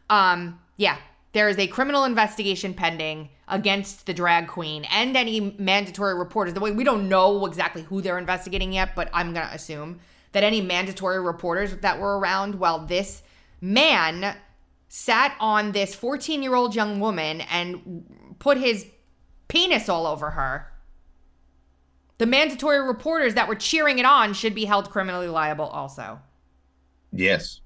Um, 0.09 0.61
yeah, 0.77 0.99
there 1.33 1.49
is 1.49 1.59
a 1.59 1.67
criminal 1.67 2.05
investigation 2.05 2.75
pending 2.75 3.29
against 3.47 4.07
the 4.07 4.15
drag 4.15 4.49
queen 4.49 4.85
and 4.91 5.17
any 5.17 5.55
mandatory 5.59 6.15
reporters. 6.15 6.55
The 6.55 6.61
way 6.61 6.73
we 6.73 6.85
don't 6.85 7.09
know 7.09 7.45
exactly 7.47 7.83
who 7.83 8.01
they're 8.01 8.19
investigating 8.19 8.73
yet, 8.73 8.95
but 8.95 9.11
I'm 9.13 9.35
gonna 9.35 9.51
assume 9.53 10.01
that 10.33 10.43
any 10.43 10.61
mandatory 10.61 11.21
reporters 11.21 11.77
that 11.77 11.99
were 12.01 12.19
around 12.19 12.55
while 12.55 12.87
this 12.87 13.23
man 13.61 14.37
sat 14.89 15.35
on 15.39 15.73
this 15.73 15.95
14 15.95 16.43
year 16.43 16.55
old 16.55 16.75
young 16.75 17.01
woman 17.01 17.43
and 17.43 18.37
put 18.39 18.59
his 18.59 18.87
penis 19.49 19.89
all 19.89 20.07
over 20.07 20.31
her. 20.31 20.73
The 22.19 22.27
mandatory 22.27 22.81
reporters 22.87 23.35
that 23.35 23.49
were 23.49 23.55
cheering 23.55 23.99
it 23.99 24.05
on 24.05 24.35
should 24.35 24.55
be 24.55 24.65
held 24.65 24.91
criminally 24.91 25.29
liable 25.29 25.67
also. 25.67 26.21
Yes. 27.13 27.61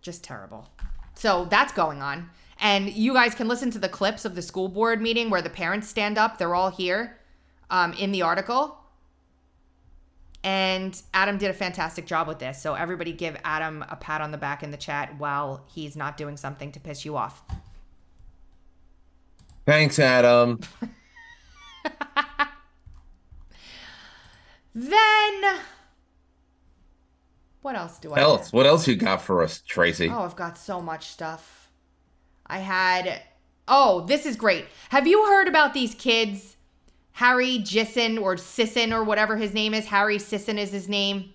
Just 0.00 0.24
terrible. 0.24 0.68
So 1.14 1.46
that's 1.46 1.72
going 1.72 2.02
on. 2.02 2.30
And 2.58 2.90
you 2.90 3.12
guys 3.14 3.34
can 3.34 3.46
listen 3.46 3.70
to 3.72 3.78
the 3.78 3.88
clips 3.88 4.24
of 4.24 4.34
the 4.34 4.42
school 4.42 4.68
board 4.68 5.00
meeting 5.02 5.28
where 5.28 5.42
the 5.42 5.50
parents 5.50 5.88
stand 5.88 6.16
up. 6.18 6.38
They're 6.38 6.54
all 6.54 6.70
here 6.70 7.18
um, 7.70 7.92
in 7.94 8.12
the 8.12 8.22
article. 8.22 8.78
And 10.42 11.00
Adam 11.14 11.38
did 11.38 11.50
a 11.50 11.54
fantastic 11.54 12.06
job 12.06 12.28
with 12.28 12.38
this. 12.38 12.60
So 12.60 12.74
everybody 12.74 13.12
give 13.12 13.36
Adam 13.44 13.84
a 13.88 13.96
pat 13.96 14.20
on 14.20 14.30
the 14.30 14.38
back 14.38 14.62
in 14.62 14.70
the 14.70 14.76
chat 14.76 15.18
while 15.18 15.64
he's 15.74 15.96
not 15.96 16.16
doing 16.16 16.36
something 16.36 16.70
to 16.72 16.80
piss 16.80 17.04
you 17.04 17.16
off. 17.16 17.42
Thanks, 19.66 19.98
Adam. 19.98 20.60
Then 24.76 25.42
what 27.62 27.76
else 27.76 27.98
do 27.98 28.12
I 28.12 28.20
else? 28.20 28.52
What 28.52 28.66
else 28.66 28.88
you 28.88 28.96
got 28.96 29.22
for 29.22 29.40
us, 29.42 29.60
Tracy? 29.60 30.08
Oh, 30.10 30.22
I've 30.24 30.34
got 30.36 30.58
so 30.58 30.80
much 30.82 31.06
stuff. 31.08 31.70
I 32.46 32.58
had 32.58 33.22
Oh, 33.68 34.00
this 34.06 34.26
is 34.26 34.36
great. 34.36 34.66
Have 34.90 35.06
you 35.06 35.24
heard 35.26 35.48
about 35.48 35.72
these 35.74 35.94
kids? 35.94 36.56
Harry 37.12 37.58
Jisson 37.60 38.20
or 38.20 38.36
Sisson 38.36 38.92
or 38.92 39.04
whatever 39.04 39.36
his 39.36 39.54
name 39.54 39.72
is. 39.72 39.86
Harry 39.86 40.18
Sisson 40.18 40.58
is 40.58 40.72
his 40.72 40.88
name. 40.88 41.32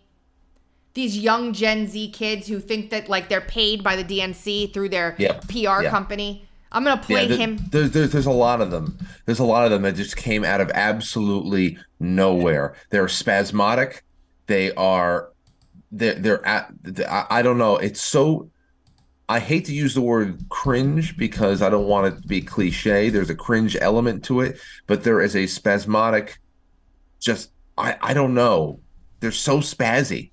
These 0.93 1.17
young 1.17 1.53
Gen 1.53 1.87
Z 1.87 2.11
kids 2.11 2.47
who 2.47 2.59
think 2.59 2.89
that 2.89 3.07
like 3.07 3.29
they're 3.29 3.39
paid 3.39 3.83
by 3.85 3.95
the 3.95 4.03
DNC 4.03 4.73
through 4.73 4.89
their 4.89 5.15
Yep. 5.17 5.47
PR 5.47 5.53
Yeah. 5.83 5.89
company. 5.89 6.48
I'm 6.71 6.83
gonna 6.83 7.01
play 7.01 7.27
th- 7.27 7.39
him. 7.39 7.59
There's, 7.71 7.91
there's 7.91 8.11
there's 8.11 8.25
a 8.25 8.31
lot 8.31 8.61
of 8.61 8.71
them. 8.71 8.97
There's 9.25 9.39
a 9.39 9.43
lot 9.45 9.65
of 9.65 9.71
them 9.71 9.81
that 9.83 9.95
just 9.95 10.15
came 10.15 10.43
out 10.43 10.61
of 10.61 10.69
absolutely 10.73 11.77
nowhere. 11.99 12.75
They're 12.89 13.07
spasmodic. 13.07 14.03
They 14.47 14.73
are. 14.73 15.31
They're 15.91 16.15
they're 16.15 16.45
at. 16.45 16.71
I, 17.07 17.25
I 17.29 17.41
don't 17.41 17.57
know. 17.57 17.77
It's 17.77 18.01
so. 18.01 18.51
I 19.27 19.39
hate 19.39 19.65
to 19.65 19.73
use 19.73 19.93
the 19.93 20.01
word 20.01 20.43
cringe 20.49 21.15
because 21.15 21.61
I 21.61 21.69
don't 21.69 21.87
want 21.87 22.07
it 22.07 22.21
to 22.21 22.27
be 22.27 22.41
cliche. 22.41 23.09
There's 23.09 23.29
a 23.29 23.35
cringe 23.35 23.77
element 23.79 24.23
to 24.25 24.41
it, 24.41 24.59
but 24.87 25.03
there 25.03 25.21
is 25.21 25.35
a 25.35 25.47
spasmodic. 25.47 26.39
Just 27.19 27.51
I 27.77 27.97
I 28.01 28.13
don't 28.13 28.35
know. 28.35 28.79
They're 29.21 29.31
so 29.31 29.57
spazzy, 29.59 30.31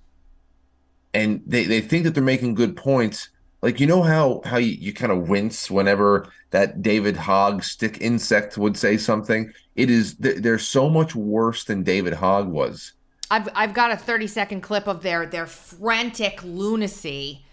and 1.15 1.43
they 1.47 1.65
they 1.65 1.81
think 1.81 2.05
that 2.05 2.15
they're 2.15 2.23
making 2.23 2.55
good 2.55 2.77
points 2.77 3.31
like 3.67 3.81
you 3.81 3.87
know 3.89 4.01
how 4.01 4.43
how 4.45 4.59
you, 4.59 4.77
you 4.79 4.93
kind 4.93 5.11
of 5.11 5.29
wince 5.29 5.69
whenever 5.69 6.33
that 6.51 6.83
David 6.83 7.17
Hogg 7.17 7.65
stick 7.65 8.01
insect 8.01 8.57
would 8.57 8.77
say 8.77 8.97
something. 8.97 9.53
It 9.75 9.91
is 9.91 10.15
th- 10.15 10.37
they're 10.37 10.61
so 10.61 10.89
much 10.89 11.17
worse 11.17 11.65
than 11.65 11.83
David 11.83 12.13
Hogg 12.13 12.47
was. 12.47 12.93
I've 13.29 13.49
I've 13.57 13.75
got 13.75 13.91
a 13.91 13.97
30 13.97 14.29
second 14.29 14.61
clip 14.61 14.87
of 14.87 15.03
their 15.03 15.27
their 15.27 15.47
frantic 15.47 16.45
lunacy 16.45 17.45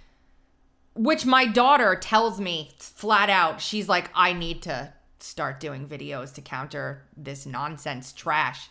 which 0.93 1.25
my 1.25 1.47
daughter 1.47 1.95
tells 1.95 2.39
me 2.39 2.69
flat 2.77 3.31
out 3.31 3.59
she's 3.59 3.89
like 3.89 4.11
I 4.13 4.33
need 4.33 4.61
to 4.61 4.93
start 5.17 5.59
doing 5.59 5.87
videos 5.87 6.31
to 6.35 6.41
counter 6.41 7.07
this 7.17 7.47
nonsense 7.47 8.13
trash 8.13 8.69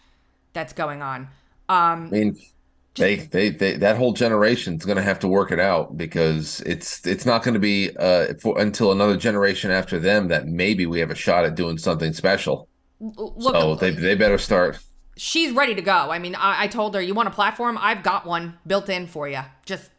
that's 0.52 0.72
going 0.72 1.02
on. 1.02 1.22
Um 1.68 2.06
I 2.06 2.10
mean, 2.10 2.38
they, 2.96 3.16
they 3.16 3.48
they 3.50 3.76
that 3.78 3.96
whole 3.96 4.12
generation's 4.12 4.84
going 4.84 4.96
to 4.96 5.02
have 5.02 5.18
to 5.20 5.28
work 5.28 5.50
it 5.50 5.58
out 5.60 5.96
because 5.96 6.60
it's 6.66 7.06
it's 7.06 7.24
not 7.24 7.42
going 7.42 7.54
to 7.54 7.60
be 7.60 7.90
uh 7.96 8.34
for, 8.40 8.58
until 8.60 8.92
another 8.92 9.16
generation 9.16 9.70
after 9.70 9.98
them 9.98 10.28
that 10.28 10.46
maybe 10.46 10.84
we 10.86 11.00
have 11.00 11.10
a 11.10 11.14
shot 11.14 11.44
at 11.44 11.54
doing 11.54 11.78
something 11.78 12.12
special. 12.12 12.68
look 13.00 13.54
so 13.54 13.74
they 13.76 13.90
they 13.90 14.14
better 14.14 14.38
start. 14.38 14.78
she's 15.16 15.52
ready 15.52 15.74
to 15.74 15.82
go. 15.82 16.10
I 16.10 16.18
mean, 16.18 16.34
I, 16.34 16.64
I 16.64 16.66
told 16.68 16.94
her, 16.94 17.00
"You 17.00 17.14
want 17.14 17.28
a 17.28 17.32
platform? 17.32 17.78
I've 17.80 18.02
got 18.02 18.26
one 18.26 18.58
built 18.66 18.88
in 18.88 19.06
for 19.06 19.28
you. 19.28 19.40
Just 19.64 19.90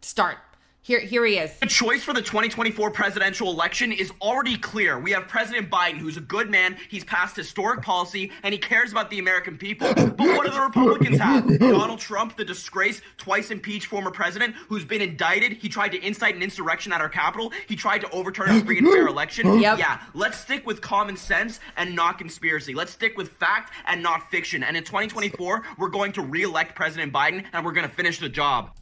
start." 0.00 0.38
Here, 0.84 0.98
here 0.98 1.24
he 1.24 1.38
is. 1.38 1.56
The 1.60 1.66
choice 1.66 2.02
for 2.02 2.12
the 2.12 2.20
2024 2.20 2.90
presidential 2.90 3.48
election 3.52 3.92
is 3.92 4.10
already 4.20 4.58
clear. 4.58 4.98
We 4.98 5.12
have 5.12 5.28
President 5.28 5.70
Biden, 5.70 5.98
who's 5.98 6.16
a 6.16 6.20
good 6.20 6.50
man. 6.50 6.76
He's 6.88 7.04
passed 7.04 7.36
historic 7.36 7.82
policy, 7.82 8.32
and 8.42 8.52
he 8.52 8.58
cares 8.58 8.90
about 8.90 9.08
the 9.08 9.20
American 9.20 9.56
people. 9.56 9.94
But 9.94 10.18
what 10.18 10.44
do 10.44 10.50
the 10.50 10.60
Republicans 10.60 11.18
have? 11.18 11.46
Donald 11.60 12.00
Trump, 12.00 12.36
the 12.36 12.44
disgrace, 12.44 13.00
twice 13.16 13.52
impeached 13.52 13.86
former 13.86 14.10
president, 14.10 14.56
who's 14.68 14.84
been 14.84 15.00
indicted. 15.00 15.52
He 15.52 15.68
tried 15.68 15.90
to 15.90 16.04
incite 16.04 16.34
an 16.34 16.42
insurrection 16.42 16.92
at 16.92 17.00
our 17.00 17.08
Capitol. 17.08 17.52
He 17.68 17.76
tried 17.76 18.00
to 18.00 18.10
overturn 18.10 18.50
a 18.50 18.64
free 18.64 18.78
and 18.78 18.88
fair 18.88 19.06
election. 19.06 19.60
Yep. 19.60 19.78
Yeah, 19.78 20.00
let's 20.14 20.38
stick 20.38 20.66
with 20.66 20.80
common 20.80 21.16
sense 21.16 21.60
and 21.76 21.94
not 21.94 22.18
conspiracy. 22.18 22.74
Let's 22.74 22.90
stick 22.90 23.16
with 23.16 23.28
fact 23.28 23.72
and 23.86 24.02
not 24.02 24.32
fiction. 24.32 24.64
And 24.64 24.76
in 24.76 24.82
2024, 24.82 25.62
we're 25.78 25.88
going 25.90 26.10
to 26.14 26.22
re-elect 26.22 26.74
President 26.74 27.12
Biden, 27.12 27.44
and 27.52 27.64
we're 27.64 27.70
going 27.70 27.88
to 27.88 27.94
finish 27.94 28.18
the 28.18 28.28
job. 28.28 28.72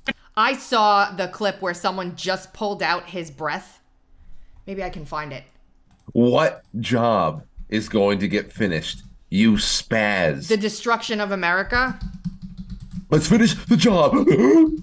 I 0.41 0.55
saw 0.55 1.11
the 1.11 1.29
clip 1.29 1.61
where 1.61 1.75
someone 1.75 2.17
just 2.17 2.55
pulled 2.55 2.83
out 2.83 3.11
his 3.11 3.31
breath. 3.31 3.83
Maybe 4.67 4.83
I 4.83 4.89
can 4.89 5.05
find 5.05 5.35
it. 5.35 5.45
What 6.13 6.63
job 6.81 7.45
is 7.69 7.91
going 7.91 8.21
to 8.21 8.29
get 8.29 8.51
finished? 8.51 9.03
You 9.29 9.53
spaz. 9.53 10.49
The 10.49 10.57
destruction 10.57 11.21
of 11.21 11.31
America. 11.31 12.01
Let's 13.11 13.29
finish 13.29 13.53
the 13.67 13.77
job. 13.77 14.15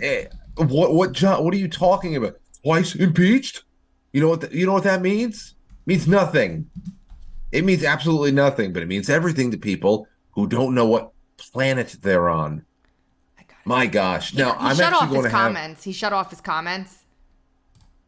Eh, 0.00 0.26
what 0.54 0.94
what 0.94 1.12
job? 1.12 1.44
What 1.44 1.52
are 1.52 1.56
you 1.56 1.68
talking 1.68 2.14
about? 2.14 2.38
Twice 2.62 2.94
impeached? 2.94 3.64
You 4.12 4.20
know 4.20 4.28
what? 4.28 4.42
th- 4.42 4.52
you 4.52 4.64
know 4.64 4.72
what 4.72 4.84
that 4.84 5.02
means? 5.02 5.56
means 5.84 6.06
nothing. 6.06 6.70
It 7.50 7.64
means 7.64 7.82
absolutely 7.82 8.30
nothing, 8.30 8.72
but 8.72 8.84
it 8.84 8.86
means 8.86 9.10
everything 9.10 9.50
to 9.50 9.58
people 9.58 10.06
who 10.30 10.46
don't 10.46 10.76
know 10.76 10.86
what 10.86 11.10
planet 11.38 11.96
they're 12.02 12.30
on. 12.30 12.64
My 13.64 13.86
gosh! 13.86 14.34
Now 14.34 14.52
he 14.52 14.66
I'm 14.66 14.76
shut 14.76 14.92
actually 14.92 14.96
off 14.96 15.10
going 15.10 15.24
his 15.24 15.32
to 15.32 15.38
have. 15.38 15.84
He 15.84 15.92
shut 15.92 16.12
off 16.12 16.30
his 16.30 16.40
comments. 16.40 17.04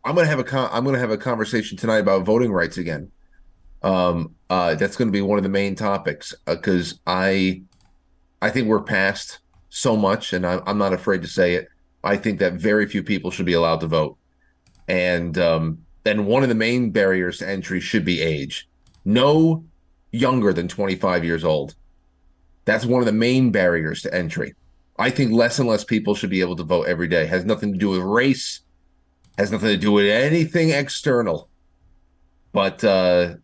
I'm 0.04 0.14
going 0.14 0.24
to 0.24 0.30
have 0.30 0.38
a 0.38 0.44
con- 0.44 0.70
I'm 0.72 0.84
going 0.84 0.94
to 0.94 1.00
have 1.00 1.10
a 1.10 1.16
conversation 1.16 1.76
tonight 1.76 1.98
about 1.98 2.24
voting 2.24 2.52
rights 2.52 2.78
again. 2.78 3.10
Um, 3.82 4.34
uh, 4.50 4.74
that's 4.74 4.96
going 4.96 5.08
to 5.08 5.12
be 5.12 5.22
one 5.22 5.38
of 5.38 5.42
the 5.42 5.48
main 5.48 5.74
topics 5.74 6.34
because 6.46 7.00
I, 7.06 7.62
I 8.40 8.50
think 8.50 8.68
we're 8.68 8.82
past 8.82 9.40
so 9.70 9.96
much, 9.96 10.32
and 10.32 10.46
I, 10.46 10.60
I'm 10.66 10.78
not 10.78 10.92
afraid 10.92 11.22
to 11.22 11.28
say 11.28 11.54
it. 11.54 11.68
I 12.04 12.16
think 12.16 12.38
that 12.40 12.54
very 12.54 12.86
few 12.86 13.02
people 13.02 13.30
should 13.30 13.46
be 13.46 13.52
allowed 13.52 13.80
to 13.80 13.86
vote, 13.86 14.16
and 14.88 15.36
um, 15.38 15.84
and 16.04 16.26
one 16.26 16.42
of 16.42 16.48
the 16.48 16.54
main 16.54 16.90
barriers 16.90 17.38
to 17.38 17.48
entry 17.48 17.80
should 17.80 18.04
be 18.04 18.20
age. 18.20 18.68
No 19.04 19.64
younger 20.10 20.52
than 20.52 20.68
25 20.68 21.24
years 21.24 21.44
old. 21.44 21.74
That's 22.64 22.84
one 22.84 23.00
of 23.00 23.06
the 23.06 23.12
main 23.12 23.50
barriers 23.50 24.02
to 24.02 24.14
entry. 24.14 24.54
I 24.98 25.10
think 25.10 25.32
less 25.32 25.58
and 25.58 25.68
less 25.68 25.84
people 25.84 26.14
should 26.14 26.30
be 26.30 26.40
able 26.40 26.56
to 26.56 26.64
vote 26.64 26.84
every 26.84 27.08
day. 27.08 27.26
Has 27.26 27.44
nothing 27.44 27.72
to 27.72 27.78
do 27.78 27.90
with 27.90 28.00
race 28.00 28.60
has 29.38 29.50
nothing 29.50 29.68
to 29.68 29.76
do 29.76 29.92
with 29.92 30.06
anything 30.06 30.70
external. 30.70 31.48
But 32.52 32.84
uh 32.84 33.34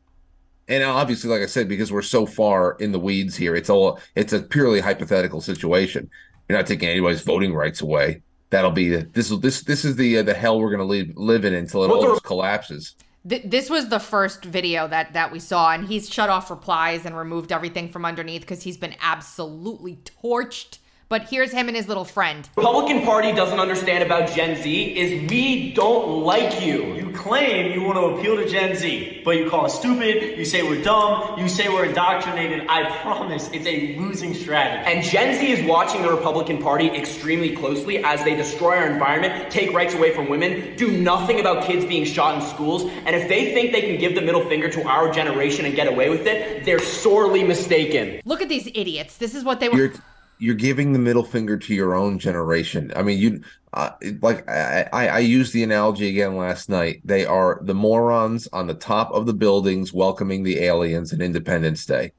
and 0.70 0.84
obviously, 0.84 1.30
like 1.30 1.40
I 1.40 1.46
said, 1.46 1.66
because 1.66 1.90
we're 1.90 2.02
so 2.02 2.26
far 2.26 2.76
in 2.78 2.92
the 2.92 2.98
weeds 2.98 3.34
here, 3.34 3.56
it's 3.56 3.70
all 3.70 4.00
it's 4.14 4.32
a 4.32 4.42
purely 4.42 4.80
hypothetical 4.80 5.40
situation. 5.40 6.10
You're 6.48 6.58
not 6.58 6.66
taking 6.66 6.88
anybody's 6.88 7.22
voting 7.22 7.54
rights 7.54 7.80
away. 7.80 8.22
That'll 8.50 8.70
be 8.70 8.88
this 8.96 9.30
is 9.30 9.40
this 9.40 9.62
this 9.62 9.84
is 9.84 9.96
the 9.96 10.18
uh, 10.18 10.22
the 10.22 10.34
hell 10.34 10.60
we're 10.60 10.70
gonna 10.70 10.84
live 10.84 11.10
live 11.16 11.44
in 11.44 11.54
until 11.54 11.84
it 11.84 11.90
all 11.90 12.02
just 12.02 12.22
collapses. 12.22 12.96
This 13.24 13.68
was 13.68 13.88
the 13.88 13.98
first 13.98 14.44
video 14.44 14.88
that 14.88 15.12
that 15.14 15.32
we 15.32 15.40
saw, 15.40 15.72
and 15.72 15.86
he's 15.86 16.12
shut 16.12 16.30
off 16.30 16.50
replies 16.50 17.04
and 17.04 17.16
removed 17.16 17.50
everything 17.50 17.88
from 17.88 18.04
underneath 18.04 18.42
because 18.42 18.62
he's 18.62 18.78
been 18.78 18.94
absolutely 19.00 19.98
torched. 20.22 20.78
But 21.10 21.30
here's 21.30 21.52
him 21.52 21.68
and 21.68 21.76
his 21.76 21.88
little 21.88 22.04
friend. 22.04 22.46
Republican 22.54 23.02
Party 23.02 23.32
doesn't 23.32 23.58
understand 23.58 24.04
about 24.04 24.28
Gen 24.28 24.62
Z 24.62 24.98
is 24.98 25.30
we 25.30 25.72
don't 25.72 26.22
like 26.22 26.60
you. 26.60 26.94
You 26.96 27.10
claim 27.12 27.72
you 27.72 27.82
want 27.82 27.96
to 27.96 28.18
appeal 28.18 28.36
to 28.36 28.46
Gen 28.46 28.76
Z, 28.76 29.22
but 29.24 29.30
you 29.38 29.48
call 29.48 29.64
us 29.64 29.78
stupid, 29.78 30.36
you 30.36 30.44
say 30.44 30.62
we're 30.62 30.82
dumb, 30.82 31.38
you 31.38 31.48
say 31.48 31.70
we're 31.70 31.86
indoctrinated. 31.86 32.66
I 32.68 32.90
promise 33.00 33.48
it's 33.54 33.66
a 33.66 33.96
losing 33.96 34.34
strategy. 34.34 34.84
And 34.84 35.02
Gen 35.02 35.38
Z 35.38 35.50
is 35.50 35.66
watching 35.66 36.02
the 36.02 36.10
Republican 36.10 36.58
Party 36.58 36.88
extremely 36.88 37.56
closely 37.56 38.04
as 38.04 38.22
they 38.24 38.36
destroy 38.36 38.76
our 38.76 38.90
environment, 38.90 39.50
take 39.50 39.72
rights 39.72 39.94
away 39.94 40.14
from 40.14 40.28
women, 40.28 40.76
do 40.76 40.92
nothing 40.92 41.40
about 41.40 41.64
kids 41.64 41.86
being 41.86 42.04
shot 42.04 42.34
in 42.34 42.46
schools, 42.50 42.82
and 43.06 43.16
if 43.16 43.30
they 43.30 43.54
think 43.54 43.72
they 43.72 43.80
can 43.80 43.98
give 43.98 44.14
the 44.14 44.20
middle 44.20 44.46
finger 44.46 44.68
to 44.68 44.86
our 44.86 45.10
generation 45.10 45.64
and 45.64 45.74
get 45.74 45.88
away 45.88 46.10
with 46.10 46.26
it, 46.26 46.66
they're 46.66 46.78
sorely 46.78 47.42
mistaken. 47.44 48.20
Look 48.26 48.42
at 48.42 48.50
these 48.50 48.66
idiots. 48.74 49.16
This 49.16 49.34
is 49.34 49.42
what 49.42 49.58
they 49.60 49.70
were. 49.70 49.78
You're 49.78 49.92
you're 50.38 50.54
giving 50.54 50.92
the 50.92 50.98
middle 50.98 51.24
finger 51.24 51.56
to 51.56 51.74
your 51.74 51.94
own 51.94 52.18
generation. 52.18 52.92
I 52.94 53.02
mean, 53.02 53.18
you 53.18 53.42
uh, 53.72 53.90
like 54.22 54.48
I, 54.48 54.88
I 54.92 55.08
I 55.08 55.18
used 55.18 55.52
the 55.52 55.62
analogy 55.62 56.08
again 56.08 56.36
last 56.36 56.68
night. 56.68 57.00
They 57.04 57.26
are 57.26 57.60
the 57.62 57.74
morons 57.74 58.48
on 58.52 58.66
the 58.66 58.74
top 58.74 59.12
of 59.12 59.26
the 59.26 59.34
buildings 59.34 59.92
welcoming 59.92 60.42
the 60.42 60.60
aliens 60.60 61.12
in 61.12 61.20
Independence 61.20 61.84
Day. 61.84 62.12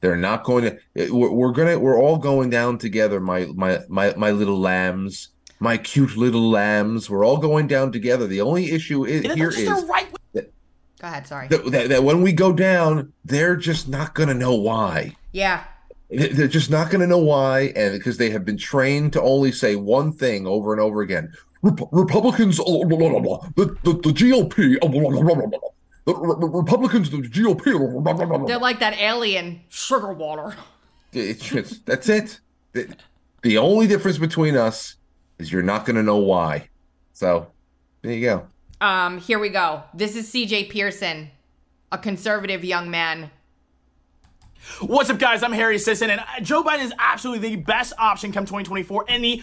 They're 0.00 0.16
not 0.16 0.44
going 0.44 0.64
to. 0.64 1.12
We're, 1.12 1.30
we're 1.30 1.52
gonna. 1.52 1.78
We're 1.78 2.00
all 2.00 2.18
going 2.18 2.50
down 2.50 2.78
together, 2.78 3.20
my 3.20 3.46
my 3.54 3.80
my 3.88 4.14
my 4.16 4.30
little 4.30 4.58
lambs, 4.58 5.28
my 5.60 5.76
cute 5.76 6.16
little 6.16 6.50
lambs. 6.50 7.08
We're 7.08 7.24
all 7.24 7.38
going 7.38 7.66
down 7.66 7.92
together. 7.92 8.26
The 8.26 8.40
only 8.40 8.70
issue 8.70 9.04
is, 9.04 9.24
And 9.24 9.34
here 9.34 9.50
is 9.50 9.68
right 9.88 10.08
Go 11.02 11.08
ahead. 11.08 11.26
Sorry. 11.26 11.48
that, 11.48 11.64
that, 11.72 11.88
that 11.88 12.04
when 12.04 12.22
we 12.22 12.32
go 12.32 12.52
down, 12.52 13.12
they're 13.24 13.56
just 13.56 13.88
not 13.88 14.14
going 14.14 14.28
to 14.28 14.34
know 14.34 14.54
why. 14.54 15.16
Yeah. 15.32 15.64
They're 16.12 16.48
just 16.48 16.70
not 16.70 16.90
going 16.90 17.00
to 17.00 17.06
know 17.06 17.18
why, 17.18 17.72
and 17.74 17.92
because 17.94 18.18
they 18.18 18.30
have 18.30 18.44
been 18.44 18.58
trained 18.58 19.14
to 19.14 19.22
only 19.22 19.50
say 19.50 19.76
one 19.76 20.12
thing 20.12 20.46
over 20.46 20.72
and 20.72 20.80
over 20.80 21.00
again. 21.00 21.32
Rep- 21.62 21.88
Republicans, 21.92 22.60
oh, 22.60 22.84
blah, 22.84 22.98
blah, 22.98 23.20
blah, 23.20 23.38
the, 23.56 23.66
the, 23.84 23.92
the 23.92 24.10
GOP, 24.10 24.76
oh, 24.82 24.86
uh, 24.86 24.90
blah. 24.90 25.10
the 25.10 26.14
Re- 26.14 26.34
Re- 26.36 26.50
Republicans, 26.58 27.10
the 27.10 27.18
GOP. 27.18 27.74
Uh, 27.74 28.26
blah. 28.26 28.46
They're 28.46 28.58
like 28.58 28.80
that 28.80 28.98
alien 28.98 29.60
sugar 29.68 30.12
water. 30.12 30.54
It's 31.12 31.44
just, 31.44 31.86
that's 31.86 32.08
it. 32.08 32.40
The, 32.72 32.94
the 33.42 33.58
only 33.58 33.86
difference 33.86 34.18
between 34.18 34.56
us 34.56 34.96
is 35.38 35.52
you're 35.52 35.62
not 35.62 35.86
going 35.86 35.96
to 35.96 36.02
know 36.02 36.16
why. 36.16 36.68
So 37.12 37.48
there 38.02 38.12
you 38.12 38.22
go. 38.22 38.46
Um, 38.80 39.18
here 39.18 39.38
we 39.38 39.48
go. 39.48 39.84
This 39.94 40.16
is 40.16 40.28
CJ 40.32 40.70
Pearson, 40.70 41.30
a 41.92 41.98
conservative 41.98 42.64
young 42.64 42.90
man. 42.90 43.30
What's 44.80 45.10
up, 45.10 45.18
guys? 45.18 45.42
I'm 45.42 45.52
Harry 45.52 45.76
Sisson, 45.76 46.08
and 46.08 46.20
uh, 46.20 46.40
Joe 46.40 46.62
Biden 46.62 46.84
is 46.84 46.94
absolutely 46.96 47.50
the 47.50 47.56
best 47.56 47.94
option 47.98 48.30
come 48.30 48.44
2024, 48.44 49.06
and 49.08 49.24
the 49.24 49.42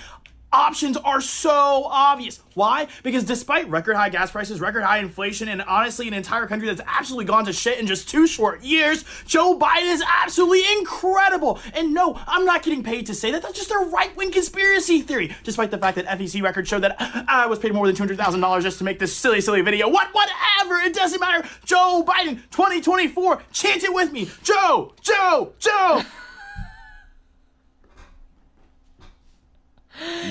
options 0.52 0.97
are 0.97 1.22
so 1.22 1.86
obvious. 1.86 2.41
Why? 2.54 2.88
Because 3.04 3.24
despite 3.24 3.70
record 3.70 3.95
high 3.95 4.10
gas 4.10 4.32
prices, 4.32 4.60
record 4.60 4.84
high 4.84 4.97
inflation, 5.00 5.47
and 5.47 5.62
honestly, 5.62 6.08
an 6.08 6.14
entire 6.14 6.47
country 6.47 6.68
that's 6.68 6.82
absolutely 6.88 7.26
gone 7.26 7.45
to 7.45 7.54
shit 7.54 7.80
in 7.80 7.88
just 7.88 8.10
two 8.10 8.28
short 8.28 8.64
years, 8.64 9.06
Joe 9.26 9.58
Biden 9.58 9.93
is 9.93 10.04
absolutely 10.22 10.64
incredible. 10.78 11.60
And 11.74 11.93
no, 11.93 12.20
I'm 12.28 12.45
not 12.45 12.64
getting 12.64 12.84
paid 12.84 13.06
to 13.08 13.16
say 13.16 13.32
that. 13.32 13.41
That's 13.41 13.58
just 13.58 13.72
a 13.72 13.89
right 13.91 14.16
wing 14.18 14.32
conspiracy 14.32 15.02
theory. 15.02 15.36
Despite 15.43 15.72
the 15.72 15.78
fact 15.78 15.95
that 15.95 16.06
FEC 16.06 16.41
records 16.41 16.68
show 16.68 16.80
that 16.80 16.95
I 17.28 17.45
was 17.47 17.60
paid 17.60 17.74
more 17.74 17.91
than 17.91 17.95
$200,000 17.95 18.62
just 18.62 18.78
to 18.80 18.84
make 18.84 19.00
this 19.00 19.16
silly, 19.16 19.41
silly 19.41 19.62
video. 19.62 19.88
What? 19.88 20.10
Whatever. 20.14 20.78
It 20.80 20.93
doesn't 20.93 21.20
matter. 21.20 21.47
Joe 21.66 22.04
Biden 22.08 22.41
2024. 22.52 23.43
Chant 23.52 23.84
it 23.84 23.93
with 23.93 24.12
me. 24.12 24.30
Joe, 24.43 24.93
Joe, 25.02 25.54
Joe. 25.60 26.02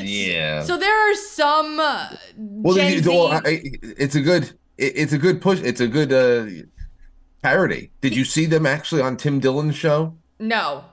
Yeah. 0.02 0.62
So 0.62 0.76
there 0.76 1.10
are 1.10 1.14
some 1.14 1.80
uh, 1.80 2.08
Well, 2.36 2.74
Gen 2.76 2.92
you- 2.92 2.98
Z. 3.02 3.08
well, 3.10 3.28
I- 3.44 3.62
it's 3.82 4.14
a 4.14 4.20
good, 4.20 4.44
it- 4.78 4.92
it's 4.96 5.12
a 5.12 5.18
good 5.18 5.40
push. 5.40 5.60
It's 5.60 5.80
a 5.80 5.88
good 5.88 6.12
uh, 6.12 6.46
parody. 7.42 7.90
Did 8.00 8.14
you 8.16 8.24
see 8.24 8.46
them 8.46 8.66
actually 8.66 9.02
on 9.02 9.16
Tim 9.16 9.40
Dillon's 9.40 9.76
show? 9.76 10.14
no. 10.38 10.84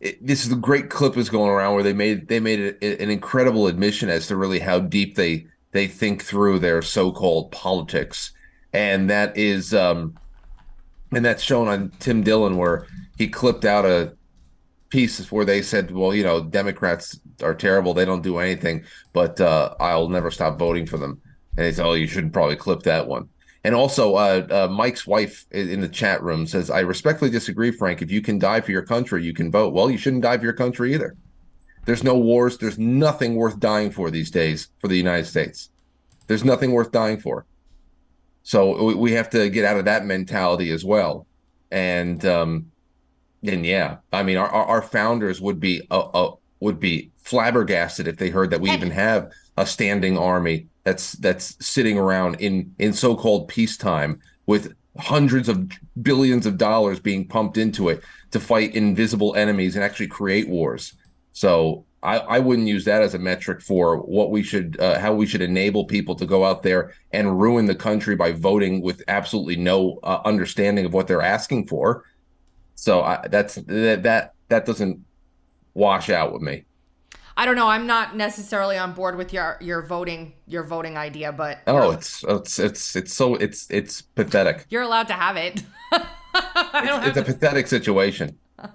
It, 0.00 0.26
this 0.26 0.44
is 0.44 0.52
a 0.52 0.56
great 0.56 0.90
clip 0.90 1.16
is 1.16 1.30
going 1.30 1.50
around 1.50 1.74
where 1.74 1.82
they 1.82 1.94
made 1.94 2.28
they 2.28 2.38
made 2.38 2.60
it 2.60 3.00
an 3.00 3.08
incredible 3.08 3.66
admission 3.68 4.10
as 4.10 4.26
to 4.26 4.36
really 4.36 4.58
how 4.58 4.78
deep 4.80 5.14
they 5.14 5.46
they 5.70 5.86
think 5.86 6.22
through 6.22 6.58
their 6.58 6.82
so-called 6.82 7.50
politics, 7.52 8.32
and 8.74 9.08
that 9.08 9.34
is 9.34 9.72
um, 9.72 10.14
and 11.12 11.24
that's 11.24 11.42
shown 11.42 11.68
on 11.68 11.90
Tim 12.00 12.22
Dillon 12.22 12.58
where 12.58 12.86
he 13.16 13.28
clipped 13.28 13.64
out 13.64 13.86
a 13.86 14.12
piece 14.94 15.32
where 15.32 15.44
they 15.44 15.60
said, 15.60 15.90
well, 15.90 16.14
you 16.14 16.22
know, 16.22 16.40
Democrats 16.40 17.18
are 17.42 17.54
terrible. 17.54 17.94
They 17.94 18.04
don't 18.04 18.22
do 18.22 18.38
anything, 18.38 18.84
but 19.12 19.40
uh, 19.40 19.74
I'll 19.80 20.08
never 20.08 20.30
stop 20.30 20.56
voting 20.56 20.86
for 20.86 20.98
them. 20.98 21.20
And 21.56 21.66
they 21.66 21.72
said, 21.72 21.84
oh, 21.84 21.94
you 21.94 22.06
should 22.06 22.32
probably 22.32 22.54
clip 22.54 22.84
that 22.84 23.08
one. 23.08 23.28
And 23.64 23.74
also, 23.74 24.14
uh, 24.14 24.46
uh, 24.50 24.68
Mike's 24.70 25.04
wife 25.04 25.46
in 25.50 25.80
the 25.80 25.88
chat 25.88 26.22
room 26.22 26.46
says, 26.46 26.70
I 26.70 26.80
respectfully 26.80 27.32
disagree, 27.32 27.72
Frank. 27.72 28.02
If 28.02 28.10
you 28.12 28.22
can 28.22 28.38
die 28.38 28.60
for 28.60 28.70
your 28.70 28.86
country, 28.86 29.24
you 29.24 29.34
can 29.34 29.50
vote. 29.50 29.74
Well, 29.74 29.90
you 29.90 29.98
shouldn't 29.98 30.22
die 30.22 30.38
for 30.38 30.44
your 30.44 30.52
country 30.52 30.94
either. 30.94 31.16
There's 31.86 32.04
no 32.04 32.16
wars. 32.16 32.56
There's 32.58 32.78
nothing 32.78 33.34
worth 33.34 33.58
dying 33.58 33.90
for 33.90 34.12
these 34.12 34.30
days 34.30 34.68
for 34.78 34.86
the 34.86 34.96
United 34.96 35.26
States. 35.26 35.70
There's 36.28 36.44
nothing 36.44 36.70
worth 36.70 36.92
dying 36.92 37.18
for. 37.18 37.46
So 38.44 38.84
we- 38.84 38.94
we 38.94 39.12
have 39.12 39.30
to 39.30 39.50
get 39.50 39.64
out 39.64 39.76
of 39.76 39.86
that 39.86 40.06
mentality 40.06 40.70
as 40.70 40.84
well. 40.84 41.26
And 41.72 42.24
um, 42.24 42.70
and 43.44 43.66
yeah, 43.66 43.98
I 44.12 44.22
mean, 44.22 44.36
our 44.36 44.48
our, 44.48 44.82
founders 44.82 45.40
would 45.40 45.60
be 45.60 45.82
uh, 45.90 46.00
uh, 46.00 46.34
would 46.60 46.80
be 46.80 47.10
flabbergasted 47.18 48.08
if 48.08 48.16
they 48.16 48.30
heard 48.30 48.50
that 48.50 48.60
we 48.60 48.70
even 48.70 48.90
have 48.90 49.30
a 49.56 49.66
standing 49.66 50.18
army 50.18 50.66
that's 50.84 51.12
that's 51.12 51.56
sitting 51.64 51.98
around 51.98 52.36
in 52.40 52.74
in 52.78 52.92
so-called 52.92 53.48
peacetime 53.48 54.20
with 54.46 54.74
hundreds 54.98 55.48
of 55.48 55.70
billions 56.02 56.46
of 56.46 56.56
dollars 56.56 57.00
being 57.00 57.26
pumped 57.26 57.56
into 57.56 57.88
it 57.88 58.02
to 58.30 58.38
fight 58.38 58.74
invisible 58.74 59.34
enemies 59.34 59.74
and 59.74 59.84
actually 59.84 60.06
create 60.06 60.48
wars. 60.48 60.94
So 61.32 61.84
I, 62.04 62.18
I 62.18 62.38
wouldn't 62.38 62.68
use 62.68 62.84
that 62.84 63.02
as 63.02 63.14
a 63.14 63.18
metric 63.18 63.62
for 63.62 63.96
what 63.96 64.30
we 64.30 64.42
should 64.42 64.78
uh, 64.78 64.98
how 65.00 65.14
we 65.14 65.26
should 65.26 65.40
enable 65.40 65.86
people 65.86 66.14
to 66.16 66.26
go 66.26 66.44
out 66.44 66.62
there 66.62 66.92
and 67.12 67.40
ruin 67.40 67.66
the 67.66 67.74
country 67.74 68.14
by 68.14 68.32
voting 68.32 68.82
with 68.82 69.02
absolutely 69.08 69.56
no 69.56 69.98
uh, 70.02 70.20
understanding 70.24 70.84
of 70.84 70.92
what 70.92 71.08
they're 71.08 71.22
asking 71.22 71.66
for. 71.66 72.04
So 72.74 73.02
I, 73.02 73.26
that's 73.28 73.54
that 73.56 74.02
that 74.02 74.34
that 74.48 74.66
doesn't 74.66 75.04
wash 75.74 76.10
out 76.10 76.32
with 76.32 76.42
me. 76.42 76.64
I 77.36 77.46
don't 77.46 77.56
know. 77.56 77.66
I'm 77.66 77.86
not 77.86 78.16
necessarily 78.16 78.78
on 78.78 78.92
board 78.92 79.16
with 79.16 79.32
your 79.32 79.58
your 79.60 79.82
voting 79.82 80.34
your 80.46 80.62
voting 80.62 80.96
idea, 80.96 81.32
but 81.32 81.58
Oh, 81.66 81.90
it's 81.90 82.24
it's 82.28 82.58
it's 82.58 82.94
it's 82.96 83.12
so 83.12 83.34
it's 83.36 83.68
it's 83.70 84.02
pathetic. 84.02 84.66
you're 84.70 84.82
allowed 84.82 85.08
to 85.08 85.14
have 85.14 85.36
it. 85.36 85.62
I 85.92 86.84
don't 86.86 87.02
have 87.02 87.08
It's 87.08 87.16
a 87.18 87.22
pathetic 87.24 87.66
situation. 87.66 88.38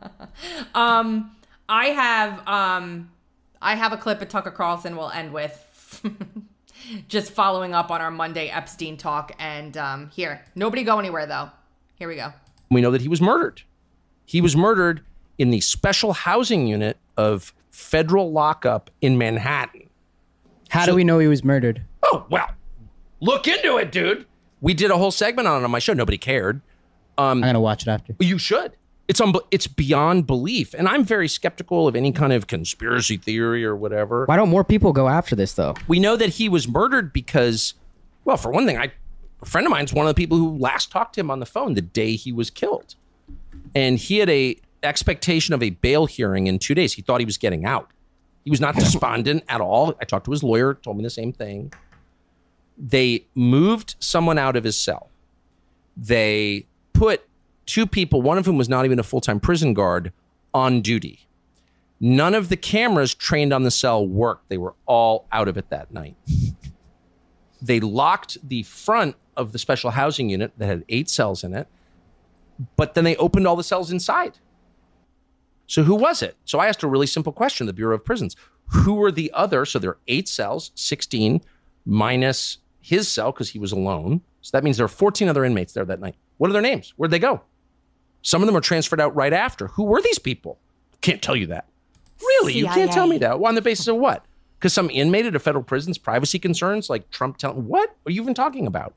Um, 0.75 1.35
I 1.67 1.87
have 1.87 2.47
um, 2.47 3.11
I 3.61 3.75
have 3.75 3.91
a 3.93 3.97
clip 3.97 4.21
of 4.21 4.29
Tucker 4.29 4.51
Carlson. 4.51 4.95
We'll 4.95 5.09
end 5.09 5.33
with 5.33 6.01
just 7.07 7.31
following 7.31 7.73
up 7.73 7.91
on 7.91 8.01
our 8.01 8.11
Monday 8.11 8.49
Epstein 8.49 8.97
talk. 8.97 9.31
And 9.39 9.75
um, 9.77 10.09
here, 10.09 10.43
nobody 10.55 10.83
go 10.83 10.99
anywhere 10.99 11.25
though. 11.25 11.49
Here 11.95 12.07
we 12.07 12.15
go. 12.15 12.33
we 12.71 12.81
know 12.81 12.91
that 12.91 13.01
he 13.01 13.07
was 13.07 13.21
murdered. 13.21 13.63
He 14.29 14.41
was 14.41 14.55
murdered 14.55 15.01
in 15.39 15.49
the 15.49 15.59
special 15.59 16.13
housing 16.13 16.67
unit 16.67 16.97
of 17.17 17.51
federal 17.71 18.31
lockup 18.31 18.91
in 19.01 19.17
Manhattan. 19.17 19.89
How 20.69 20.85
do 20.85 20.93
we 20.93 21.03
know 21.03 21.17
he 21.17 21.25
was 21.25 21.43
murdered? 21.43 21.81
Oh, 22.03 22.27
well, 22.29 22.47
look 23.21 23.47
into 23.47 23.77
it, 23.77 23.91
dude. 23.91 24.27
We 24.61 24.75
did 24.75 24.91
a 24.91 24.97
whole 24.97 25.09
segment 25.09 25.47
on 25.47 25.61
it 25.61 25.65
on 25.65 25.71
my 25.71 25.79
show. 25.79 25.93
Nobody 25.93 26.19
cared. 26.19 26.61
Um, 27.17 27.43
I'm 27.43 27.49
gonna 27.49 27.59
watch 27.59 27.81
it 27.81 27.87
after. 27.87 28.15
You 28.19 28.37
should. 28.37 28.73
It's 29.07 29.19
unbe- 29.19 29.47
it's 29.49 29.65
beyond 29.65 30.27
belief. 30.27 30.75
And 30.75 30.87
I'm 30.87 31.03
very 31.03 31.27
skeptical 31.27 31.87
of 31.87 31.95
any 31.95 32.11
kind 32.11 32.31
of 32.31 32.45
conspiracy 32.45 33.17
theory 33.17 33.65
or 33.65 33.75
whatever. 33.75 34.25
Why 34.25 34.37
don't 34.37 34.49
more 34.49 34.63
people 34.63 34.93
go 34.93 35.07
after 35.09 35.35
this 35.35 35.53
though? 35.53 35.73
We 35.87 35.97
know 35.99 36.15
that 36.15 36.29
he 36.29 36.49
was 36.49 36.67
murdered 36.67 37.13
because, 37.13 37.73
well, 38.25 38.37
for 38.37 38.51
one 38.51 38.67
thing, 38.67 38.77
I 38.77 38.91
a 39.41 39.45
friend 39.47 39.65
of 39.65 39.71
mine 39.71 39.85
is 39.85 39.93
one 39.93 40.05
of 40.05 40.11
the 40.11 40.19
people 40.21 40.37
who 40.37 40.55
last 40.55 40.91
talked 40.91 41.15
to 41.15 41.21
him 41.21 41.31
on 41.31 41.39
the 41.39 41.47
phone 41.47 41.73
the 41.73 41.81
day 41.81 42.15
he 42.15 42.31
was 42.31 42.51
killed. 42.51 42.93
And 43.75 43.97
he 43.97 44.17
had 44.17 44.29
a 44.29 44.57
expectation 44.83 45.53
of 45.53 45.61
a 45.61 45.71
bail 45.71 46.05
hearing 46.05 46.47
in 46.47 46.59
two 46.59 46.73
days. 46.73 46.93
He 46.93 47.01
thought 47.01 47.19
he 47.19 47.25
was 47.25 47.37
getting 47.37 47.65
out. 47.65 47.91
He 48.43 48.49
was 48.49 48.61
not 48.61 48.75
despondent 48.79 49.43
at 49.47 49.61
all. 49.61 49.95
I 50.01 50.05
talked 50.05 50.25
to 50.25 50.31
his 50.31 50.43
lawyer, 50.43 50.73
told 50.73 50.97
me 50.97 51.03
the 51.03 51.09
same 51.09 51.33
thing. 51.33 51.73
They 52.77 53.25
moved 53.35 53.95
someone 53.99 54.37
out 54.37 54.55
of 54.55 54.63
his 54.63 54.77
cell. 54.77 55.09
They 55.97 56.65
put 56.93 57.27
two 57.65 57.85
people, 57.85 58.21
one 58.21 58.37
of 58.37 58.45
whom 58.45 58.57
was 58.57 58.69
not 58.69 58.85
even 58.85 58.99
a 58.99 59.03
full 59.03 59.21
time 59.21 59.39
prison 59.39 59.73
guard, 59.73 60.13
on 60.53 60.81
duty. 60.81 61.27
None 61.99 62.33
of 62.33 62.49
the 62.49 62.55
cameras 62.55 63.13
trained 63.13 63.51
on 63.51 63.63
the 63.63 63.71
cell 63.71 64.05
worked. 64.07 64.47
They 64.49 64.57
were 64.57 64.73
all 64.85 65.25
out 65.31 65.47
of 65.47 65.57
it 65.57 65.69
that 65.69 65.91
night. 65.91 66.15
They 67.61 67.81
locked 67.81 68.37
the 68.47 68.63
front 68.63 69.17
of 69.35 69.51
the 69.51 69.59
special 69.59 69.91
housing 69.91 70.29
unit 70.29 70.53
that 70.57 70.65
had 70.65 70.85
eight 70.87 71.09
cells 71.09 71.43
in 71.43 71.53
it, 71.53 71.67
but 72.75 72.93
then 72.93 73.03
they 73.03 73.15
opened 73.17 73.47
all 73.47 73.55
the 73.55 73.63
cells 73.63 73.91
inside. 73.91 74.37
So 75.67 75.83
who 75.83 75.95
was 75.95 76.21
it? 76.21 76.35
So 76.45 76.59
I 76.59 76.67
asked 76.67 76.83
a 76.83 76.87
really 76.87 77.07
simple 77.07 77.31
question 77.31 77.67
the 77.67 77.73
Bureau 77.73 77.95
of 77.95 78.03
Prisons. 78.03 78.35
Who 78.71 78.95
were 78.95 79.11
the 79.11 79.31
other? 79.33 79.65
So 79.65 79.79
there 79.79 79.91
are 79.91 79.97
eight 80.07 80.27
cells, 80.27 80.71
16 80.75 81.41
minus 81.85 82.57
his 82.81 83.07
cell 83.07 83.31
because 83.31 83.49
he 83.49 83.59
was 83.59 83.71
alone. 83.71 84.21
So 84.41 84.57
that 84.57 84.63
means 84.63 84.77
there 84.77 84.85
are 84.85 84.89
14 84.89 85.27
other 85.27 85.45
inmates 85.45 85.73
there 85.73 85.85
that 85.85 85.99
night. 85.99 86.15
What 86.37 86.49
are 86.49 86.53
their 86.53 86.61
names? 86.61 86.93
Where'd 86.95 87.11
they 87.11 87.19
go? 87.19 87.41
Some 88.21 88.41
of 88.41 88.47
them 88.47 88.55
were 88.55 88.61
transferred 88.61 88.99
out 88.99 89.15
right 89.15 89.33
after. 89.33 89.67
Who 89.67 89.83
were 89.83 90.01
these 90.01 90.19
people? 90.19 90.59
Can't 91.01 91.21
tell 91.21 91.35
you 91.35 91.47
that. 91.47 91.67
Really? 92.19 92.53
You 92.53 92.65
can't 92.65 92.91
tell 92.91 93.07
me 93.07 93.17
that. 93.19 93.39
Well, 93.39 93.49
on 93.49 93.55
the 93.55 93.61
basis 93.61 93.87
of 93.87 93.95
what? 93.97 94.25
Because 94.57 94.73
some 94.73 94.89
inmate 94.89 95.25
at 95.25 95.35
a 95.35 95.39
federal 95.39 95.63
prison's 95.63 95.97
privacy 95.97 96.37
concerns, 96.37 96.89
like 96.89 97.09
Trump 97.11 97.37
telling, 97.37 97.65
what 97.67 97.95
are 98.05 98.11
you 98.11 98.21
even 98.21 98.33
talking 98.33 98.67
about? 98.67 98.93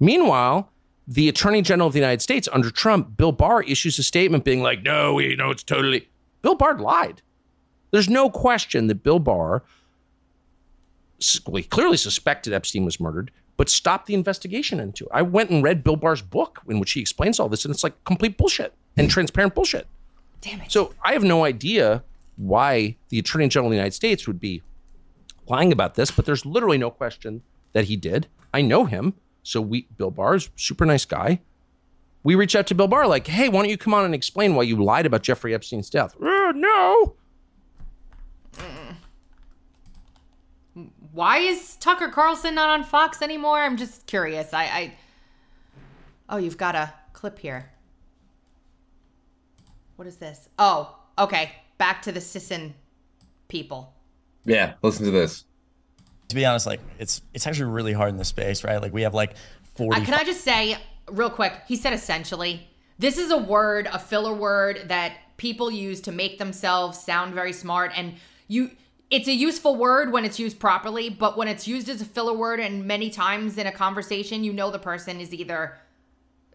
Meanwhile, 0.00 0.70
the 1.06 1.28
Attorney 1.28 1.62
General 1.62 1.86
of 1.86 1.92
the 1.92 2.00
United 2.00 2.22
States 2.22 2.48
under 2.52 2.70
Trump, 2.70 3.16
Bill 3.16 3.32
Barr, 3.32 3.62
issues 3.62 3.98
a 3.98 4.02
statement 4.02 4.44
being 4.44 4.62
like, 4.62 4.82
no, 4.82 5.14
we 5.14 5.36
know 5.36 5.50
it's 5.50 5.62
totally. 5.62 6.08
Bill 6.42 6.54
Barr 6.54 6.78
lied. 6.78 7.22
There's 7.92 8.08
no 8.08 8.28
question 8.28 8.88
that 8.88 9.02
Bill 9.02 9.18
Barr 9.18 9.62
well, 11.46 11.62
clearly 11.70 11.96
suspected 11.96 12.52
Epstein 12.52 12.84
was 12.84 13.00
murdered, 13.00 13.30
but 13.56 13.68
stopped 13.68 14.06
the 14.06 14.14
investigation 14.14 14.80
into 14.80 15.04
it. 15.04 15.10
I 15.12 15.22
went 15.22 15.50
and 15.50 15.62
read 15.62 15.82
Bill 15.82 15.96
Barr's 15.96 16.22
book 16.22 16.60
in 16.68 16.78
which 16.78 16.92
he 16.92 17.00
explains 17.00 17.40
all 17.40 17.48
this, 17.48 17.64
and 17.64 17.72
it's 17.72 17.84
like 17.84 18.04
complete 18.04 18.36
bullshit 18.36 18.74
and 18.96 19.10
transparent 19.10 19.54
bullshit. 19.54 19.86
Damn 20.40 20.60
it. 20.60 20.70
So 20.70 20.94
I 21.04 21.12
have 21.12 21.24
no 21.24 21.44
idea 21.44 22.02
why 22.36 22.96
the 23.08 23.18
Attorney 23.18 23.48
General 23.48 23.68
of 23.68 23.72
the 23.72 23.76
United 23.76 23.94
States 23.94 24.26
would 24.26 24.40
be 24.40 24.62
lying 25.48 25.72
about 25.72 25.94
this, 25.94 26.10
but 26.10 26.26
there's 26.26 26.44
literally 26.44 26.78
no 26.78 26.90
question 26.90 27.42
that 27.72 27.84
he 27.84 27.96
did. 27.96 28.26
I 28.52 28.62
know 28.62 28.84
him. 28.84 29.14
So 29.46 29.60
we, 29.60 29.86
Bill 29.96 30.10
Barr's 30.10 30.50
super 30.56 30.84
nice 30.84 31.04
guy. 31.04 31.40
We 32.22 32.34
reach 32.34 32.56
out 32.56 32.66
to 32.66 32.74
Bill 32.74 32.88
Barr, 32.88 33.06
like, 33.06 33.28
hey, 33.28 33.48
why 33.48 33.60
don't 33.60 33.70
you 33.70 33.78
come 33.78 33.94
on 33.94 34.04
and 34.04 34.14
explain 34.14 34.54
why 34.56 34.64
you 34.64 34.82
lied 34.82 35.06
about 35.06 35.22
Jeffrey 35.22 35.54
Epstein's 35.54 35.88
death? 35.88 36.16
Uh, 36.20 36.52
no. 36.56 37.14
Why 41.12 41.38
is 41.38 41.76
Tucker 41.76 42.08
Carlson 42.08 42.54
not 42.56 42.68
on 42.70 42.84
Fox 42.84 43.22
anymore? 43.22 43.60
I'm 43.60 43.76
just 43.76 44.06
curious. 44.06 44.52
I, 44.52 44.64
I 44.64 44.94
Oh, 46.28 46.36
you've 46.36 46.58
got 46.58 46.74
a 46.74 46.92
clip 47.12 47.38
here. 47.38 47.70
What 49.94 50.08
is 50.08 50.16
this? 50.16 50.48
Oh, 50.58 50.98
okay. 51.18 51.52
Back 51.78 52.02
to 52.02 52.12
the 52.12 52.20
Sisson 52.20 52.74
people. 53.48 53.94
Yeah, 54.44 54.74
listen 54.82 55.04
to 55.06 55.10
this. 55.10 55.45
To 56.28 56.34
be 56.34 56.44
honest, 56.44 56.66
like 56.66 56.80
it's 56.98 57.22
it's 57.34 57.46
actually 57.46 57.70
really 57.70 57.92
hard 57.92 58.10
in 58.10 58.16
this 58.16 58.28
space, 58.28 58.64
right? 58.64 58.80
Like 58.82 58.92
we 58.92 59.02
have 59.02 59.14
like 59.14 59.36
forty. 59.74 60.00
Uh, 60.00 60.04
can 60.04 60.14
I 60.14 60.24
just 60.24 60.42
say 60.42 60.76
real 61.08 61.30
quick? 61.30 61.52
He 61.66 61.76
said 61.76 61.92
essentially. 61.92 62.68
This 62.98 63.18
is 63.18 63.30
a 63.30 63.36
word, 63.36 63.88
a 63.92 63.98
filler 63.98 64.32
word 64.32 64.84
that 64.86 65.12
people 65.36 65.70
use 65.70 66.00
to 66.02 66.12
make 66.12 66.38
themselves 66.38 66.98
sound 66.98 67.34
very 67.34 67.52
smart, 67.52 67.92
and 67.94 68.14
you. 68.48 68.70
It's 69.08 69.28
a 69.28 69.32
useful 69.32 69.76
word 69.76 70.10
when 70.10 70.24
it's 70.24 70.40
used 70.40 70.58
properly, 70.58 71.10
but 71.10 71.36
when 71.36 71.46
it's 71.46 71.68
used 71.68 71.88
as 71.88 72.00
a 72.02 72.04
filler 72.04 72.32
word 72.32 72.58
and 72.58 72.86
many 72.86 73.08
times 73.08 73.56
in 73.56 73.64
a 73.68 73.70
conversation, 73.70 74.42
you 74.42 74.52
know 74.52 74.72
the 74.72 74.80
person 74.80 75.20
is 75.20 75.32
either 75.32 75.76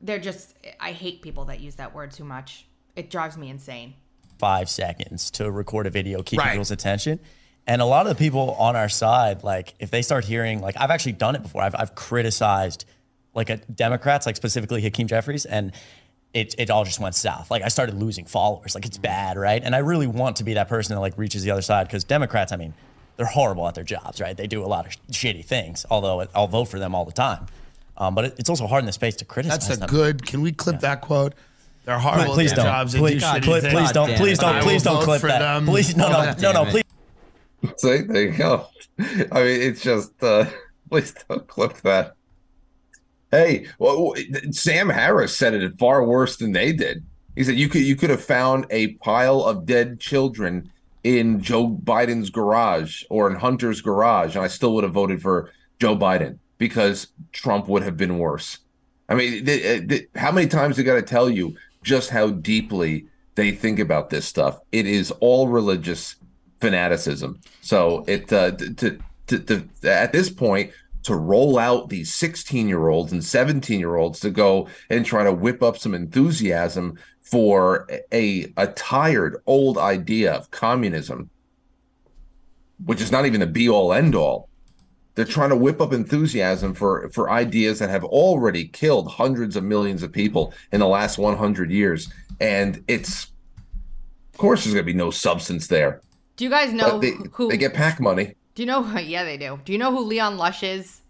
they're 0.02 0.20
just 0.20 0.54
I 0.78 0.92
hate 0.92 1.22
people 1.22 1.46
that 1.46 1.62
use 1.62 1.76
that 1.76 1.96
word 1.96 2.12
too 2.12 2.26
much. 2.26 2.66
It 2.98 3.10
drives 3.10 3.38
me 3.38 3.50
insane. 3.50 3.94
five 4.38 4.70
seconds 4.70 5.32
to 5.32 5.50
record 5.50 5.88
a 5.88 5.90
video, 5.92 6.24
keep 6.24 6.40
Right. 6.40 6.50
people's 6.50 6.72
attention. 6.72 7.20
And 7.72 7.82
a 7.82 7.86
lot 7.86 8.06
of 8.06 8.10
the 8.10 8.22
people 8.22 8.52
on 8.60 8.76
our 8.76 8.90
side, 8.90 9.44
like 9.46 9.76
if 9.80 9.92
they 9.92 10.02
start 10.02 10.26
hearing, 10.26 10.60
like 10.60 10.76
I've 10.78 10.92
actually 10.92 11.14
done 11.14 11.36
it 11.38 11.42
before. 11.42 11.62
I've, 11.62 11.74
I've 11.74 11.96
criticized 11.96 12.84
like 13.34 13.50
a 13.50 13.58
Democrats, 13.58 14.26
like 14.26 14.36
specifically 14.36 14.82
Hakeem 14.82 15.08
Jeffries, 15.08 15.46
and 15.46 15.72
it, 16.34 16.54
it 16.58 16.70
all 16.70 16.84
just 16.84 17.00
went 17.00 17.16
south. 17.16 17.50
Like 17.50 17.62
I 17.64 17.70
started 17.70 17.96
losing 17.96 18.26
followers. 18.26 18.76
Like 18.76 18.86
it's 18.86 18.98
bad, 18.98 19.38
right? 19.38 19.64
And 19.64 19.74
I 19.74 19.78
really 19.78 20.06
want 20.06 20.36
to 20.36 20.44
be 20.44 20.56
that 20.56 20.68
person 20.68 20.94
that 20.96 21.00
like 21.00 21.18
reaches 21.18 21.44
the 21.44 21.52
other 21.52 21.62
side 21.62 21.88
because 21.88 22.04
Democrats, 22.04 22.52
I 22.52 22.58
mean, 22.58 22.74
they're 23.16 23.26
horrible 23.26 23.66
at 23.70 23.76
their 23.76 23.86
jobs, 23.86 24.20
right? 24.20 24.36
They 24.36 24.48
do 24.48 24.66
a 24.66 24.68
lot 24.68 24.86
of 24.88 24.92
sh- 24.92 24.98
shitty 25.12 25.46
things. 25.46 25.86
Although 25.90 26.28
I'll 26.36 26.48
vote 26.48 26.66
for 26.66 26.78
them 26.78 26.94
all 26.94 27.06
the 27.06 27.14
time. 27.14 27.46
Um, 27.96 28.16
but 28.16 28.26
it, 28.26 28.36
it's 28.38 28.50
also 28.50 28.68
hard 28.68 28.82
in 28.82 28.86
the 28.86 28.92
space 28.92 29.16
to 29.16 29.24
criticize 29.24 29.66
That's 29.66 29.78
a 29.78 29.80
them. 29.80 29.90
good. 29.90 30.26
Can 30.26 30.42
we 30.42 30.52
clip 30.52 30.82
that 30.82 31.00
quote? 31.00 31.36
They're 31.86 31.98
horrible 32.00 32.34
Please 32.34 32.52
at 32.52 32.58
their 32.58 32.66
don't. 32.66 32.74
jobs. 32.74 32.92
They 32.92 33.00
Please, 33.00 33.22
do 33.22 33.28
shitty 33.28 33.44
please, 33.44 33.62
things. 33.62 33.74
please 33.74 33.92
don't. 33.94 34.16
Please 34.18 34.40
don't. 34.40 34.56
it. 34.58 34.64
Please 34.64 34.86
I 34.86 34.92
will 34.92 34.98
don't 34.98 35.06
clip 35.06 35.22
that. 35.22 35.40
them. 35.40 35.66
Please, 35.66 35.96
no, 35.96 36.10
no, 36.10 36.34
no, 36.38 36.52
no. 36.52 36.66
Please. 36.70 36.84
See, 37.78 38.02
there 38.02 38.24
you 38.24 38.38
go. 38.38 38.68
I 39.00 39.44
mean, 39.44 39.62
it's 39.62 39.82
just 39.82 40.12
uh, 40.24 40.46
please 40.90 41.14
don't 41.30 41.48
clip 41.48 41.78
that. 41.82 42.16
Hey, 43.32 43.68
well, 43.80 44.14
Sam 44.52 44.90
Harris 44.90 45.36
said 45.36 45.54
it 45.54 45.80
far 45.80 46.06
worse 46.06 46.38
than 46.38 46.52
they 46.52 46.74
did. 46.74 47.04
He 47.36 47.44
said 47.44 47.56
you 47.56 47.70
could 47.70 47.84
you 47.84 47.96
could 47.96 48.10
have 48.10 48.24
found 48.24 48.66
a 48.70 48.94
pile 48.96 49.44
of 49.44 49.66
dead 49.66 50.00
children 50.00 50.72
in 51.04 51.42
Joe 51.42 51.70
Biden's 51.70 52.30
garage 52.30 53.04
or 53.10 53.30
in 53.30 53.38
Hunter's 53.38 53.82
garage, 53.82 54.36
and 54.36 54.44
I 54.44 54.48
still 54.48 54.76
would 54.76 54.84
have 54.84 54.94
voted 54.94 55.22
for 55.22 55.52
Joe 55.80 55.96
Biden 55.96 56.40
because 56.58 57.08
Trump 57.32 57.68
would 57.68 57.84
have 57.84 57.98
been 57.98 58.20
worse. 58.20 58.60
I 59.10 59.16
mean, 59.16 59.46
th- 59.46 59.88
th- 59.88 60.10
how 60.16 60.32
many 60.32 60.48
times 60.48 60.78
they 60.78 60.84
got 60.84 60.96
to 60.96 61.02
tell 61.02 61.30
you 61.30 61.56
just 61.84 62.10
how 62.12 62.30
deeply 62.30 63.08
they 63.36 63.52
think 63.52 63.80
about 63.80 64.10
this 64.10 64.26
stuff? 64.26 64.60
It 64.72 64.86
is 64.86 65.12
all 65.20 65.48
religious 65.48 66.16
fanaticism. 66.62 67.42
So 67.62 68.06
it 68.08 68.32
uh, 68.32 68.52
to, 68.52 69.00
to, 69.28 69.40
to 69.40 69.68
at 69.84 70.14
this 70.14 70.30
point 70.30 70.72
to 71.04 71.16
roll 71.16 71.58
out 71.58 71.90
these 71.90 72.14
16 72.14 72.68
year 72.68 72.90
olds 72.90 73.12
and 73.12 73.24
17 73.24 73.80
year 73.80 73.96
olds 73.96 74.20
to 74.20 74.30
go 74.30 74.68
and 74.90 75.06
try 75.06 75.24
to 75.24 75.34
whip 75.34 75.64
up 75.64 75.78
some 75.78 75.94
enthusiasm 75.94 76.98
for 77.22 77.88
a 78.14 78.52
a 78.58 78.68
tired 78.68 79.42
old 79.46 79.78
idea 79.78 80.34
of 80.34 80.52
communism, 80.52 81.30
which 82.86 83.02
is 83.02 83.12
not 83.12 83.26
even 83.26 83.40
the 83.40 83.48
be 83.48 83.70
all 83.70 83.94
end 83.94 84.16
all. 84.16 84.50
They're 85.16 85.26
trying 85.26 85.50
to 85.50 85.56
whip 85.56 85.82
up 85.82 85.92
enthusiasm 85.94 86.74
for 86.74 87.10
for 87.10 87.30
ideas 87.30 87.80
that 87.80 87.90
have 87.90 88.04
already 88.04 88.66
killed 88.68 89.12
hundreds 89.12 89.56
of 89.56 89.64
millions 89.64 90.04
of 90.04 90.12
people 90.12 90.54
in 90.72 90.80
the 90.80 90.88
last 90.88 91.18
100 91.18 91.72
years, 91.72 92.12
and 92.40 92.84
it's 92.88 93.32
of 94.34 94.38
course 94.38 94.64
there's 94.64 94.74
going 94.74 94.86
to 94.86 94.92
be 94.92 94.98
no 94.98 95.12
substance 95.12 95.68
there. 95.68 96.02
Do 96.42 96.46
you 96.46 96.50
guys 96.50 96.74
know 96.74 96.98
they, 96.98 97.12
who? 97.34 97.50
they 97.50 97.58
get 97.58 97.76
PAC 97.76 98.00
money. 98.00 98.34
do 98.56 98.64
you 98.64 98.66
know? 98.66 98.82
Yeah, 99.00 99.24
they 99.24 99.38
do. 99.38 99.60
Do 99.64 99.72
you 99.72 99.78
know 99.78 99.92
who 99.92 100.00
Leon 100.04 100.38
Lush 100.38 100.64
is? 100.64 101.02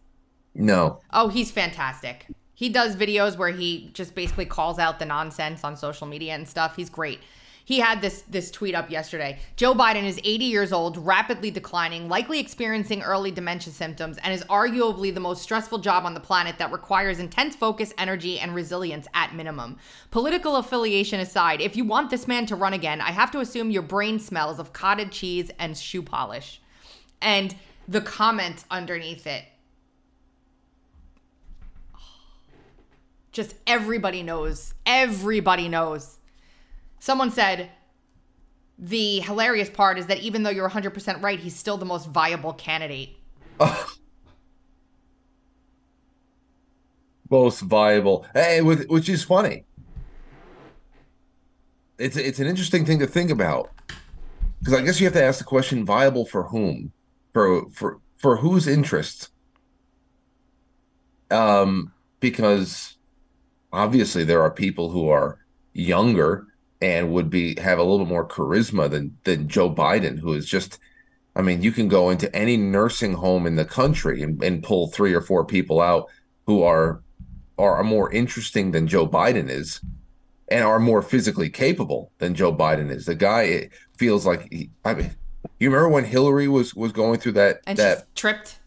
No. 0.54 1.00
Oh, 1.14 1.30
he's 1.30 1.50
fantastic. 1.52 2.28
He 2.54 2.68
does 2.68 2.98
videos 2.98 3.38
where 3.38 3.48
he 3.48 3.92
just 3.94 4.14
basically 4.14 4.46
calls 4.46 4.78
out 4.78 5.00
the 5.00 5.06
nonsense 5.06 5.64
on 5.64 5.78
social 5.78 6.06
media 6.06 6.34
and 6.34 6.46
stuff. 6.46 6.76
He's 6.76 6.90
great. 6.90 7.22
He 7.64 7.80
had 7.80 8.02
this 8.02 8.24
this 8.24 8.52
tweet 8.52 8.76
up 8.76 8.90
yesterday. 8.90 9.40
Joe 9.56 9.74
Biden 9.74 10.04
is 10.04 10.20
80 10.24 10.46
years 10.46 10.74
old, 10.74 10.98
rapidly 10.98 11.52
declining, 11.52 12.10
likely 12.10 12.40
experiencing 12.40 13.02
early 13.02 13.32
dementia 13.32 13.74
symptoms, 13.74 14.18
and 14.24 14.34
is 14.34 14.44
arguably 14.46 15.14
the 15.14 15.20
most 15.20 15.42
stressful 15.42 15.80
job 15.80 16.06
on 16.06 16.14
the 16.14 16.20
planet 16.20 16.58
that 16.58 16.72
requires 16.72 17.20
intense 17.20 17.56
focus, 17.56 17.94
energy, 17.98 18.40
and 18.40 18.56
resilience 18.56 19.08
at 19.14 19.36
minimum. 19.36 19.78
Political 20.10 20.56
affiliation 20.58 21.20
aside, 21.20 21.62
if 21.62 21.76
you 21.76 21.86
want 21.86 22.10
this 22.10 22.28
man 22.28 22.46
to 22.48 22.56
run 22.56 22.74
again, 22.74 23.02
I 23.02 23.12
have 23.12 23.32
to 23.32 23.40
assume 23.40 23.72
your 23.72 23.84
brain 23.84 24.20
smells 24.20 24.60
of 24.60 24.74
cottage 24.74 25.12
cheese 25.12 25.52
and 25.60 25.78
shoe 25.78 26.02
polish. 26.02 26.62
And 27.22 27.56
the 27.88 28.02
comments 28.02 28.66
underneath 28.70 29.28
it 29.28 29.46
just 33.32 33.56
everybody 33.66 34.24
knows. 34.24 34.74
Everybody 34.86 35.70
knows. 35.70 36.18
Someone 37.02 37.32
said 37.32 37.72
the 38.78 39.22
hilarious 39.22 39.72
part 39.72 39.98
is 39.98 40.06
that 40.06 40.20
even 40.20 40.44
though 40.44 40.52
you're 40.52 40.70
100% 40.70 41.24
right, 41.24 41.40
he's 41.40 41.56
still 41.56 41.76
the 41.76 41.86
most 41.86 42.08
viable 42.08 42.54
candidate. 42.54 43.18
most 47.32 47.62
viable, 47.62 48.28
hey, 48.36 48.62
which 48.62 49.10
is 49.10 49.24
funny. 49.24 49.66
It's 51.98 52.18
it's 52.18 52.38
an 52.40 52.46
interesting 52.46 52.86
thing 52.86 53.00
to 53.00 53.08
think 53.08 53.32
about 53.32 53.72
because 54.60 54.76
I 54.76 54.82
guess 54.82 55.00
you 55.00 55.08
have 55.08 55.14
to 55.14 55.24
ask 55.24 55.40
the 55.40 55.46
question: 55.46 55.84
viable 55.86 56.26
for 56.26 56.44
whom? 56.44 56.92
For 57.34 57.68
for 57.72 58.00
for 58.18 58.38
whose 58.38 58.68
interest? 58.68 59.30
Um, 61.32 61.94
because 62.20 62.98
obviously 63.74 64.24
there 64.24 64.42
are 64.42 64.52
people 64.52 64.90
who 64.90 65.10
are 65.10 65.40
younger 65.74 66.48
and 66.82 67.12
would 67.12 67.30
be 67.30 67.60
have 67.60 67.80
a 67.80 67.84
little 67.84 68.06
bit 68.06 68.10
more 68.10 68.28
charisma 68.28 68.90
than 68.90 69.18
than 69.24 69.48
Joe 69.48 69.74
Biden, 69.74 70.20
who 70.20 70.34
is 70.34 70.48
just. 70.48 70.80
I 71.34 71.42
mean, 71.42 71.62
you 71.62 71.72
can 71.72 71.88
go 71.88 72.10
into 72.10 72.34
any 72.36 72.58
nursing 72.58 73.14
home 73.14 73.48
in 73.48 73.56
the 73.56 73.64
country 73.64 74.22
and, 74.22 74.44
and 74.44 74.62
pull 74.62 74.88
three 74.88 75.14
or 75.14 75.22
four 75.22 75.46
people 75.46 75.80
out 75.80 76.10
who 76.46 76.62
are 76.64 77.02
are 77.58 77.84
more 77.84 78.12
interesting 78.12 78.72
than 78.72 78.88
Joe 78.88 79.08
Biden 79.08 79.50
is 79.50 79.80
and 80.50 80.64
are 80.66 80.80
more 80.80 81.02
physically 81.02 81.50
capable 81.50 82.12
than 82.18 82.36
Joe 82.36 82.54
Biden 82.54 82.92
is. 82.92 83.06
The 83.06 83.16
guy 83.16 83.44
it 83.44 83.72
feels 83.98 84.26
like 84.26 84.52
he, 84.52 84.70
I 84.84 84.94
mean, 84.94 85.16
you 85.60 85.70
remember 85.70 85.90
when 85.90 86.06
Hillary 86.06 86.48
was 86.48 86.76
was 86.76 86.92
going 86.92 87.20
through 87.20 87.34
that 87.34 87.62
And 87.66 87.78
that 87.78 88.00
she's 88.00 88.06
tripped. 88.16 88.60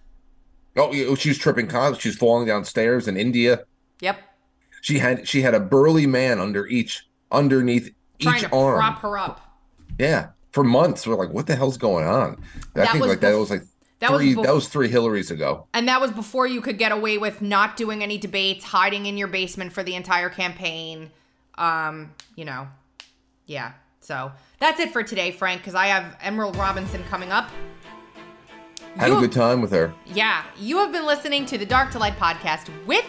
oh 0.76 0.92
yeah, 0.92 1.06
oh, 1.06 1.14
she 1.14 1.28
was 1.28 1.38
tripping 1.38 1.66
con 1.66 1.96
she 1.98 2.08
was 2.08 2.16
falling 2.16 2.46
downstairs 2.46 3.06
in 3.06 3.16
India. 3.16 3.64
Yep. 4.00 4.18
She 4.80 4.98
had 4.98 5.28
she 5.28 5.42
had 5.42 5.54
a 5.54 5.60
burly 5.60 6.06
man 6.06 6.40
under 6.40 6.66
each 6.66 7.06
underneath 7.30 7.94
Trying 8.20 8.40
to 8.42 8.52
arm. 8.54 8.76
prop 8.78 8.98
her 9.00 9.18
up. 9.18 9.40
Yeah, 9.98 10.28
for 10.52 10.64
months. 10.64 11.06
We're 11.06 11.14
like, 11.16 11.30
what 11.30 11.46
the 11.46 11.56
hell's 11.56 11.76
going 11.78 12.06
on? 12.06 12.36
I 12.74 12.78
That 12.80 12.92
think 12.92 13.02
was 13.02 13.10
like 13.10 13.20
that 13.20 13.36
was 13.36 13.50
like 13.50 13.62
that 14.00 14.10
was 14.12 14.20
three 14.20 14.34
bef- 14.34 14.44
that 14.44 14.54
was 14.54 14.68
three 14.68 14.88
Hillarys 14.90 15.30
ago. 15.30 15.66
And 15.74 15.88
that 15.88 16.00
was 16.00 16.10
before 16.10 16.46
you 16.46 16.60
could 16.60 16.78
get 16.78 16.92
away 16.92 17.18
with 17.18 17.40
not 17.42 17.76
doing 17.76 18.02
any 18.02 18.18
debates, 18.18 18.64
hiding 18.64 19.06
in 19.06 19.16
your 19.16 19.28
basement 19.28 19.72
for 19.72 19.82
the 19.82 19.94
entire 19.94 20.28
campaign. 20.28 21.10
Um, 21.56 22.12
you 22.36 22.44
know, 22.44 22.68
yeah. 23.46 23.72
So 24.00 24.32
that's 24.58 24.80
it 24.80 24.90
for 24.92 25.02
today, 25.02 25.30
Frank, 25.32 25.60
because 25.60 25.74
I 25.74 25.86
have 25.86 26.16
Emerald 26.20 26.56
Robinson 26.56 27.02
coming 27.04 27.32
up. 27.32 27.48
Had 28.96 29.10
a 29.10 29.14
good 29.20 29.32
time 29.32 29.60
with 29.60 29.72
her. 29.72 29.92
Yeah, 30.06 30.44
you 30.58 30.78
have 30.78 30.92
been 30.92 31.06
listening 31.06 31.46
to 31.46 31.58
the 31.58 31.66
Dark 31.66 31.90
to 31.92 31.98
Light 31.98 32.16
podcast 32.16 32.68
with 32.86 33.04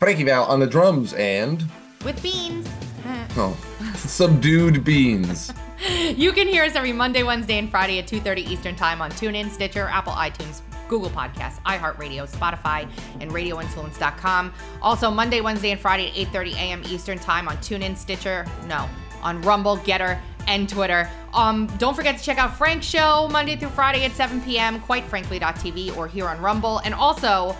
Frankie 0.00 0.24
Val 0.24 0.44
on 0.44 0.58
the 0.58 0.66
drums 0.66 1.12
and 1.14 1.64
with 2.04 2.20
Beanz. 2.22 2.66
oh, 3.36 3.56
subdued 3.96 4.84
Beanz. 4.84 5.54
You 6.16 6.32
can 6.32 6.48
hear 6.48 6.64
us 6.64 6.74
every 6.74 6.92
Monday, 6.92 7.22
Wednesday, 7.22 7.58
and 7.58 7.70
Friday 7.70 7.98
at 7.98 8.06
2:30 8.06 8.38
Eastern 8.38 8.74
Time 8.74 9.00
on 9.00 9.10
TuneIn, 9.12 9.50
Stitcher, 9.50 9.88
Apple 9.88 10.12
iTunes, 10.12 10.62
Google 10.88 11.10
Podcasts, 11.10 11.62
iHeartRadio, 11.62 12.28
Spotify, 12.28 12.90
and 13.20 13.30
RadioInfluence.com. 13.30 14.52
Also 14.82 15.10
Monday, 15.10 15.40
Wednesday, 15.40 15.70
and 15.70 15.80
Friday 15.80 16.08
at 16.08 16.32
8:30 16.32 16.54
a.m. 16.54 16.82
Eastern 16.86 17.18
Time 17.18 17.48
on 17.48 17.56
TuneIn, 17.58 17.96
Stitcher, 17.96 18.46
no, 18.66 18.88
on 19.22 19.40
Rumble, 19.42 19.76
GETTR, 19.78 20.18
and 20.48 20.68
Twitter. 20.68 21.08
Um, 21.34 21.66
don't 21.78 21.94
forget 21.94 22.18
to 22.18 22.24
check 22.24 22.38
out 22.38 22.56
Frank's 22.56 22.86
show 22.86 23.28
Monday 23.30 23.54
through 23.54 23.68
Friday 23.68 24.04
at 24.04 24.12
7 24.12 24.40
p.m. 24.40 24.80
Quite 24.80 25.04
frankly.tv 25.04 25.96
or 25.96 26.08
here 26.08 26.26
on 26.26 26.40
Rumble. 26.40 26.78
And 26.78 26.94
also, 26.94 27.54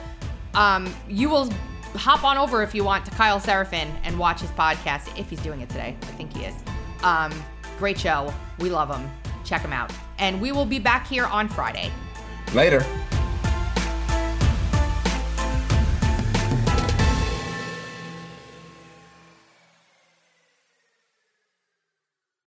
um, 0.55 0.93
you 1.07 1.29
will 1.29 1.53
hop 1.95 2.25
on 2.25 2.39
over 2.39 2.63
if 2.63 2.75
you 2.75 2.85
want 2.85 3.05
to 3.07 3.11
Kyle 3.13 3.41
Seraphin 3.41 3.93
and 4.05 4.19
watch 4.19 4.41
his 4.41 4.51
podcast 4.51 5.19
if 5.19 5.31
he's 5.31 5.41
doing 5.41 5.61
it 5.61 5.69
today. 5.69 5.97
I 6.03 6.07
think 6.07 6.37
he 6.37 6.45
is. 6.45 6.55
Um, 7.03 7.33
great 7.79 7.99
show. 7.99 8.33
We 8.59 8.71
love 8.71 8.91
him. 8.95 9.11
Check 9.45 9.63
him 9.63 9.73
out. 9.73 9.93
And 10.19 10.41
we 10.41 10.53
will 10.53 10.67
be 10.67 10.79
back 10.79 11.07
here 11.07 11.27
on 11.27 11.49
Friday. 11.49 11.91
Later. 12.55 12.85